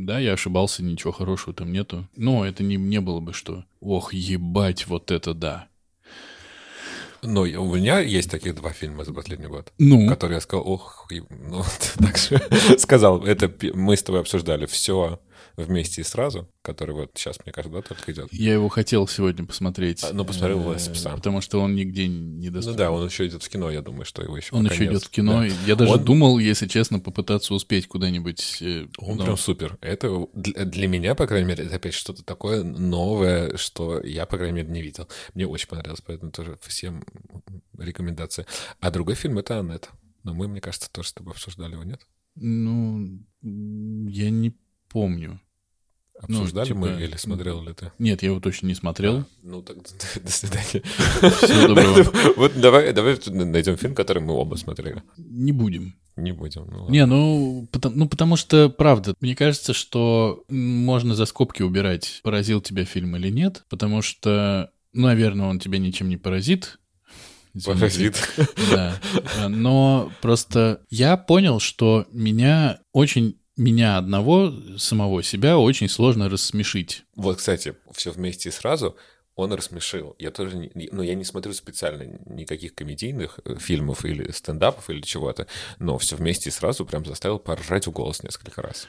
[0.06, 2.08] да, я ошибался, ничего хорошего там нету.
[2.16, 3.66] Но это не, не было бы что.
[3.80, 5.68] Ох, ебать, вот это да.
[7.46, 9.72] Я- у меня есть таких два фильма за последний год.
[9.80, 11.64] Ну, который я сказал, ох, ну,
[12.00, 12.42] так же
[12.80, 15.20] сказал, это мы с тобой обсуждали все
[15.56, 18.34] вместе и сразу, который вот сейчас, мне кажется, да, только идет.
[18.34, 20.04] я его хотел сегодня посмотреть.
[20.04, 21.16] А, ну, посмотрел э, «Власть пса».
[21.16, 22.78] Потому что он нигде не Ну доступен.
[22.78, 25.10] да, он еще идет в кино, я думаю, что его еще Он еще идет в
[25.10, 25.42] кино.
[25.42, 25.46] Да.
[25.68, 28.58] Я даже Он- думал, если честно, попытаться успеть куда-нибудь.
[28.62, 29.78] э, Он но- прям супер.
[29.82, 34.38] Это для, для меня, по крайней мере, это опять что-то такое новое, что я, по
[34.38, 35.08] крайней мере, не видел.
[35.34, 37.04] Мне очень понравилось, поэтому тоже всем
[37.78, 38.46] рекомендация.
[38.80, 39.90] А другой фильм— это «Аннет».
[40.24, 42.00] Но мы, мне кажется, тоже с тобой обсуждали его, нет?
[42.36, 44.56] Ну, я не
[44.94, 45.42] помню.
[46.28, 47.92] Ну, Обсуждали типа, мы или смотрел ли ты?
[48.00, 49.26] Нет, я его точно не смотрел.
[49.42, 49.78] Ну, так,
[50.24, 50.82] до свидания.
[50.84, 52.34] Всего доброго.
[52.38, 55.04] Вот давай, давай найдем фильм, который мы оба смотрели.
[55.18, 55.96] Не будем.
[56.16, 56.68] Не будем.
[56.72, 56.90] Ну.
[56.90, 62.62] Не, ну потому, ну, потому что, правда, мне кажется, что можно за скобки убирать, поразил
[62.62, 66.78] тебя фильм или нет, потому что, ну, наверное, он тебя ничем не поразит.
[67.56, 67.80] Извините.
[67.80, 68.30] Паразит.
[68.72, 69.00] Да.
[69.50, 77.04] Но просто я понял, что меня очень меня одного, самого себя, очень сложно рассмешить.
[77.16, 78.96] Вот, кстати, все вместе и сразу
[79.36, 80.16] он рассмешил.
[80.20, 85.02] Я тоже, не, ну, я не смотрю специально никаких комедийных э, фильмов или стендапов или
[85.02, 85.48] чего-то,
[85.80, 88.88] но все вместе и сразу прям заставил поржать в голос несколько раз.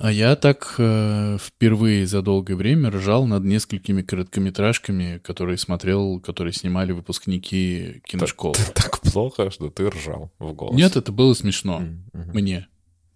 [0.00, 6.54] А я так э, впервые за долгое время ржал над несколькими короткометражками, которые смотрел, которые
[6.54, 8.54] снимали выпускники киношколы.
[8.74, 10.74] Так плохо, что ты ржал в голос.
[10.74, 12.30] Нет, это было смешно мгм.
[12.32, 12.68] мне.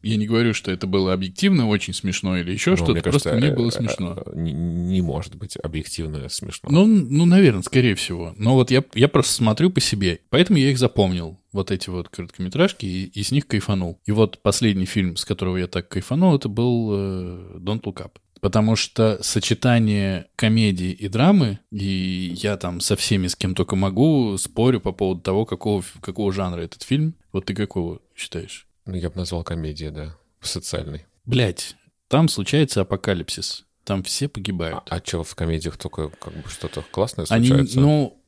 [0.04, 3.34] Я не говорю, что это было объективно очень смешно или еще Ну, что-то, просто кажется,
[3.34, 4.22] мне было э, смешно.
[4.26, 6.68] э, Не, не может быть объективно смешно.
[6.70, 8.34] Ну, ну, наверное, скорее всего.
[8.36, 12.08] Но вот я, я просто смотрю по себе, поэтому я их запомнил, вот эти вот
[12.08, 13.98] короткометражки, и, и с них кайфанул.
[14.06, 18.12] И вот последний фильм, с которого я так кайфанул, это был э, Don't Look Up.
[18.40, 24.36] Потому что сочетание комедии и драмы, и я там со всеми, с кем только могу,
[24.36, 27.14] спорю по поводу того, какого, какого жанра этот фильм.
[27.32, 28.66] Вот ты какого считаешь?
[28.86, 31.06] Ну, я бы назвал комедией, да, социальной.
[31.24, 31.76] Блять,
[32.08, 33.64] там случается апокалипсис.
[33.84, 34.82] Там все погибают.
[34.88, 37.80] А, что в комедиях только как бы что-то классное Они, случается?
[37.80, 38.22] ну,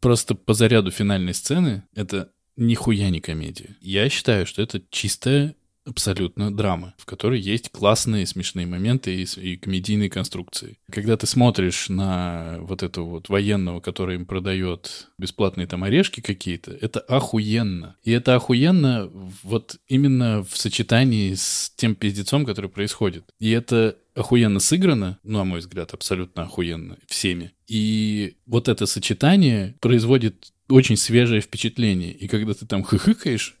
[0.00, 3.76] просто по заряду финальной сцены это нихуя не комедия.
[3.80, 5.54] Я считаю, что это чистая
[5.86, 10.78] абсолютно драма, в которой есть классные смешные моменты и, и комедийные конструкции.
[10.90, 16.72] Когда ты смотришь на вот этого вот военного, который им продает бесплатные там орешки какие-то,
[16.72, 17.96] это охуенно.
[18.02, 19.10] И это охуенно
[19.42, 23.24] вот именно в сочетании с тем пиздецом, который происходит.
[23.38, 27.52] И это охуенно сыграно, ну, на мой взгляд, абсолютно охуенно всеми.
[27.68, 32.12] И вот это сочетание производит очень свежее впечатление.
[32.12, 33.56] И когда ты там хыхыкаешь,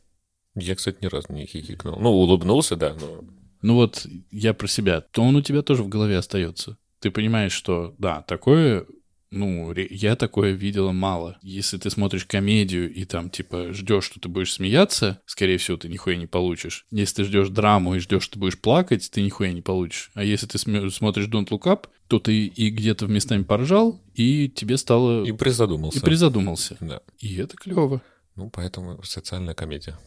[0.56, 1.98] Я, кстати, ни разу не хихикнул.
[2.00, 3.24] Ну, улыбнулся, да, но...
[3.62, 6.78] ну вот я про себя, то он у тебя тоже в голове остается.
[7.00, 8.86] Ты понимаешь, что да, такое,
[9.30, 11.38] ну, я такое видела мало.
[11.42, 15.88] Если ты смотришь комедию и там, типа, ждешь, что ты будешь смеяться, скорее всего, ты
[15.88, 16.86] нихуя не получишь.
[16.90, 20.10] Если ты ждешь драму и ждешь, что ты будешь плакать, ты нихуя не получишь.
[20.14, 24.48] А если ты смотришь Don't Look Up, то ты и где-то в местами поржал, и
[24.48, 25.24] тебе стало...
[25.24, 25.98] И призадумался.
[25.98, 26.76] и призадумался.
[26.80, 27.00] Да.
[27.18, 28.00] И это клево.
[28.36, 29.98] Ну, поэтому социальная комедия.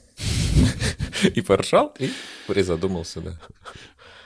[1.36, 2.10] И поржал, и
[2.48, 3.40] призадумался, да.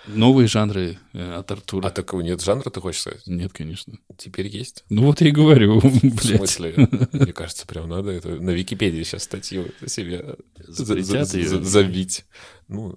[0.06, 1.88] Новые жанры э, от Артура.
[1.88, 3.26] А такого нет жанра, ты хочешь сказать?
[3.26, 3.94] Нет, конечно.
[4.18, 4.84] Теперь есть.
[4.90, 6.38] Ну вот я и говорю, В блядь.
[6.38, 6.90] смысле?
[7.14, 10.36] Мне кажется, прям надо это на Википедии сейчас статью себе
[10.68, 12.26] забить.
[12.68, 12.92] Ну,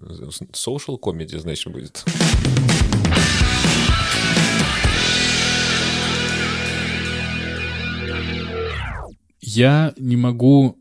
[0.53, 2.05] social comedy, значит, будет.
[9.41, 10.77] Я не могу,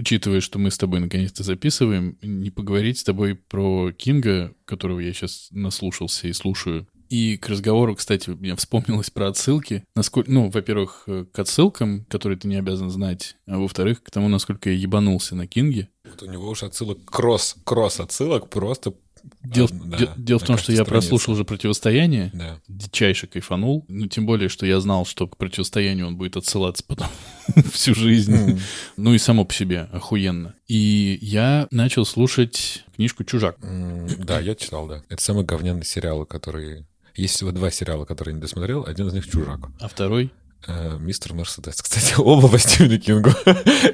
[0.00, 5.12] учитывая, что мы с тобой наконец-то записываем, не поговорить с тобой про Кинга, которого я
[5.12, 6.86] сейчас наслушался и слушаю.
[7.10, 9.84] И к разговору, кстати, мне вспомнилось про отсылки.
[9.96, 14.28] Насколько, ну, во-первых, э, к отсылкам, которые ты не обязан знать, а во-вторых, к тому,
[14.28, 15.88] насколько я ебанулся на Кинге.
[16.04, 18.94] Вот у него уже отсылок кросс, кросс отсылок просто...
[19.42, 22.58] Дело, да, де- дело в том, что я прослушал уже «Противостояние», Да.
[22.68, 23.84] дичайше кайфанул.
[23.88, 27.08] Ну, тем более, что я знал, что к противостоянию он будет отсылаться потом
[27.72, 28.34] всю жизнь.
[28.34, 28.58] М.
[28.96, 30.54] Ну и само по себе охуенно.
[30.68, 33.56] И я начал слушать книжку «Чужак».
[33.62, 35.02] М, Да, я читал, да.
[35.08, 36.86] Это самый говняный сериал, который...
[37.16, 38.84] Есть всего два сериала, которые я не досмотрел.
[38.86, 39.60] Один из них «Чужак».
[39.80, 40.30] А второй?
[40.66, 41.80] Э, Мистер Мерседес.
[41.80, 43.30] Кстати, оба по Стивену Кингу.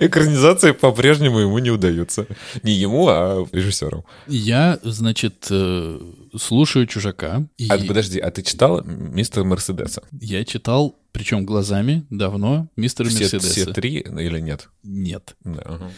[0.00, 2.26] Экранизации по-прежнему ему не удаются.
[2.62, 4.04] Не ему, а режиссеру.
[4.26, 6.00] Я, значит, э,
[6.36, 7.46] слушаю «Чужака».
[7.56, 10.02] И А, подожди, а ты читал Мистера Мерседеса?
[10.12, 13.48] я читал, причем глазами, давно, «Мистера Все, Мерседеса».
[13.50, 14.68] все три или нет?
[14.82, 15.36] Нет.
[15.44, 15.90] Да, ага.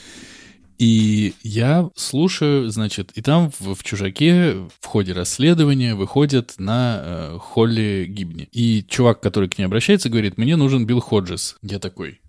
[0.78, 7.38] И я слушаю, значит, и там в, в «Чужаке» в ходе расследования выходят на э,
[7.40, 8.48] Холли Гибни.
[8.52, 11.56] И чувак, который к ней обращается, говорит, мне нужен Билл Ходжес.
[11.62, 12.20] Я такой,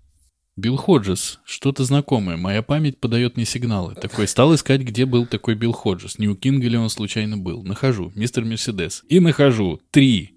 [0.56, 3.94] Билл Ходжес, что-то знакомое, моя память подает мне сигналы.
[3.94, 6.18] Такой, стал искать, где был такой Билл Ходжес.
[6.18, 7.62] Не у Кинга ли он случайно был.
[7.62, 9.04] Нахожу, мистер Мерседес.
[9.08, 10.34] И нахожу три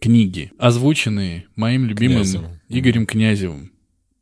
[0.00, 2.60] книги, озвученные моим любимым Князевым.
[2.68, 3.72] Игорем Князевым.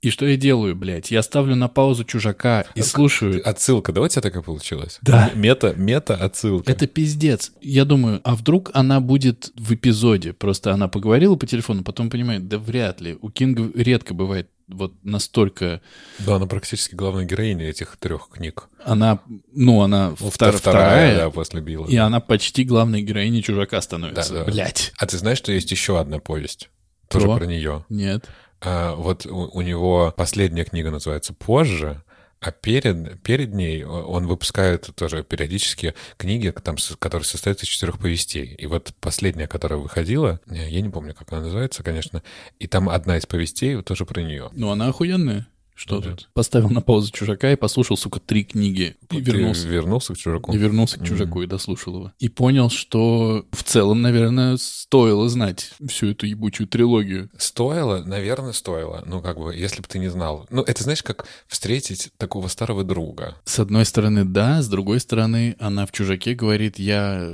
[0.03, 1.11] И что я делаю, блядь?
[1.11, 3.47] Я ставлю на паузу чужака и слушаю.
[3.47, 4.99] Отсылка, да, у тебя такая получилась?
[5.03, 5.31] Да.
[5.35, 6.73] Мета, мета отсылка.
[6.73, 7.53] Это пиздец.
[7.61, 10.33] Я думаю, а вдруг она будет в эпизоде?
[10.33, 13.19] Просто она поговорила по телефону, потом понимает, да вряд ли.
[13.21, 15.83] У Кинга редко бывает вот настолько...
[16.21, 18.69] Да, она практически главная героиня этих трех книг.
[18.83, 19.19] Она,
[19.53, 21.87] ну, она Ну, втор- втор- вторая, да, после Билла.
[21.89, 24.33] и она почти главной героиней чужака становится.
[24.33, 24.51] Да, да.
[24.51, 24.93] Блять.
[24.97, 26.71] А ты знаешь, что есть еще одна повесть?
[27.09, 27.85] Тоже про нее.
[27.89, 28.27] Нет.
[28.61, 32.03] А, вот у, него последняя книга называется «Позже»,
[32.41, 38.55] А перед, перед ней он выпускает тоже периодически книги, там, которые состоят из четырех повестей.
[38.55, 42.23] И вот последняя, которая выходила, я не помню, как она называется, конечно,
[42.59, 44.49] и там одна из повестей тоже про нее.
[44.53, 45.49] Ну, она охуенная.
[45.81, 46.29] Что тут?
[46.35, 48.97] Поставил на паузу чужака и послушал, сука, три книги.
[49.01, 49.67] И Ты вернулся.
[49.67, 50.53] вернулся к чужаку?
[50.53, 52.13] И вернулся к чужаку и дослушал его.
[52.19, 57.31] И понял, что в целом, наверное, стоило знать всю эту ебучую трилогию.
[57.39, 59.03] Стоило, наверное, стоило.
[59.07, 60.47] Ну, как бы, если бы ты не знал.
[60.51, 63.37] Ну, это знаешь, как встретить такого старого друга.
[63.47, 67.27] С одной стороны, да, с другой стороны, она в чужаке говорит, я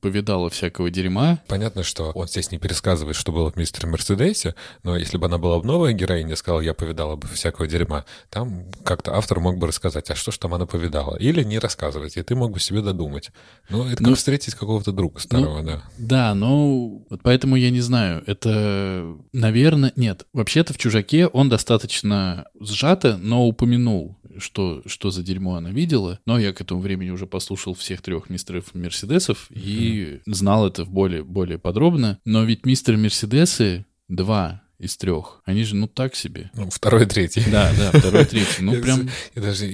[0.00, 1.40] повидала всякого дерьма.
[1.46, 5.38] Понятно, что он здесь не пересказывает, что было в «Мистере Мерседесе», но если бы она
[5.38, 9.66] была бы новая героиня, сказала, я повидала бы всякого дерьма, там как-то автор мог бы
[9.66, 11.16] рассказать, а что ж там она повидала?
[11.16, 13.30] Или не рассказывать, и ты мог бы себе додумать.
[13.68, 15.82] Ну, это как Ну, встретить какого-то друга старого, да.
[15.98, 18.22] Да, но вот поэтому я не знаю.
[18.26, 20.26] Это, наверное, нет.
[20.32, 26.18] Вообще-то в «Чужаке» он достаточно сжато, но упомянул, что, что за дерьмо она видела.
[26.26, 31.22] Но я к этому времени уже послушал всех трех мистеров Мерседесов и знал это более,
[31.22, 32.18] более подробно.
[32.24, 36.50] Но ведь мистер Мерседесы два из трех, они же ну так себе.
[36.54, 37.44] Ну, второй, третий.
[37.50, 38.62] Да, да, второй, третий.
[38.62, 39.66] Ну прям, Я даже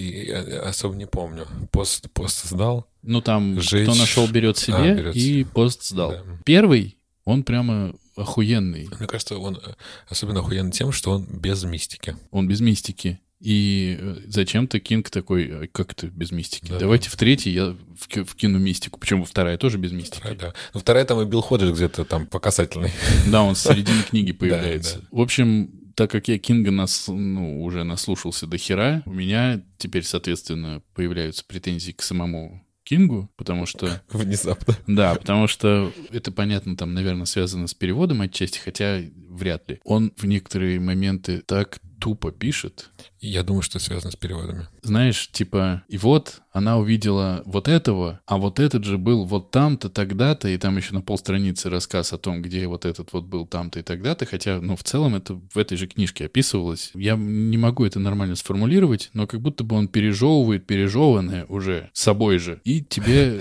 [0.64, 1.46] особо не помню.
[1.70, 2.88] Пост, пост сдал.
[3.02, 3.84] ну там, Жечь.
[3.88, 6.10] кто нашел, берет себе, А, берет и пост сдал.
[6.10, 6.22] Да.
[6.44, 8.88] Первый, он прямо охуенный.
[8.98, 9.74] Мне кажется, он э,
[10.08, 12.16] особенно охуенный тем, что он без мистики.
[12.30, 13.20] Он без мистики.
[13.40, 16.70] И э, зачем-то Кинг такой, «А как это без мистики?
[16.70, 16.78] Да.
[16.78, 18.98] Давайте в третий я вки- вкину мистику.
[18.98, 20.18] Почему вторая тоже без мистики?
[20.18, 20.54] Вторая, да.
[20.72, 22.90] Ну, вторая там и Билл Ходжес где-то там по касательной.
[23.30, 25.00] Да, он с середины книги появляется.
[25.00, 25.06] да.
[25.10, 30.04] В общем, так как я Кинга нас, ну, уже наслушался до хера, у меня теперь,
[30.04, 34.00] соответственно, появляются претензии к самому Кингу, потому что...
[34.10, 34.76] Внезапно.
[34.86, 39.80] Да, потому что это, понятно, там, наверное, связано с переводом отчасти, хотя вряд ли.
[39.84, 42.90] Он в некоторые моменты так тупо пишет,
[43.26, 44.68] Я думаю, что это связано с переводами.
[44.82, 49.90] знаешь, типа, и вот она увидела вот этого, а вот этот же был вот там-то,
[49.90, 53.80] тогда-то, и там еще на полстраницы рассказ о том, где вот этот вот был там-то
[53.80, 56.92] и тогда-то, хотя, ну, в целом это в этой же книжке описывалось.
[56.94, 62.38] Я не могу это нормально сформулировать, но как будто бы он пережевывает пережеванное уже собой
[62.38, 63.38] же, и тебе...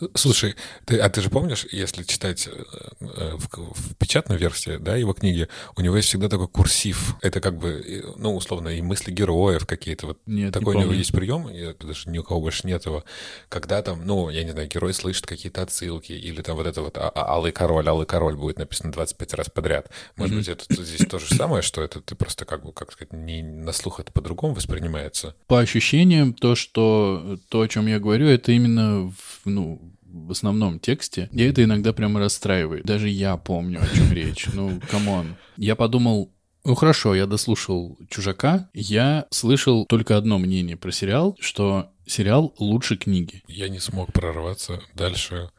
[0.00, 0.56] э, Слушай,
[0.86, 2.64] ты, а ты же помнишь, если читать э,
[3.00, 5.46] э, в, в печатной версии, да, его книги,
[5.76, 7.14] у него есть всегда такой курсив.
[7.22, 10.06] Это как бы, ну, условно, и мысли героев какие-то.
[10.06, 12.86] Вот Нет, не такой у него есть прием, и даже ни у кого больше нет
[12.86, 13.04] его,
[13.48, 16.96] когда там, ну, я не знаю, герой слышит какие-то отсылки, или там вот это вот
[16.96, 19.90] а- а- «Алый король», «Алый король» будет написано 25 раз подряд.
[20.16, 23.12] Может быть, это здесь то же самое, что это ты просто как бы, как сказать,
[23.12, 25.34] не на слух это по-другому воспринимается.
[25.46, 30.78] По ощущениям, то, что то, о чем я говорю, это именно в, ну, в основном
[30.78, 31.28] тексте.
[31.32, 32.84] И это иногда прямо расстраивает.
[32.84, 34.46] Даже я помню, о чем речь.
[34.52, 35.36] Ну, come on.
[35.56, 36.30] Я подумал,
[36.66, 38.68] ну хорошо, я дослушал «Чужака».
[38.74, 43.42] Я слышал только одно мнение про сериал, что сериал лучше книги.
[43.48, 45.50] Я не смог прорваться дальше,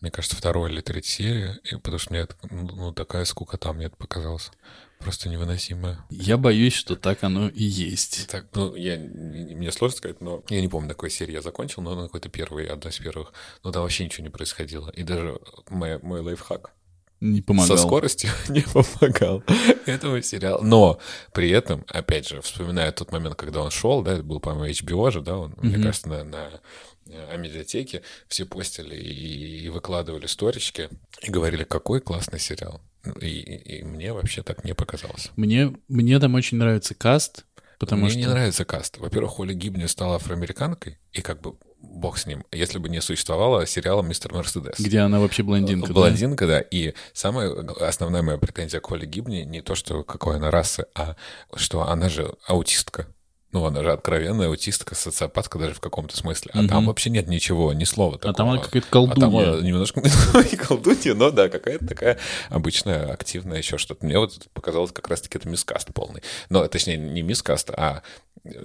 [0.00, 3.96] мне кажется, второй или третьей серии, потому что мне это, ну, такая скукота мне это
[3.96, 4.50] показалось.
[4.98, 6.04] Просто невыносимая.
[6.10, 8.26] Я боюсь, что так оно и есть.
[8.26, 11.40] Так, ну, я, не- мне сложно сказать, но я не помню, на какой серии я
[11.40, 13.32] закончил, но на какой-то первой, одна из первых.
[13.62, 14.90] Но там вообще ничего не происходило.
[14.90, 15.38] И даже
[15.70, 16.72] моя- мой лайфхак
[17.20, 17.76] Не помогал.
[17.76, 19.42] со скоростью не помогал
[19.86, 20.62] этому сериалу.
[20.64, 20.98] Но
[21.32, 25.10] при этом, опять же, вспоминая тот момент, когда он шел, да, это был, по-моему, HBO
[25.10, 25.82] же, да, он, мне Мгм.
[25.86, 26.50] кажется, на, на
[27.10, 30.88] э, Амедиатеке все постили и, и выкладывали сторички
[31.22, 32.80] и говорили, какой классный сериал.
[33.20, 35.30] И, и- и мне вообще так не показалось.
[35.36, 37.46] Мне, мне там очень нравится каст,
[37.78, 38.18] потому Мне что...
[38.20, 38.98] не нравится каст.
[38.98, 43.66] Во-первых, Холли Гибни стала афроамериканкой, и как бы бог с ним, если бы не существовало
[43.66, 44.78] сериала «Мистер Мерседес».
[44.78, 45.94] Где она вообще блондинка, да?
[45.94, 46.60] Блондинка, да.
[46.60, 51.16] И самая основная моя претензия к Холли Гибни не то, что какой она расы, а
[51.54, 53.06] что она же аутистка.
[53.50, 56.50] Ну, она же откровенная аутистка, социопатка даже в каком-то смысле.
[56.54, 56.68] А Мгм.
[56.68, 58.32] там вообще нет ничего, ни слова такого.
[58.32, 59.52] А там она какая-то А там колдунья.
[59.54, 60.00] она немножко
[60.50, 62.18] не колдунья, но да, какая-то такая
[62.50, 64.04] обычная, активная еще что-то.
[64.04, 66.22] Мне вот показалось как раз-таки это мискаст полный.
[66.50, 68.02] Но, точнее, не мискаст, а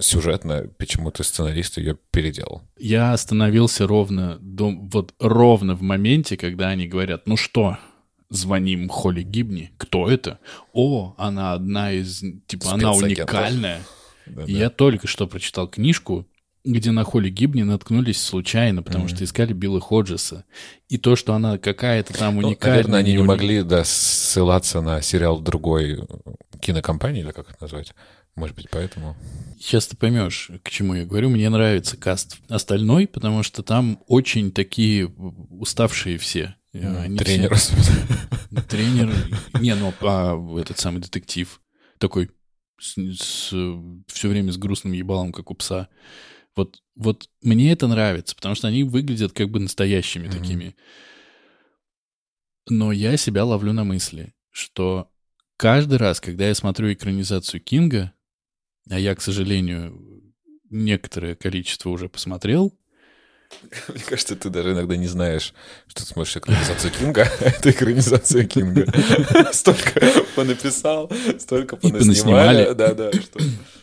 [0.00, 2.62] сюжетно почему-то сценарист ее переделал.
[2.78, 7.78] Я остановился ровно, вот ровно в моменте, когда они говорят, ну что,
[8.30, 9.72] звоним Холли Гибни.
[9.78, 10.38] Кто это?
[10.72, 13.80] О, она одна из, типа, она уникальная.
[14.26, 14.58] Да, И да.
[14.58, 16.26] Я только что прочитал книжку,
[16.64, 20.44] где на Холли Гибни наткнулись случайно, потому что искали Билла Ходжеса.
[20.88, 22.76] И то, что она какая-то там Ну, уникальная.
[22.78, 26.06] наверное, они не уни- могли да, ссылаться на сериал другой
[26.60, 27.92] кинокомпании, или как это назвать.
[28.34, 29.14] Может быть, поэтому...
[29.60, 31.28] Сейчас ты поймешь, к чему я говорю.
[31.28, 36.54] Мне нравится каст остальной, потому что там очень такие уставшие все.
[36.72, 37.56] Они все- Тренер.
[38.68, 39.12] Тренер.
[39.60, 41.60] Не, ну, а этот самый детектив
[41.98, 42.30] такой,
[42.84, 43.48] с, с,
[44.08, 45.88] все время с грустным ебалом, как у пса.
[46.54, 50.38] Вот, вот мне это нравится, потому что они выглядят как бы настоящими mm-hmm.
[50.38, 50.76] такими.
[52.68, 55.10] Но я себя ловлю на мысли, что
[55.56, 58.12] каждый раз, когда я смотрю экранизацию Кинга,
[58.88, 60.32] а я, к сожалению,
[60.70, 62.78] некоторое количество уже посмотрел,
[63.88, 65.54] мне кажется, ты даже иногда не знаешь,
[65.86, 68.86] что ты смотришь экранизацию Кинга, это экранизация Кинга.
[69.52, 70.00] Столько
[70.34, 72.72] понаписал, столько понаснимали.
[72.74, 73.10] Да, да.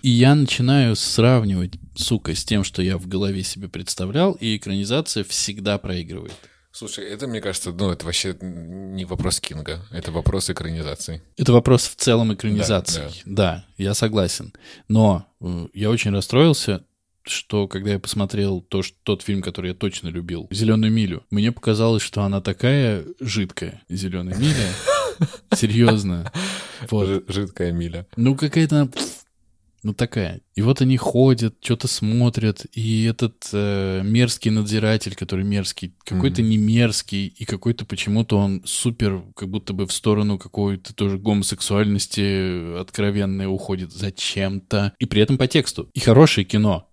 [0.02, 5.23] И я начинаю сравнивать, сука, с тем, что я в голове себе представлял, и экранизация
[5.23, 6.34] всегда проигрывает.
[6.73, 11.22] Слушай, это, мне кажется, ну, это вообще не вопрос Кинга, это вопрос экранизации.
[11.35, 13.02] Это вопрос в целом экранизации.
[13.02, 13.22] Да, да.
[13.26, 14.53] да я согласен.
[14.88, 16.85] Но э, я очень расстроился
[17.23, 21.52] что когда я посмотрел то, что, тот фильм, который я точно любил, «Зеленую милю», мне
[21.52, 24.68] показалось, что она такая жидкая, «Зеленая миля».
[25.56, 26.31] Серьезно.
[26.89, 27.26] Вот.
[27.27, 28.07] Жидкая миля.
[28.15, 28.89] Ну, какая-то
[29.84, 30.41] ну такая.
[30.56, 36.48] И вот они ходят, что-то смотрят, и этот э, мерзкий надзиратель, который мерзкий, какой-то mm-hmm.
[36.48, 42.80] не мерзкий, и какой-то почему-то он супер, как будто бы в сторону какой-то тоже гомосексуальности
[42.80, 44.93] откровенной уходит зачем-то.
[44.99, 45.89] И при этом по тексту.
[45.93, 46.88] И хорошее кино.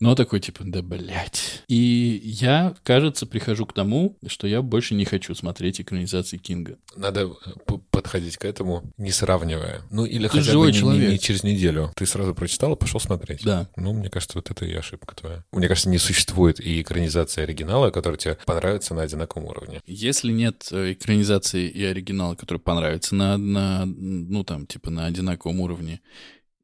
[0.00, 1.62] Но такой типа, да блять.
[1.68, 6.78] И я, кажется, прихожу к тому, что я больше не хочу смотреть экранизации Кинга.
[6.96, 9.82] Надо э, подходить к этому, не сравнивая.
[9.90, 11.92] Ну или Ты хотя бы не, не, не через неделю.
[11.96, 13.44] Ты сразу прочитал и пошел смотреть.
[13.44, 13.68] Да.
[13.76, 15.44] Ну, мне кажется, вот это и ошибка твоя.
[15.52, 19.82] Мне кажется, не существует и экранизации оригинала, которая тебе понравится на одинаковом уровне.
[19.86, 25.60] Если нет э, экранизации и оригинала, который понравится на, на ну там, типа на одинаковом
[25.60, 26.00] уровне,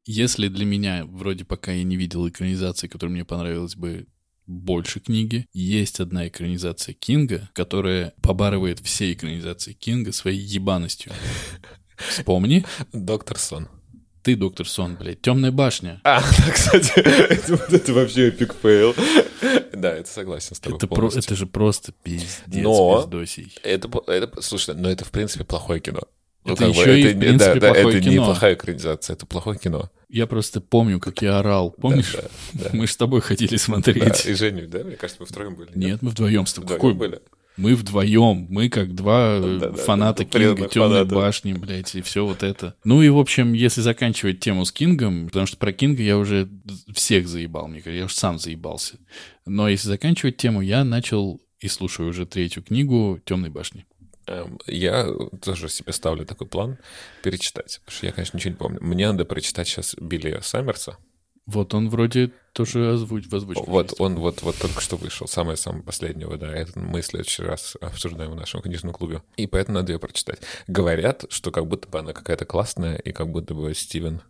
[0.07, 4.07] если для меня, вроде пока я не видел экранизации, которая мне понравилась бы
[4.45, 11.11] больше книги, есть одна экранизация Кинга, которая побарывает все экранизации Кинга своей ебаностью.
[11.97, 12.65] Вспомни.
[12.93, 13.67] Доктор Сон.
[14.23, 15.21] Ты, доктор Сон, блядь.
[15.21, 16.01] Темная башня.
[16.03, 18.95] А, да, кстати, это, вообще epic fail.
[19.73, 23.53] Да, это согласен с тобой это, про, это же просто пиздец, но пиздосий.
[23.63, 26.01] Это, это, слушай, но это, в принципе, плохое кино.
[26.43, 28.11] Ну, это еще бы, и, это, в принципе, да, плохое да, это кино.
[28.11, 29.89] не плохая экранизация, это плохое кино.
[30.09, 31.71] Я просто помню, как я орал.
[31.71, 32.13] Помнишь?
[32.13, 32.21] Да,
[32.53, 32.69] да, да.
[32.73, 34.23] Мы с тобой хотели смотреть.
[34.23, 34.83] Да, и Женю, да?
[34.83, 35.71] Мне кажется, мы втроем были.
[35.75, 36.75] Нет, мы вдвоем с тобой.
[36.75, 36.93] Вдвоем Какой?
[36.93, 37.21] были?
[37.57, 42.43] Мы вдвоем, мы как два да, фаната да, Кинга, Темной башни, блядь, и все вот
[42.43, 42.75] это.
[42.83, 46.47] Ну и, в общем, если заканчивать тему с Кингом, потому что про Кинга я уже
[46.93, 48.99] всех заебал, мне кажется, я уже сам заебался.
[49.47, 53.87] Но если заканчивать тему, я начал и слушаю уже третью книгу Темной башни.
[54.27, 55.07] Эм, я
[55.41, 56.77] тоже себе ставлю такой план
[57.23, 58.79] перечитать, потому что я, конечно, ничего не помню.
[58.81, 60.97] Мне надо прочитать сейчас Билли Саммерса.
[61.45, 63.63] Вот он вроде тоже озвуч, в озвучке.
[63.65, 64.01] Вот есть.
[64.01, 66.53] он вот, вот только что вышел, самое-самое последнего, да.
[66.53, 69.23] Это мы в следующий раз обсуждаем в нашем книжном клубе.
[69.37, 70.41] И поэтому надо ее прочитать.
[70.67, 74.21] Говорят, что как будто бы она какая-то классная, и как будто бы Стивен...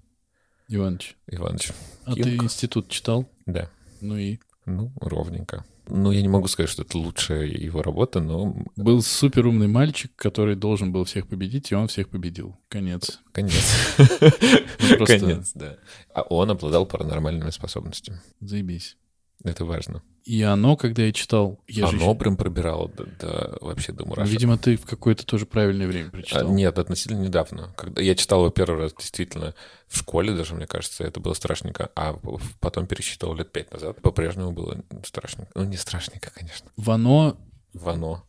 [0.68, 1.16] Иванович.
[1.26, 1.72] Иванович.
[2.06, 2.24] А Кинг.
[2.24, 3.28] ты институт читал?
[3.48, 3.72] Да.
[4.00, 4.38] Ну и?
[4.66, 5.66] Ну, ровненько.
[5.90, 8.56] Ну, я не могу сказать, что это лучшая его работа, но...
[8.76, 12.58] Был супер умный мальчик, который должен был всех победить, и он всех победил.
[12.70, 13.20] Конец.
[13.32, 13.98] Конец.
[13.98, 15.78] Ну, Конец, да.
[16.14, 18.20] А он обладал паранормальными способностями.
[18.40, 18.98] Заебись.
[19.44, 20.04] Это важно.
[20.28, 21.64] И оно, когда я читал...
[21.68, 22.20] Я оно же...
[22.20, 24.34] прям пробирало до, до вообще до мурашек.
[24.34, 26.50] Видимо, ты в какое-то тоже правильное время прочитал.
[26.50, 27.74] А, нет, относительно недавно.
[27.78, 29.56] Когда я читал его первый раз действительно
[29.88, 31.92] в школе даже, мне кажется, это было страшненько.
[31.96, 32.20] А
[32.60, 34.02] потом перечитывал лет пять назад.
[34.02, 35.52] По-прежнему было страшненько.
[35.56, 36.70] Ну, не страшненько, конечно.
[36.76, 37.38] Вано...
[37.74, 38.24] Вано.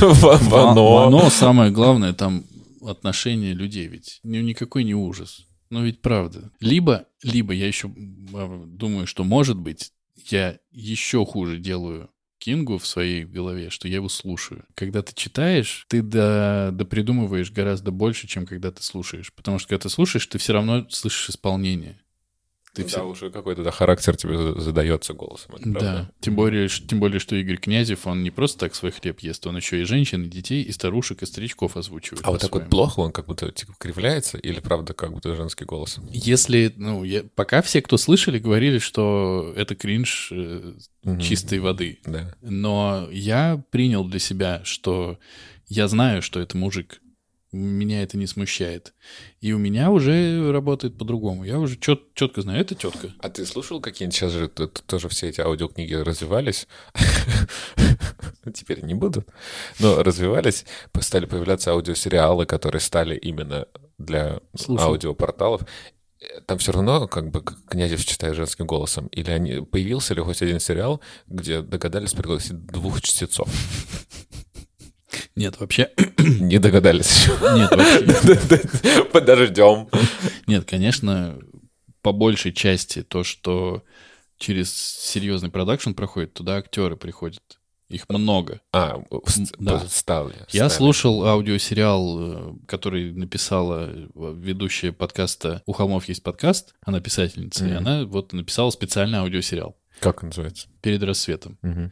[0.00, 0.82] Вано.
[0.82, 2.44] Вано самое главное, там
[2.84, 4.20] отношение людей ведь.
[4.24, 5.46] Ну, никакой не ужас.
[5.70, 6.50] Ну ведь правда.
[6.60, 7.92] Либо, либо я еще
[8.32, 9.92] а, думаю, что может быть
[10.32, 14.66] я еще хуже делаю Кингу в своей голове, что я его слушаю.
[14.74, 19.32] Когда ты читаешь, ты до, до придумываешь гораздо больше, чем когда ты слушаешь.
[19.32, 22.03] Потому что когда ты слушаешь, ты все равно слышишь исполнение.
[22.74, 23.06] Ты да, все...
[23.08, 25.54] уже какой-то да, характер тебе задается голосом.
[25.54, 29.20] Это да, тем более, тем более, что Игорь Князев, он не просто так свой хлеб
[29.20, 32.26] ест, он еще и женщин, и детей, и старушек, и старичков озвучивает.
[32.26, 35.64] А вот так вот плохо он как будто типа кривляется, или правда как будто женский
[35.64, 36.00] голос?
[36.10, 40.74] Если, ну, я, пока все, кто слышали, говорили, что это кринж э,
[41.04, 41.20] угу.
[41.20, 42.00] чистой воды.
[42.04, 42.34] Да.
[42.42, 45.20] Но я принял для себя, что
[45.68, 47.00] я знаю, что это мужик,
[47.54, 48.94] меня это не смущает.
[49.40, 51.44] И у меня уже работает по-другому.
[51.44, 53.12] Я уже чет, четко знаю, это тетка.
[53.20, 56.66] А ты слушал какие-нибудь сейчас же тоже все эти аудиокниги развивались?
[58.54, 59.24] Теперь не буду.
[59.78, 60.64] Но развивались,
[61.00, 63.66] стали появляться аудиосериалы, которые стали именно
[63.98, 65.62] для аудиопорталов
[66.46, 69.06] там все равно как бы Князев читает женским голосом.
[69.08, 73.48] Или они, появился ли хоть один сериал, где догадались пригласить двух чтецов?
[75.36, 75.90] Нет, вообще...
[76.18, 77.28] Не догадались.
[77.28, 79.04] Нет, вообще...
[79.12, 79.88] Подождем.
[80.46, 81.38] Нет, конечно,
[82.02, 83.82] по большей части то, что
[84.38, 87.42] через серьезный продакшн проходит, туда актеры приходят.
[87.88, 88.60] Их много.
[88.72, 89.02] А,
[89.58, 89.80] да.
[89.88, 90.34] стали.
[90.50, 97.64] Я слушал аудиосериал, э, который написала э, ведущая подкаста «У холмов есть подкаст», она писательница,
[97.64, 97.70] mm-hmm.
[97.70, 99.76] и она вот написала специальный аудиосериал.
[100.00, 100.66] Как он называется?
[100.80, 101.58] «Перед рассветом».
[101.62, 101.90] Mm-hmm.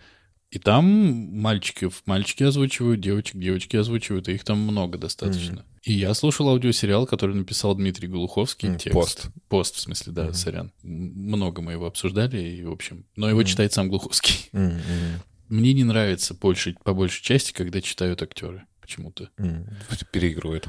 [0.52, 5.60] И там мальчиков мальчики озвучивают, девочек девочки озвучивают, и их там много достаточно.
[5.60, 5.80] Mm-hmm.
[5.84, 8.68] И я слушал аудиосериал, который написал Дмитрий Голуховский.
[8.68, 8.92] Mm, текст.
[8.92, 9.28] Пост.
[9.48, 10.34] Пост, в смысле, да, mm-hmm.
[10.34, 10.72] сорян.
[10.82, 13.06] Много мы его обсуждали, и, в общем...
[13.16, 13.46] Но его mm-hmm.
[13.46, 14.50] читает сам Глуховский.
[14.52, 15.20] Mm-hmm.
[15.48, 19.30] Мне не нравится больше, по большей части, когда читают актеры почему-то.
[19.38, 19.66] Mm,
[20.10, 20.68] переигрывают.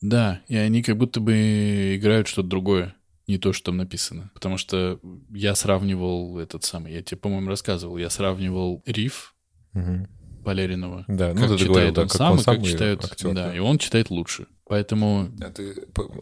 [0.00, 2.94] Да, и они как будто бы играют что-то другое
[3.26, 4.30] не то, что там написано.
[4.34, 5.00] Потому что
[5.30, 9.34] я сравнивал этот самый, я тебе, по-моему, рассказывал, я сравнивал риф
[9.74, 10.06] угу.
[10.44, 11.04] Поляринова.
[11.08, 13.04] Да, ну, как читает говорил, он да, сам, он и как сам читают.
[13.04, 14.46] актер, да, да, и он читает лучше.
[14.68, 15.30] Поэтому...
[15.40, 15.74] А ты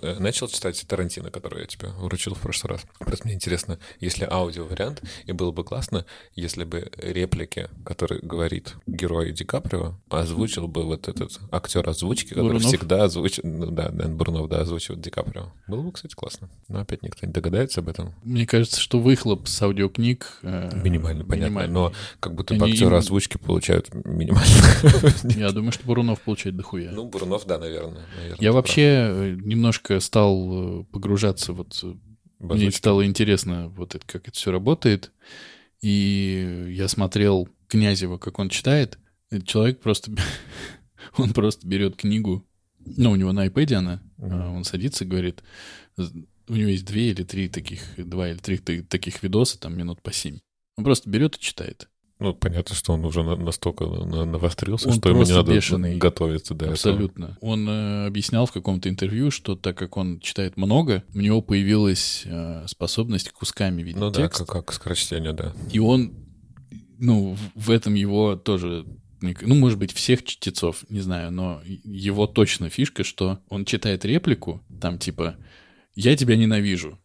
[0.02, 2.82] э, начал читать Тарантино, который я тебе вручил в прошлый раз?
[2.98, 6.04] Просто мне интересно, если аудио-вариант, и было бы классно,
[6.34, 12.44] если бы реплики, которые говорит герой Ди Каприо, озвучил бы вот этот актер озвучки, который
[12.44, 12.64] Бурунов?
[12.64, 13.44] всегда озвучивает...
[13.44, 15.50] Ну, да, Дэн Бурнов, да, озвучивает Ди Каприо.
[15.66, 16.50] Было бы, кстати, классно.
[16.68, 18.14] Но опять никто не догадается об этом.
[18.22, 20.40] Мне кажется, что выхлоп с аудиокниг...
[20.42, 21.66] Э, Минимально, понятно.
[21.66, 24.44] Но как будто бы Они актеры озвучки получают минимально.
[25.34, 26.90] Я думаю, что Бурунов получает дохуя.
[26.92, 28.04] Ну, Бурунов, да, наверное.
[28.38, 31.78] Наверное, я вообще э, немножко стал э, погружаться вот...
[31.82, 31.94] э.
[32.40, 35.12] В Мне стало интересно, вот это, как это все работает.
[35.80, 38.98] И я смотрел Князева, как он читает.
[39.30, 40.12] Этот человек просто...
[41.16, 42.44] Он просто берет книгу,
[42.80, 45.42] ну, у него на iPad она, а он садится и говорит,
[45.96, 50.02] у него есть две или три таких, два или три та- таких видоса, там минут
[50.02, 50.38] по семь.
[50.76, 51.88] Он просто берет и читает.
[52.20, 55.96] Ну, понятно, что он уже на- настолько на- навострился, Он что ему не надо бешеный.
[55.96, 56.72] готовиться до этого.
[56.74, 57.36] Абсолютно.
[57.40, 62.22] Он э, объяснял в каком-то интервью, что так как он читает много, у него появилась
[62.24, 64.38] э, способность кусками видеть Ну да, текст.
[64.46, 65.54] как, как скорочтение, да.
[65.72, 66.14] И он,
[66.98, 68.86] ну, в- этом его тоже,
[69.20, 74.62] ну, может быть, всех чтецов, не знаю, но его точно фишка, что он читает реплику,
[74.80, 75.36] там типа
[75.96, 76.98] «Я тебя ненавижу»,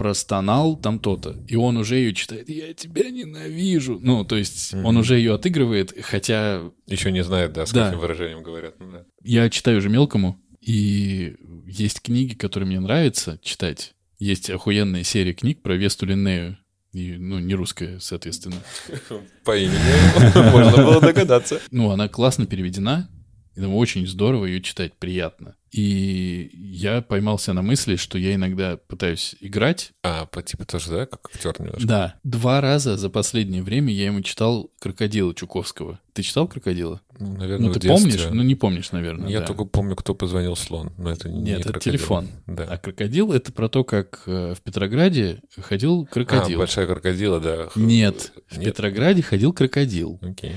[0.00, 3.98] простонал там то-то, и он уже ее читает «Я тебя ненавижу».
[4.02, 4.96] Ну, то есть он Мгм.
[4.96, 7.84] уже ее отыгрывает, хотя Еще не знает, да, с Да.
[7.88, 8.76] каким выражением говорят.
[8.80, 9.04] Ну, да.
[9.22, 11.36] я читаю уже мелкому, и
[11.66, 13.92] есть книги, которые мне нравится читать.
[14.18, 16.56] Есть охуенная серия книг про Весту Линнею,
[16.94, 18.56] и, ну, не русская, соответственно.
[19.44, 21.60] По имени можно было догадаться.
[21.70, 23.10] Ну, она классно переведена,
[23.54, 25.56] и там очень здорово ее читать, приятно.
[25.72, 29.92] И я поймался на мысли, что я иногда пытаюсь играть.
[30.02, 31.86] А, по типу тоже, да, как актер немножко?
[31.86, 36.00] Да, два раза за последнее время я ему читал «Крокодила» Чуковского.
[36.12, 37.00] Ты читал «Крокодила»?
[37.20, 38.26] Ну, наверное, Ну, ты помнишь?
[38.32, 39.28] Ну, не помнишь, наверное.
[39.30, 39.46] Я да.
[39.46, 41.92] только помню, кто позвонил слон, но это не Нет, это крокодил.
[41.92, 42.28] телефон.
[42.48, 42.64] Да.
[42.64, 46.58] А «Крокодил»— это про то, как э, в Петрограде ходил А, крокодил.
[46.58, 47.68] большая крокодила, да.
[47.68, 48.66] Х- Нет, в Нет?
[48.74, 50.18] Петрограде ходил крокодил.
[50.20, 50.54] Окей.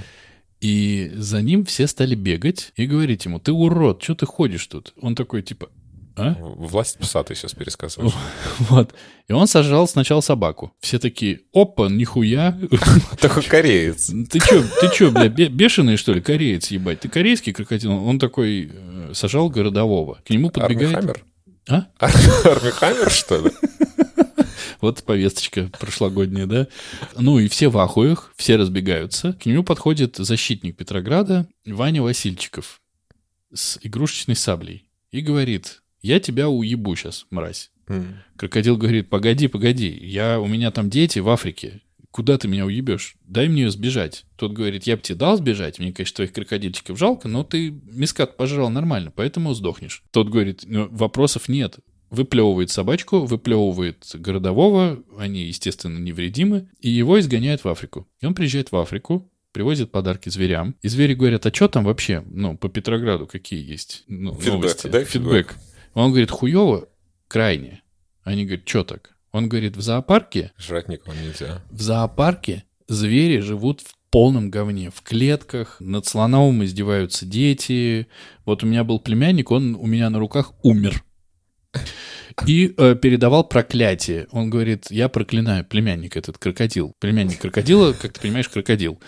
[0.64, 4.94] И за ним все стали бегать и говорить ему, ты урод, что ты ходишь тут?
[5.02, 5.68] Он такой, типа,
[6.16, 6.36] а?
[6.40, 8.14] Власть пса ты сейчас пересказываешь.
[8.70, 8.94] Вот.
[9.28, 10.72] И он сажал сначала собаку.
[10.80, 12.58] Все такие, опа, нихуя.
[13.20, 14.08] Такой кореец.
[14.30, 17.02] Ты чё, ты чё, бля, бе- бешеный, что ли, кореец, ебать?
[17.02, 17.92] Ты корейский крокодил?
[17.92, 20.20] Он такой э, сажал городового.
[20.26, 20.96] К нему подбегает...
[20.96, 21.26] Хаммер?
[21.68, 21.88] А?
[22.00, 23.52] Арми Хаммер, что ли?
[24.82, 26.68] Вот повесточка прошлогодняя, да?
[27.18, 29.34] Ну и все в ахуях, все разбегаются.
[29.34, 32.82] К нему подходит защитник Петрограда Ваня Васильчиков
[33.54, 37.72] с игрушечной саблей и говорит, я тебя уебу сейчас, мразь.
[37.88, 38.24] М.
[38.36, 41.82] Крокодил говорит, погоди, погоди, я, у меня там дети в Африке,
[42.12, 43.16] куда ты меня уебешь?
[43.26, 44.26] Дай мне сбежать.
[44.36, 48.38] Тот говорит, я бы тебе дал сбежать, мне, конечно, твоих крокодильчиков жалко, но ты мискат
[48.38, 50.04] пожрал нормально, поэтому сдохнешь.
[50.12, 51.78] Тот говорит, «Ну, вопросов нет.
[52.14, 58.08] Выплевывает собачку, выплевывает городового, они, естественно, невредимы, и его изгоняют в Африку.
[58.22, 60.76] И он приезжает в Африку, привозит подарки зверям.
[60.82, 64.88] И звери говорят, а что там вообще, ну, по Петрограду какие есть ну, Фидбэк, новости?
[64.88, 65.48] дай фидбэк.
[65.54, 65.56] фидбэк.
[65.96, 66.88] Он говорит, хуево,
[67.28, 67.82] крайне.
[68.24, 69.16] Они говорят, что так?
[69.32, 71.64] Он говорит, в зоопарке, Жрать никого нельзя.
[71.72, 78.08] в зоопарке звери живут в полном говне, в клетках, над слоновым издеваются дети.
[78.46, 81.04] Вот у меня был племянник, он у меня на руках умер.
[82.48, 84.28] И э, передавал проклятие.
[84.32, 86.94] Он говорит, я проклинаю племянник этот крокодил.
[87.00, 89.00] Племянник крокодила, как ты понимаешь, крокодил.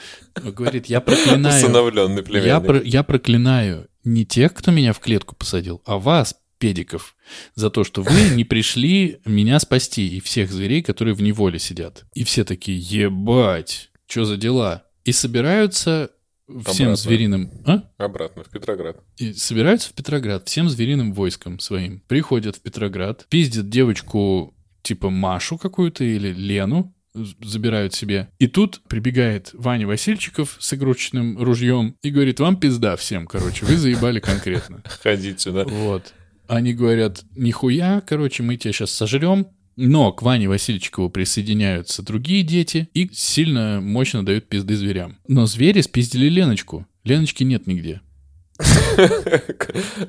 [0.43, 1.63] Он говорит, я проклинаю...
[1.63, 2.65] Усыновленный Я, племянник.
[2.67, 7.15] про- я проклинаю не тех, кто меня в клетку посадил, а вас, педиков,
[7.55, 12.05] за то, что вы не пришли меня спасти и всех зверей, которые в неволе сидят.
[12.13, 14.83] И все такие, ебать, что за дела?
[15.03, 16.11] И собираются
[16.47, 16.95] всем Обратно.
[16.95, 17.51] звериным...
[17.65, 17.83] А?
[17.97, 18.97] Обратно, в Петроград.
[19.17, 22.01] И собираются в Петроград всем звериным войском своим.
[22.07, 28.29] Приходят в Петроград, пиздят девочку типа Машу какую-то или Лену, забирают себе.
[28.39, 33.77] И тут прибегает Ваня Васильчиков с игрушечным ружьем и говорит, вам пизда всем, короче, вы
[33.77, 34.83] заебали конкретно.
[35.03, 35.63] Ходить сюда.
[35.63, 36.13] Вот.
[36.47, 39.47] Они говорят, нихуя, короче, мы тебя сейчас сожрем.
[39.75, 45.17] Но к Ване Васильчикову присоединяются другие дети и сильно мощно дают пизды зверям.
[45.27, 46.87] Но звери спиздили Леночку.
[47.03, 48.01] Леночки нет нигде.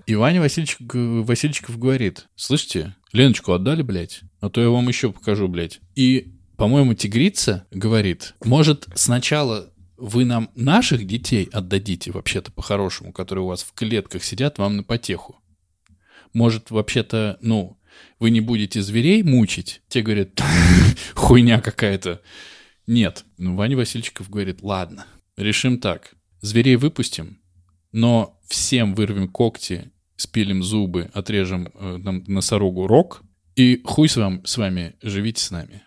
[0.06, 4.20] И Ваня Васильчик, Васильчиков говорит, слышите, Леночку отдали, блядь?
[4.40, 5.80] А то я вам еще покажу, блядь.
[5.96, 13.48] И, по-моему, тигрица говорит, может, сначала вы нам наших детей отдадите, вообще-то по-хорошему, которые у
[13.48, 15.40] вас в клетках сидят, вам на потеху.
[16.32, 17.75] Может, вообще-то, ну,
[18.18, 19.82] вы не будете зверей мучить?
[19.88, 20.40] Те говорят,
[21.14, 22.22] хуйня какая-то.
[22.86, 23.24] Нет.
[23.38, 25.06] Ну, Ваня Васильчиков говорит, ладно,
[25.36, 26.12] решим так.
[26.40, 27.40] Зверей выпустим,
[27.92, 33.22] но всем вырвем когти, спилим зубы, отрежем э, нам носорогу рог,
[33.56, 35.82] и хуй с, вам, с вами, живите с нами.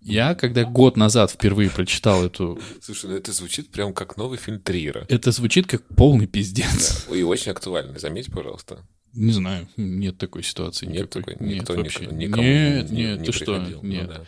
[0.00, 2.60] Я, когда год назад впервые прочитал эту...
[2.80, 5.06] Слушай, ну это звучит прям как новый фильм Триера.
[5.08, 7.06] Это звучит как полный пиздец.
[7.08, 8.84] И очень актуальный, заметь, пожалуйста.
[9.14, 11.34] Не знаю, нет такой ситуации Нет никакой.
[11.34, 12.06] такой, никто нет, вообще.
[12.06, 13.58] никому нет, не- нет, не ты что.
[13.58, 14.08] Ну нет.
[14.08, 14.24] да.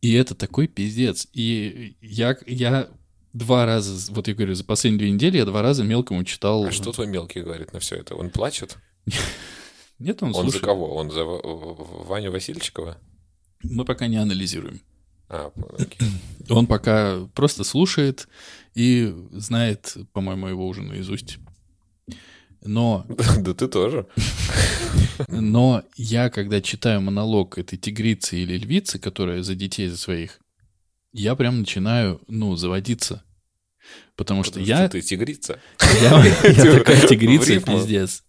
[0.00, 1.26] И это такой пиздец.
[1.32, 2.88] И я, я
[3.32, 6.64] два раза, вот я говорю, за последние две недели я два раза мелкому читал...
[6.66, 8.14] А что твой мелкий говорит на все это?
[8.14, 8.78] Он плачет?
[9.98, 10.54] Нет, он, Он слушает.
[10.62, 10.94] за кого?
[10.94, 12.96] Он за Ваню Васильчикова?
[13.62, 14.80] Мы пока не анализируем.
[15.28, 15.52] А.
[16.48, 18.26] Он пока просто слушает
[18.74, 21.38] и знает, по-моему, его уже наизусть.
[22.62, 23.06] Но,
[23.38, 24.06] Да ты тоже.
[25.28, 30.40] но я, когда читаю монолог этой тигрицы или львицы, которая за детей за своих,
[31.12, 33.24] я прям начинаю, ну, заводиться.
[34.16, 34.88] Потому что я...
[34.88, 35.58] ты тигрица.
[36.02, 38.22] Я, я такая тигрица, пиздец.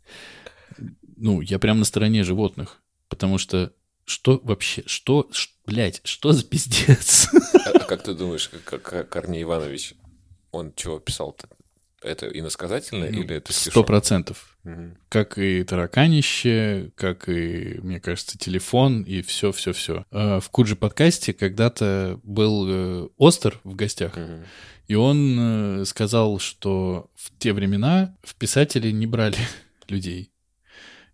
[1.18, 2.82] Ну, я прям на стороне животных.
[3.10, 3.74] Потому что
[4.06, 5.30] что вообще, что,
[5.66, 7.30] блядь, что за пиздец?
[7.34, 9.94] А а как ты думаешь, как Корней Иванович,
[10.52, 11.48] он чего писал-то?
[12.03, 13.88] Это иносказательное или это Ну, Сто стишок?
[13.88, 14.57] процентов.
[14.64, 14.98] Мгм.
[15.10, 20.06] Как и тараканище, как и, мне кажется, телефон и все-все-все.
[20.11, 24.44] В Куджи подкасте когда-то был э, Остер в гостях, Мгм.
[24.88, 25.38] и он
[25.82, 29.38] э, сказал, что в те времена в писатели не брали
[29.88, 30.32] людей.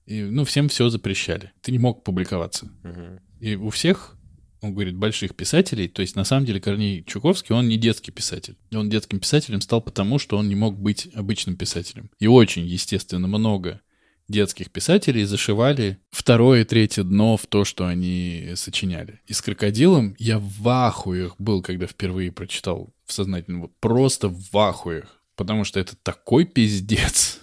[0.05, 1.51] И, ну, всем все запрещали.
[1.61, 2.69] Ты не мог публиковаться.
[2.83, 3.19] Мгм.
[3.41, 4.16] И у всех,
[4.61, 8.57] он говорит, больших писателей, то есть на самом деле Корней Чуковский, он не детский писатель.
[8.73, 12.09] Он детским писателем стал потому, что он не мог быть обычным писателем.
[12.19, 13.81] И очень, естественно, много
[14.27, 19.21] детских писателей зашивали второе, третье дно в то, что они сочиняли.
[19.25, 23.71] И с «Крокодилом» я в ахуях был, когда впервые прочитал в сознательном.
[23.79, 25.21] Просто в ахуях.
[25.35, 27.39] Потому что это такой пиздец.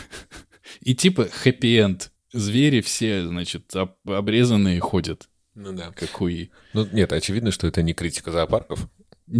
[0.80, 2.10] И типа хэппи-энд.
[2.32, 5.28] Звери все, значит, об- обрезанные ходят,
[5.58, 5.90] Ну да.
[5.90, 6.50] как хуи.
[6.72, 8.88] Ну, нет, очевидно, что это не критика зоопарков.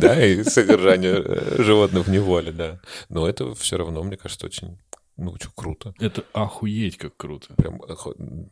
[0.00, 2.80] Да, и содержание э, животных в неволе, да.
[3.08, 4.78] Но это все равно, мне кажется, очень,
[5.16, 5.92] ну, что круто.
[5.98, 7.52] Это охуеть как круто.
[7.54, 7.94] Прям э,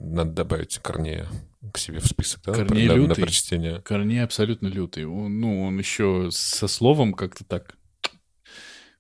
[0.01, 1.29] надо добавить Корнея
[1.73, 2.53] к себе в список, да?
[2.53, 3.23] Корней на, на лютый.
[3.23, 3.81] прочтение.
[3.81, 5.07] Корней абсолютно лютый.
[5.07, 7.77] Он, ну, он еще со словом как-то так...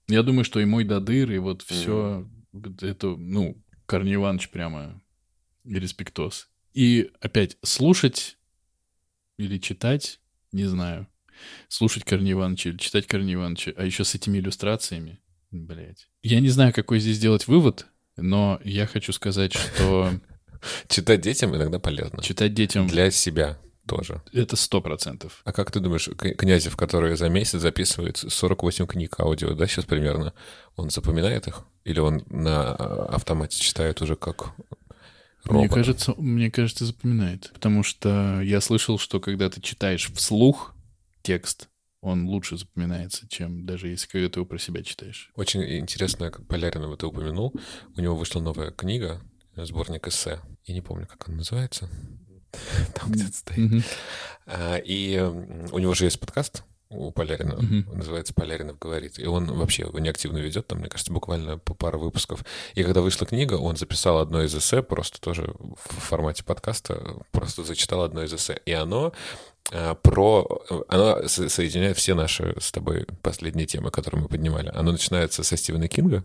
[0.09, 2.27] Я думаю, что и мой Дадыр, и вот все
[2.81, 5.03] это, ну, Корней Иванович прямо
[5.65, 6.49] респектос.
[6.75, 8.39] И опять, слушать
[9.37, 10.21] или читать,
[10.53, 11.07] не знаю.
[11.69, 15.21] Слушать Корнея Ивановича или читать Корнея Ивановича, а еще с этими иллюстрациями,
[15.51, 16.09] блять.
[16.23, 17.87] Я не знаю, какой здесь сделать вывод,
[18.17, 20.13] но я хочу сказать, что
[20.89, 22.23] Читать детям иногда полезно.
[22.23, 24.23] читать детям Для себя тоже.
[24.33, 25.41] это сто процентов.
[25.45, 30.35] А как ты думаешь, Князев, который за месяц записывает 48 книг аудио, да, сейчас примерно,
[30.77, 31.63] он запоминает их?
[31.85, 34.53] Или он на а, автомате читает уже как
[35.45, 35.75] Мне робот?
[35.75, 37.51] кажется, мне кажется, запоминает.
[37.53, 40.75] Потому что я слышал, что когда ты читаешь вслух
[41.23, 41.69] текст,
[42.01, 45.31] он лучше запоминается, чем даже если когда ты его про себя читаешь.
[45.37, 47.55] Очень интересно, как Поляринова ты упомянул.
[47.97, 49.21] У него вышла новая книга,
[49.57, 50.41] э, сборник эссе.
[50.65, 51.89] Я не помню, как он называется.
[52.95, 53.85] Там где-то стоит.
[54.47, 59.19] А, И у него же есть подкаст у Полярина, он называется «Поляринов говорит».
[59.19, 62.45] И он вообще его неактивно ведет, там, мне кажется, буквально по пару выпусков.
[62.75, 67.65] И когда вышла книга, он записал одно из эссе, просто тоже в формате подкаста, просто
[67.65, 68.61] зачитал одно из эссе.
[68.67, 69.13] И оно
[70.03, 70.63] про...
[70.89, 74.71] Оно соединяет все наши с тобой последние темы, которые мы поднимали.
[74.75, 76.25] Оно начинается со Стивена Кинга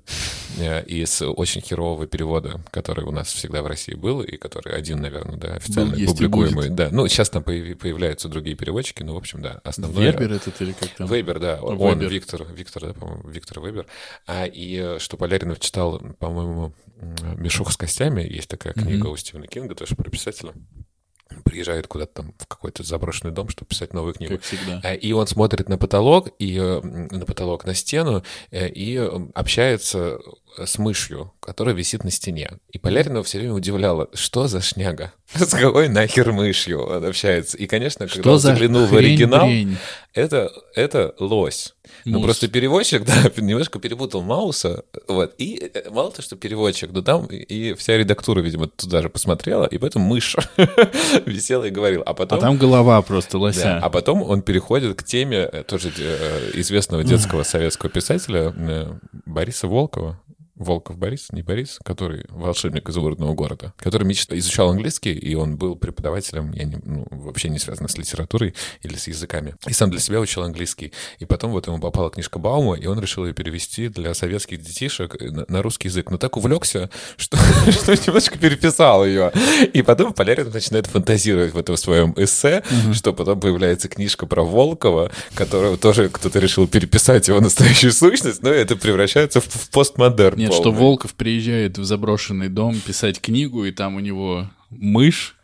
[0.58, 4.76] э, и с очень херового перевода, который у нас всегда в России был, и который
[4.76, 6.70] один, наверное, да, официально был, публикуемый.
[6.70, 10.12] Да, ну, сейчас там появляются другие переводчики, но, в общем, да, основной...
[10.12, 11.08] Вебер этот или как там?
[11.08, 13.86] Вебер, да, он, Виктор, Виктор, да, по-моему, Виктор Вебер.
[14.26, 16.74] А, и э, что Поляринов читал, по-моему,
[17.38, 19.12] «Мешок с костями», есть такая книга mm-hmm.
[19.12, 20.54] у Стивена Кинга, тоже про писателя
[21.44, 24.36] приезжает куда-то там в какой-то заброшенный дом, чтобы писать новую книгу.
[24.36, 24.82] Как всегда.
[24.84, 28.98] Э, и он смотрит на потолок, и э, на потолок, на стену, э, и
[29.34, 30.20] общается
[30.66, 32.52] с мышью, которая висит на стене.
[32.72, 35.14] И Поляринова все время удивляла, что за шняга?
[35.34, 37.58] С какой нахер мышью он общается?
[37.58, 39.50] И, конечно, когда что он заглянул в оригинал,
[40.14, 41.74] это, это лось.
[42.06, 47.02] Ну, просто переводчик, да, немножко перепутал Мауса, вот, и э, мало то, что переводчик, но
[47.02, 50.36] там и вся редактура, видимо, туда же посмотрела, и поэтому мышь
[51.26, 52.04] висела и говорила.
[52.04, 52.40] А потом...
[52.40, 53.64] А там голова просто лося.
[53.64, 58.54] Да, а потом он переходит к теме э, тоже э, известного детского советского писателя
[59.26, 60.20] Бориса Волкова,
[60.58, 64.32] Волков Борис, не Борис, который волшебник изумрудного города, который мечт...
[64.34, 68.96] изучал английский, и он был преподавателем, я не, ну, вообще не связан с литературой или
[68.96, 69.56] с языками.
[69.68, 70.94] И сам для себя учил английский.
[71.20, 75.20] И потом вот ему попала книжка Баума, и он решил ее перевести для советских детишек
[75.22, 76.10] на, на русский язык.
[76.10, 77.38] Но так увлекся, что,
[77.72, 79.32] что немножко переписал ее.
[79.74, 82.94] И потом Полярин начинает фантазировать в этом своем эссе, угу.
[82.94, 88.50] что потом появляется книжка про Волкова, которую тоже кто-то решил переписать его настоящую сущность, но
[88.50, 90.47] это превращается в, в постмодерн.
[90.50, 95.36] Нет, что Волков приезжает в заброшенный дом писать книгу, и там у него мышь.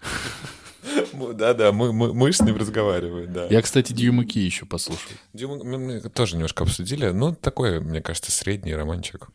[1.13, 3.47] Да-да, мы, мы, мышь с ним разговаривает, да.
[3.49, 5.11] Я, кстати, Дьюмаки еще послушал.
[5.33, 7.09] Мы тоже немножко обсудили.
[7.09, 9.27] Ну, такой, мне кажется, средний романчик.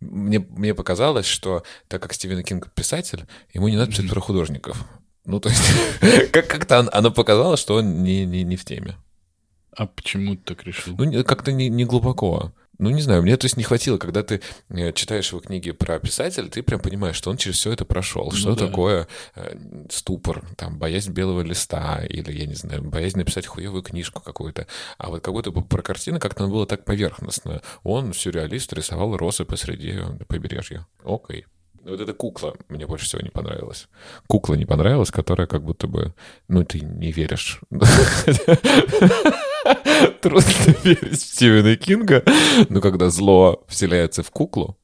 [0.00, 4.84] Мне, мне показалось, что так как Стивен Кинг писатель, ему не надо писать про художников.
[5.24, 5.62] Ну, то есть,
[6.32, 8.96] как- как-то оно показалось, что он не, не, не в теме.
[9.76, 10.94] А почему ты так решил?
[10.98, 12.52] Ну, как-то не, не глубоко.
[12.78, 15.98] Ну, не знаю, мне то есть не хватило, когда ты э, читаешь его книги про
[15.98, 18.28] писателя, ты прям понимаешь, что он через все это прошел.
[18.30, 18.66] Ну, что да.
[18.66, 19.56] такое э,
[19.90, 24.68] ступор, там, боязнь белого листа, или, я не знаю, боязнь написать хуевую книжку какую-то.
[24.96, 27.62] А вот какую-то про картины как-то было так поверхностно.
[27.82, 29.98] Он, сюрреалист, рисовал росы посреди
[30.28, 30.86] побережья.
[31.04, 31.46] Окей.
[31.88, 33.88] Вот эта кукла мне больше всего не понравилась.
[34.26, 36.12] Кукла не понравилась, которая как будто бы...
[36.46, 37.60] Ну, ты не веришь.
[40.20, 40.52] Трудно
[40.84, 42.22] верить в Стивена Кинга,
[42.68, 44.78] но когда зло вселяется в куклу,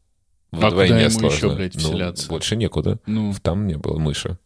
[0.50, 1.36] вдвойне а сложно.
[1.36, 2.26] еще, блядь, ну, вселяться?
[2.26, 2.98] Ну, больше некуда.
[3.06, 3.34] Ну.
[3.42, 4.38] Там не было мыши.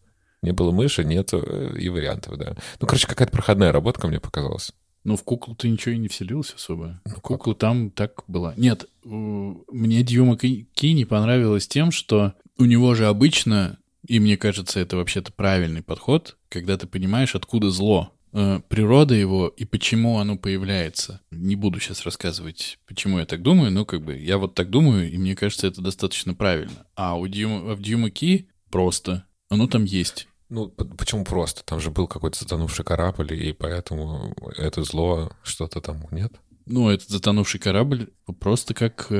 [0.42, 2.56] Не было мыши, нет э, и вариантов, да.
[2.80, 4.72] Ну, короче, какая-то проходная работка мне показалась.
[5.04, 7.00] Ну, в куклу ты ничего и не вселился особо.
[7.04, 8.52] Ну, Куклу там так была.
[8.56, 14.80] Нет, мне Дьюма Ки не понравилось тем, что у него же обычно, и мне кажется,
[14.80, 18.12] это вообще-то правильный подход, когда ты понимаешь, откуда зло.
[18.32, 21.20] Э, природа его и почему оно появляется.
[21.30, 25.10] Не буду сейчас рассказывать, почему я так думаю, но как бы я вот так думаю,
[25.10, 26.86] и мне кажется, это достаточно правильно.
[26.94, 29.24] А у Дьюма, в Дьюма Ки просто.
[29.48, 30.28] Оно там есть.
[30.50, 31.64] Ну, почему просто?
[31.64, 36.32] Там же был какой-то затонувший корабль, и поэтому это зло что-то там нет?
[36.66, 38.10] Ну, этот затонувший корабль
[38.40, 39.10] просто как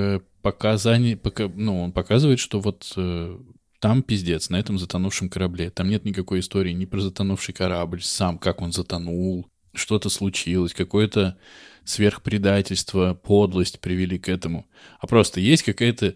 [0.53, 3.39] показание, пока, ну, он показывает, что вот э,
[3.81, 5.71] там пиздец, на этом затонувшем корабле.
[5.71, 11.37] Там нет никакой истории ни про затонувший корабль, сам, как он затонул, что-то случилось, какое-то
[11.85, 14.67] сверхпредательство, подлость привели к этому.
[15.01, 16.15] А просто есть какая-то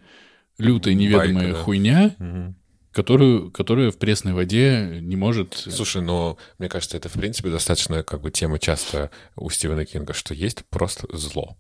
[0.57, 1.63] лютая неведомая Байка, да.
[1.63, 2.55] хуйня, угу
[2.93, 5.55] которую, которая в пресной воде не может...
[5.55, 10.13] Слушай, но мне кажется, это, в принципе, достаточно как бы тема часто у Стивена Кинга,
[10.13, 11.57] что есть просто зло.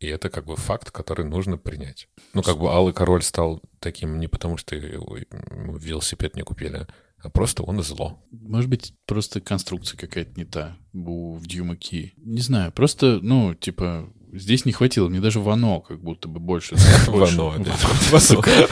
[0.00, 2.08] И это как бы факт, который нужно принять.
[2.32, 6.86] Ну, как бы Алый Король стал таким не потому, что велосипед не купили,
[7.20, 8.24] а просто он зло.
[8.30, 12.14] Может быть, просто конструкция какая-то не та в Дьюмаки.
[12.16, 16.76] Не знаю, просто, ну, типа, Здесь не хватило, мне даже Вано как будто бы больше.
[17.06, 17.54] Вано,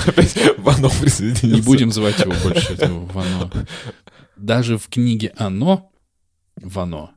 [0.06, 1.46] Опять Вано присоединился.
[1.46, 2.76] Не будем звать его больше,
[3.12, 3.66] Вано.
[4.36, 5.90] Даже в книге «Оно»
[6.56, 7.12] Вано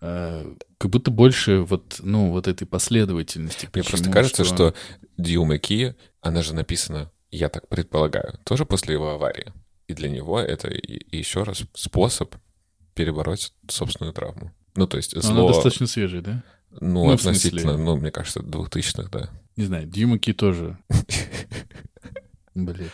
[0.00, 0.54] э,
[0.84, 3.70] как будто больше вот, ну, вот этой последовательности.
[3.72, 4.74] Мне просто кажется, что, что
[5.16, 9.50] Дьюма Ки, она же написана, я так предполагаю, тоже после его аварии.
[9.88, 12.34] И для него это еще раз способ
[12.92, 14.52] перебороть собственную травму.
[14.74, 15.46] Ну, то есть зло...
[15.46, 16.44] Она достаточно свежая, да?
[16.70, 19.30] Ну, ну относительно, ну, мне кажется, двухтысячных, да.
[19.56, 20.76] Не знаю, Димаки тоже.
[22.54, 22.90] Блять.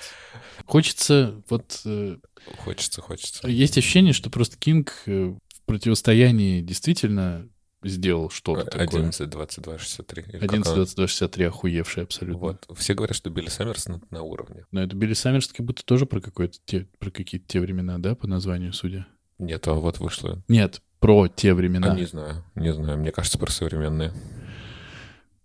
[0.64, 1.80] Хочется вот...
[1.84, 2.18] Э,
[2.58, 3.48] хочется, хочется.
[3.48, 7.49] Есть ощущение, что просто Кинг э, в противостоянии действительно
[7.82, 10.24] сделал что-то 11, 22, 63.
[10.40, 12.39] 11, 22, 63 охуевший абсолютно.
[12.40, 12.66] Вот.
[12.77, 14.65] Все говорят, что Билли Саммерс на, на уровне.
[14.70, 18.15] Но это Билли Саммерс как будто тоже про, какое-то те, про какие-то те времена, да,
[18.15, 19.07] по названию, судя?
[19.39, 20.43] Нет, а вот вышло.
[20.48, 21.93] Нет, про те времена.
[21.93, 22.98] А, не знаю, не знаю.
[22.98, 24.12] Мне кажется, про современные.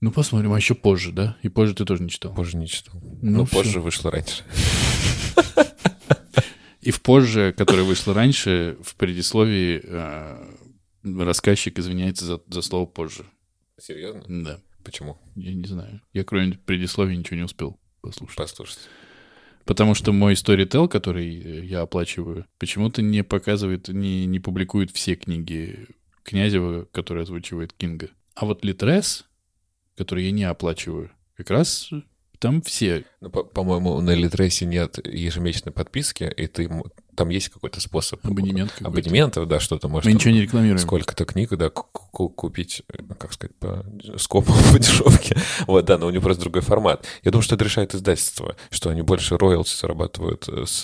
[0.02, 1.38] Ну, посмотрим, а еще позже, да?
[1.42, 2.34] И позже ты тоже не читал.
[2.34, 3.00] Позже не читал.
[3.22, 3.56] Ну, Ну, всё.
[3.56, 4.44] позже вышло раньше.
[6.82, 10.55] И в позже, которое вышло раньше, в предисловии э,
[11.06, 13.26] рассказчик извиняется за, за слово позже.
[13.80, 14.24] Серьезно?
[14.28, 15.18] Да, Почему?
[15.36, 16.02] я не знаю.
[16.14, 18.38] Я кроме предисловия ничего не успел послушать.
[18.38, 18.82] Послушайте.
[19.66, 25.16] Потому что мой Storytel, который э, я оплачиваю, почему-то не показывает, не, не публикует все
[25.16, 25.88] книги
[26.24, 28.10] Князева, которые озвучивает Кинга.
[28.36, 29.26] А вот Литрес,
[29.96, 31.90] который я не оплачиваю, как раз
[32.40, 33.06] там все.
[33.22, 36.70] Ну, по- по-моему, на Литресе нет ежемесячной подписки, и ты
[37.16, 38.88] там есть какой-то способ Абонемент какой-то.
[38.90, 40.78] абонементов, да, что-то можешь Мы ничего не рекламируем.
[40.80, 42.84] сколько-то книг, да, ку- ку- купить,
[43.18, 43.86] как сказать, по
[44.18, 45.38] скопу, по дешевке.
[45.68, 47.06] Вот, да, но у него просто другой формат.
[47.24, 50.84] Я думаю, что это решает издательство, что они больше роялти зарабатывают э, с,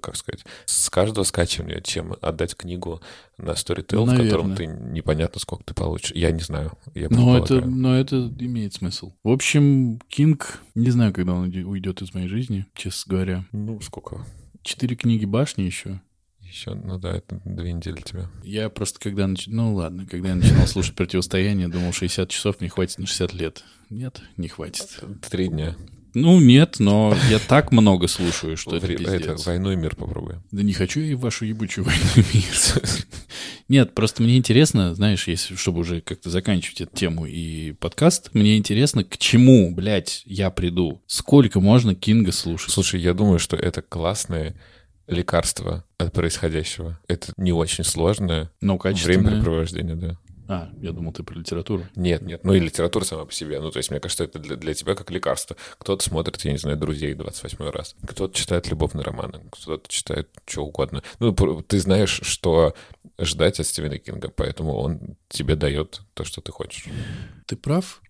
[0.00, 3.00] как сказать, с каждого скачивания, чем отдать книгу
[3.38, 4.56] на Storytel, в котором Наверное.
[4.56, 6.12] ты непонятно, сколько ты получишь.
[6.14, 6.72] Я не знаю.
[6.94, 9.12] Я Но это, но это имеет смысл.
[9.24, 13.44] В общем, Кинг, не знаю, когда он уйдет из моей жизни, честно говоря.
[13.52, 14.24] Ну, сколько?
[14.62, 16.00] Четыре книги башни еще.
[16.40, 18.28] Еще, ну да, это две недели тебе.
[18.42, 19.46] Я просто когда нач...
[19.46, 23.64] Ну ладно, когда я начинал слушать «Противостояние», думал, 60 часов мне хватит на 60 лет.
[23.88, 25.02] Нет, не хватит.
[25.30, 25.74] Три дня.
[26.14, 29.46] Ну, нет, но я так много слушаю, что это пиздец.
[29.46, 30.36] «Войну и мир» попробуй.
[30.50, 32.82] Да не хочу я и вашу ебучую войну и мир.
[33.68, 38.58] Нет, просто мне интересно, знаешь, если, чтобы уже как-то заканчивать эту тему и подкаст, мне
[38.58, 41.02] интересно, к чему, блядь, я приду.
[41.06, 42.72] Сколько можно Кинга слушать?
[42.72, 44.54] Слушай, я думаю, что это классное
[45.06, 46.98] лекарство от происходящего.
[47.08, 49.18] Это не очень сложное Но качественное.
[49.18, 50.18] времяпрепровождение, да.
[50.48, 51.84] А, я думал, ты про литературу.
[51.94, 53.60] Нет, нет, ну и литература сама по себе.
[53.60, 55.56] Ну, то есть, мне кажется, это для, для тебя как лекарство.
[55.78, 57.94] Кто-то смотрит, я не знаю, «Друзей» 28 раз.
[58.06, 61.02] Кто-то читает любовные романы, кто-то читает что угодно.
[61.20, 61.32] Ну,
[61.62, 62.74] ты знаешь, что
[63.18, 66.86] ждать от Стивена Кинга, поэтому он тебе дает то, что ты хочешь.
[67.46, 68.02] Ты прав?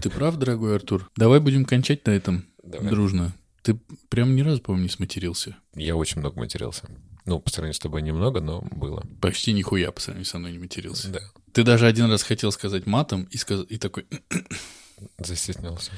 [0.00, 1.10] Ты прав, дорогой Артур.
[1.16, 2.90] Давай будем кончать на этом Давай.
[2.90, 3.32] дружно.
[3.62, 3.78] Ты
[4.08, 5.56] прям ни разу, по-моему, не сматерился.
[5.74, 6.88] Я очень много матерился.
[7.24, 9.06] Ну, по сравнению с тобой немного, но было.
[9.20, 11.08] Почти нихуя по сравнению со мной не матерился.
[11.08, 11.20] Да,
[11.52, 13.64] Ты даже один раз хотел сказать матом и, сказ...
[13.68, 14.06] и такой...
[15.18, 15.92] застеснялся.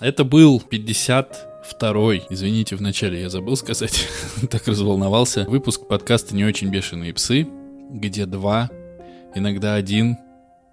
[0.00, 4.08] Это был 52-й, извините, вначале я забыл сказать,
[4.50, 7.46] так разволновался, выпуск подкаста «Не очень бешеные псы»,
[7.90, 8.70] где два,
[9.34, 10.18] иногда один,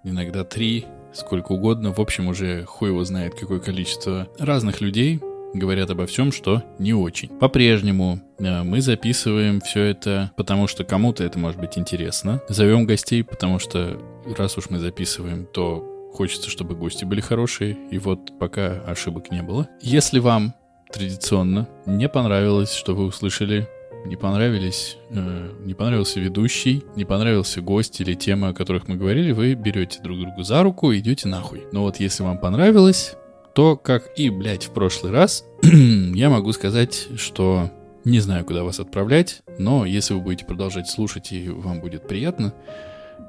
[0.04, 5.20] иногда три, сколько угодно, в общем, уже хуй его знает какое количество разных людей
[5.54, 7.28] говорят обо всем, что не очень.
[7.28, 12.40] По-прежнему э, мы записываем все это, потому что кому-то это может быть интересно.
[12.48, 14.00] Зовем гостей, потому что
[14.38, 19.42] раз уж мы записываем, то Хочется, чтобы гости были хорошие, и вот пока ошибок не
[19.42, 19.68] было.
[19.80, 20.54] Если вам
[20.92, 23.66] традиционно не понравилось, что вы услышали,
[24.04, 29.32] не понравились, э, не понравился ведущий, не понравился гость или тема, о которых мы говорили,
[29.32, 31.64] вы берете друг друга за руку и идете нахуй.
[31.72, 33.14] Но вот если вам понравилось,
[33.54, 37.70] то, как и, блядь, в прошлый раз, я могу сказать, что
[38.04, 42.52] не знаю, куда вас отправлять, но если вы будете продолжать слушать и вам будет приятно,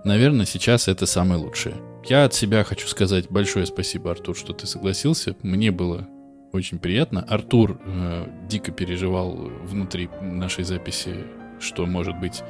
[0.03, 1.75] наверное, сейчас это самое лучшее.
[2.05, 5.35] Я от себя хочу сказать большое спасибо, Артур, что ты согласился.
[5.41, 6.07] Мне было
[6.53, 7.21] очень приятно.
[7.23, 11.25] Артур э, дико переживал внутри нашей записи,
[11.59, 12.43] что может быть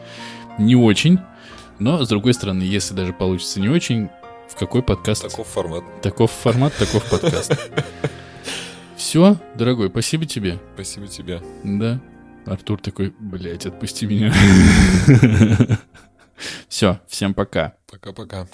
[0.59, 1.19] не очень.
[1.79, 4.09] Но, с другой стороны, если даже получится не очень,
[4.49, 5.23] в какой подкаст?
[5.23, 5.83] Таков формат.
[6.01, 7.57] Таков формат, таков подкаст.
[8.95, 10.59] Все, дорогой, спасибо тебе.
[10.75, 11.41] Спасибо тебе.
[11.63, 11.99] Да.
[12.45, 14.33] Артур такой, блядь, отпусти меня.
[16.67, 17.75] Все, всем пока.
[17.89, 18.47] Пока-пока.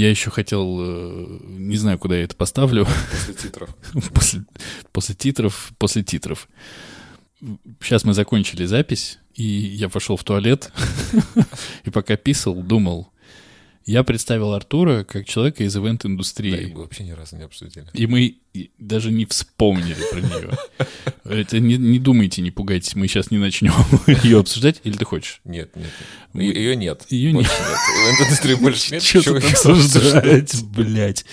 [0.00, 3.76] Я еще хотел, э, не знаю, куда я это поставлю, После титров.
[4.14, 4.44] после,
[4.92, 6.48] после титров, после титров.
[7.82, 10.72] Сейчас мы закончили запись, и я пошел в туалет,
[11.84, 13.12] и пока писал, думал.
[13.90, 16.68] Я представил Артура как человека из Да, ивент-индустрии.
[16.68, 17.86] и мы вообще ни разу не обсудили.
[17.92, 18.36] И мы
[18.78, 20.50] даже не вспомнили про нее.
[21.24, 23.72] Это не, не думайте, не пугайтесь, мы сейчас не начнем
[24.22, 24.80] ее обсуждать.
[24.84, 25.40] Или ты хочешь?
[25.44, 25.90] Нет, нет.
[26.34, 27.04] Ее нет.
[27.08, 27.46] Ее нет.
[27.48, 29.02] В индустрии больше нет.
[29.02, 31.24] Что тут обсуждать, блядь.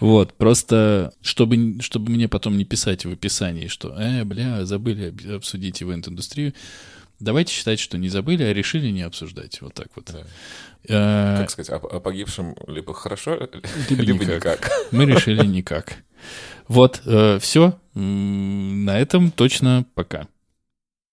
[0.00, 5.82] Вот, просто, чтобы, чтобы мне потом не писать в описании, что, э, бля, забыли обсудить
[5.82, 6.52] ивент-индустрию,
[7.22, 9.60] давайте считать, что не забыли, а решили не обсуждать.
[9.62, 10.10] Вот так вот.
[10.12, 10.20] Да.
[10.88, 13.34] Э, Как сказать, о, о погибшем либо хорошо,
[13.88, 14.36] Либо либо никак.
[14.60, 14.70] никак.
[14.90, 15.94] Мы решили никак.
[16.68, 17.02] Вот,
[17.40, 17.78] все.
[17.94, 20.26] На этом точно пока.